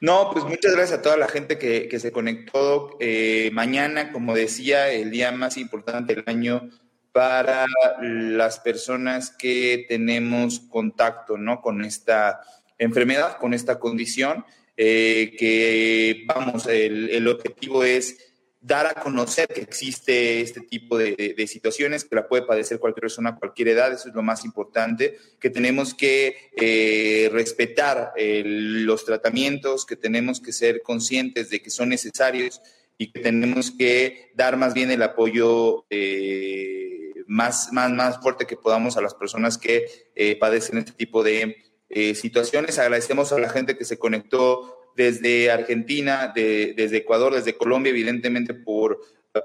No, 0.00 0.30
pues 0.32 0.44
muchas 0.44 0.72
gracias 0.74 0.98
a 0.98 1.02
toda 1.02 1.16
la 1.16 1.28
gente 1.28 1.58
que, 1.58 1.88
que 1.88 1.98
se 1.98 2.12
conectó. 2.12 2.96
Eh, 3.00 3.50
mañana, 3.52 4.12
como 4.12 4.34
decía, 4.34 4.90
el 4.90 5.10
día 5.10 5.32
más 5.32 5.56
importante 5.56 6.14
del 6.14 6.24
año 6.26 6.70
para 7.14 7.66
las 8.02 8.58
personas 8.58 9.30
que 9.30 9.86
tenemos 9.88 10.58
contacto 10.58 11.38
¿no? 11.38 11.60
con 11.60 11.84
esta 11.84 12.40
enfermedad, 12.76 13.38
con 13.38 13.54
esta 13.54 13.78
condición, 13.78 14.44
eh, 14.76 15.36
que 15.38 16.24
vamos, 16.26 16.66
el, 16.66 17.28
objetivo 17.28 17.84
es 17.84 18.18
dar 18.60 18.88
a 18.88 18.94
conocer 18.94 19.46
que 19.46 19.60
existe 19.60 20.40
este 20.40 20.62
tipo 20.62 20.98
de, 20.98 21.46
situaciones, 21.46 22.04
que 22.04 22.16
la 22.16 22.26
puede 22.26 22.42
padecer 22.42 22.80
cualquier 22.80 23.02
persona 23.02 23.30
a 23.30 23.36
cualquier 23.36 23.68
edad, 23.68 23.92
eso 23.92 24.08
es 24.08 24.14
lo 24.16 24.22
más 24.22 24.44
importante, 24.44 25.16
que 25.38 25.50
tenemos 25.50 25.94
que 25.94 26.50
eh, 26.56 27.28
respetar 27.30 28.12
el, 28.16 28.82
los 28.84 29.04
tratamientos, 29.04 29.86
que 29.86 29.94
tenemos 29.94 30.40
que 30.40 30.50
ser 30.50 30.82
conscientes 30.82 31.48
de 31.48 31.62
que 31.62 31.70
son 31.70 31.90
necesarios 31.90 32.60
y 32.98 33.12
que 33.12 33.20
tenemos 33.20 33.70
que 33.70 34.32
dar 34.34 34.56
más 34.56 34.74
bien 34.74 34.90
el 34.90 35.02
apoyo. 35.02 35.86
Eh, 35.90 36.94
más, 37.26 37.72
más, 37.72 37.90
más 37.90 38.20
fuerte 38.20 38.46
que 38.46 38.56
podamos 38.56 38.96
a 38.96 39.00
las 39.00 39.14
personas 39.14 39.58
que 39.58 39.86
eh, 40.14 40.36
padecen 40.36 40.78
este 40.78 40.92
tipo 40.92 41.22
de 41.22 41.56
eh, 41.88 42.14
situaciones. 42.14 42.78
Agradecemos 42.78 43.32
a 43.32 43.38
la 43.38 43.48
gente 43.48 43.76
que 43.76 43.84
se 43.84 43.98
conectó 43.98 44.92
desde 44.96 45.50
Argentina, 45.50 46.32
de, 46.34 46.74
desde 46.76 46.98
Ecuador, 46.98 47.34
desde 47.34 47.56
Colombia, 47.56 47.90
evidentemente 47.90 48.54
por, 48.54 49.00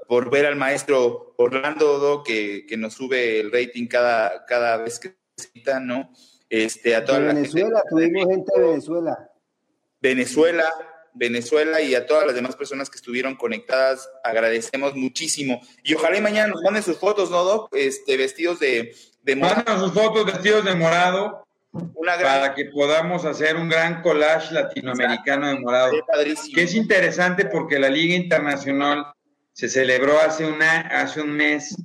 por 0.06 0.30
ver 0.30 0.46
al 0.46 0.56
maestro 0.56 1.34
Orlando 1.36 2.22
que, 2.24 2.64
que, 2.66 2.76
nos 2.76 2.94
sube 2.94 3.40
el 3.40 3.50
rating 3.50 3.86
cada, 3.86 4.44
cada 4.46 4.76
vez 4.76 5.00
que 5.00 5.16
cita, 5.36 5.80
¿no? 5.80 6.12
Este, 6.48 6.94
a 6.94 7.04
toda 7.04 7.18
de 7.18 7.26
la 7.26 7.34
Venezuela, 7.34 7.82
gente, 7.88 7.88
tuvimos 7.90 8.28
gente 8.28 8.52
de 8.60 8.66
Venezuela. 8.66 9.30
Venezuela, 10.00 10.64
Venezuela 11.14 11.80
y 11.80 11.94
a 11.94 12.06
todas 12.06 12.26
las 12.26 12.34
demás 12.34 12.56
personas 12.56 12.90
que 12.90 12.96
estuvieron 12.96 13.36
conectadas, 13.36 14.08
agradecemos 14.24 14.94
muchísimo. 14.94 15.60
Y 15.82 15.94
ojalá 15.94 16.18
y 16.18 16.20
mañana 16.20 16.48
nos 16.48 16.62
manden 16.62 16.82
sus 16.82 16.98
fotos, 16.98 17.30
¿no, 17.30 17.44
Doc? 17.44 17.68
Este, 17.74 18.16
vestidos 18.16 18.60
de, 18.60 18.94
de 19.22 19.36
morado. 19.36 19.78
Sus 19.80 19.92
fotos 19.92 20.24
vestidos 20.26 20.64
de 20.64 20.74
morado 20.74 21.46
Una 21.72 22.16
gran... 22.16 22.40
para 22.40 22.54
que 22.54 22.66
podamos 22.66 23.24
hacer 23.24 23.56
un 23.56 23.68
gran 23.68 24.02
collage 24.02 24.54
latinoamericano 24.54 25.48
de 25.48 25.58
morado. 25.58 25.92
Que 26.54 26.62
es 26.62 26.74
interesante 26.74 27.46
porque 27.46 27.78
la 27.78 27.88
Liga 27.88 28.14
Internacional 28.14 29.06
se 29.52 29.68
celebró 29.68 30.18
hace, 30.20 30.46
una, 30.46 30.80
hace 30.80 31.20
un 31.20 31.32
mes, 31.32 31.76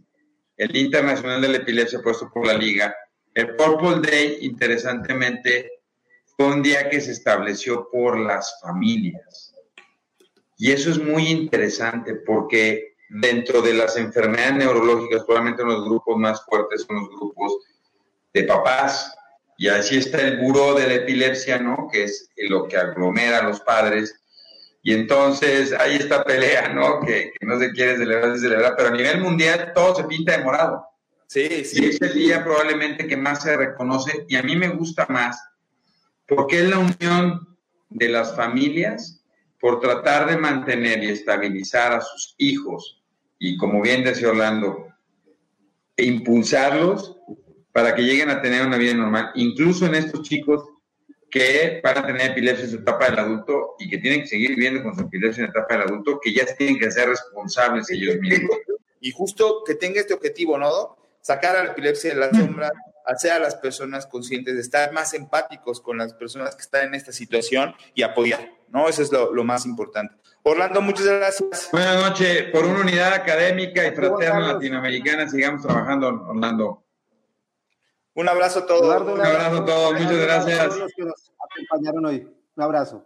el 0.57 0.75
Internacional 0.75 1.41
de 1.41 1.49
la 1.49 1.57
Epilepsia 1.57 1.99
puesto 2.01 2.29
por 2.33 2.47
la 2.47 2.53
Liga. 2.53 2.95
El 3.33 3.55
Purple 3.55 3.99
Day, 4.09 4.37
interesantemente, 4.41 5.74
fue 6.37 6.47
un 6.47 6.61
día 6.61 6.89
que 6.89 6.99
se 6.99 7.11
estableció 7.11 7.89
por 7.89 8.19
las 8.19 8.59
familias. 8.61 9.53
Y 10.57 10.71
eso 10.71 10.89
es 10.89 11.01
muy 11.01 11.27
interesante 11.27 12.15
porque 12.15 12.95
dentro 13.09 13.61
de 13.61 13.73
las 13.73 13.97
enfermedades 13.97 14.55
neurológicas, 14.55 15.23
probablemente 15.23 15.63
los 15.63 15.85
grupos 15.85 16.17
más 16.17 16.43
fuertes 16.45 16.85
son 16.87 16.97
los 16.97 17.09
grupos 17.09 17.57
de 18.33 18.43
papás. 18.43 19.15
Y 19.57 19.69
así 19.69 19.97
está 19.97 20.21
el 20.21 20.39
buró 20.39 20.73
de 20.73 20.87
la 20.87 20.93
epilepsia, 20.95 21.59
¿no? 21.59 21.87
Que 21.91 22.03
es 22.03 22.29
lo 22.49 22.67
que 22.67 22.77
aglomera 22.77 23.39
a 23.39 23.43
los 23.43 23.61
padres. 23.61 24.21
Y 24.83 24.93
entonces 24.93 25.73
hay 25.73 25.95
esta 25.95 26.23
pelea, 26.23 26.69
¿no? 26.69 26.99
Que, 26.99 27.31
que 27.37 27.45
no 27.45 27.57
se 27.59 27.71
quiere 27.71 27.97
celebrar, 27.97 28.33
se 28.35 28.41
celebra, 28.41 28.75
pero 28.75 28.89
a 28.89 28.91
nivel 28.91 29.21
mundial 29.21 29.71
todo 29.73 29.95
se 29.95 30.03
pinta 30.03 30.37
de 30.37 30.43
morado. 30.43 30.85
Sí, 31.27 31.63
sí. 31.63 31.83
Y 31.83 31.89
es 31.89 32.01
el 32.01 32.13
día 32.13 32.43
probablemente 32.43 33.07
que 33.07 33.17
más 33.17 33.43
se 33.43 33.55
reconoce 33.55 34.25
y 34.27 34.35
a 34.35 34.43
mí 34.43 34.55
me 34.55 34.69
gusta 34.69 35.05
más 35.09 35.41
porque 36.27 36.61
es 36.61 36.69
la 36.69 36.79
unión 36.79 37.57
de 37.89 38.09
las 38.09 38.35
familias 38.35 39.23
por 39.59 39.79
tratar 39.79 40.29
de 40.29 40.37
mantener 40.37 41.03
y 41.03 41.09
estabilizar 41.09 41.93
a 41.93 42.01
sus 42.01 42.35
hijos 42.37 43.03
y, 43.39 43.57
como 43.57 43.81
bien 43.81 44.03
decía 44.03 44.29
Orlando, 44.29 44.87
e 45.97 46.05
impulsarlos 46.05 47.17
para 47.71 47.95
que 47.95 48.03
lleguen 48.03 48.29
a 48.29 48.41
tener 48.41 48.65
una 48.65 48.77
vida 48.77 48.93
normal, 48.93 49.31
incluso 49.35 49.85
en 49.85 49.95
estos 49.95 50.21
chicos 50.23 50.63
que 51.29 51.81
van 51.83 51.97
a 51.97 52.05
tener 52.05 52.31
epilepsia 52.31 52.65
en 52.65 52.71
su 52.71 52.77
etapa 52.77 53.09
del 53.09 53.19
adulto 53.19 53.75
y 53.79 53.89
que 53.89 53.97
tienen 53.97 54.21
que 54.21 54.27
seguir 54.27 54.51
viviendo 54.51 54.83
con 54.83 54.95
su 54.95 55.01
epilepsia 55.01 55.41
en 55.41 55.47
la 55.47 55.59
etapa 55.59 55.73
del 55.73 55.87
adulto, 55.89 56.19
que 56.21 56.33
ya 56.33 56.45
tienen 56.55 56.79
que 56.79 56.89
ser 56.91 57.09
responsables 57.09 57.89
ellos 57.91 58.17
mismos. 58.19 58.57
Y 59.01 59.11
justo 59.11 59.63
que 59.65 59.75
tenga 59.75 59.99
este 59.99 60.13
objetivo, 60.13 60.57
¿no? 60.57 60.95
Sacar 61.21 61.55
a 61.57 61.63
la 61.65 61.71
epilepsia 61.71 62.13
de 62.13 62.19
la 62.19 62.29
sombra, 62.29 62.71
hacer 63.05 63.31
a 63.31 63.39
las 63.39 63.55
personas 63.55 64.07
conscientes 64.07 64.55
de 64.55 64.61
estar 64.61 64.91
más 64.93 65.13
empáticos 65.13 65.81
con 65.81 65.97
las 65.97 66.13
personas 66.13 66.55
que 66.55 66.61
están 66.61 66.87
en 66.87 66.95
esta 66.95 67.11
situación 67.11 67.75
y 67.93 68.03
apoyar, 68.03 68.49
¿no? 68.69 68.87
Eso 68.89 69.01
es 69.01 69.11
lo, 69.11 69.33
lo 69.33 69.43
más 69.43 69.65
importante. 69.65 70.15
Orlando, 70.43 70.81
muchas 70.81 71.05
gracias. 71.05 71.69
Buenas 71.71 71.95
noches. 71.95 72.51
Por 72.51 72.65
una 72.65 72.81
unidad 72.81 73.13
académica 73.13 73.85
y 73.87 73.91
fraterna 73.95 74.53
latinoamericana, 74.53 75.27
sigamos 75.27 75.61
trabajando, 75.61 76.07
Orlando. 76.07 76.83
Un 78.13 78.29
abrazo 78.29 78.59
a 78.59 78.65
todos. 78.65 78.83
Eduardo, 78.83 79.13
Un 79.13 79.21
abrazo 79.21 79.57
a 79.57 79.65
todos. 79.65 79.93
Muchas 79.93 80.17
gracias. 80.17 80.59
A 80.59 80.65
todos 80.67 80.79
los 80.79 80.93
que 80.93 81.03
nos 81.03 81.33
acompañaron 81.39 82.05
hoy. 82.05 82.27
Un 82.55 82.63
abrazo. 82.63 83.05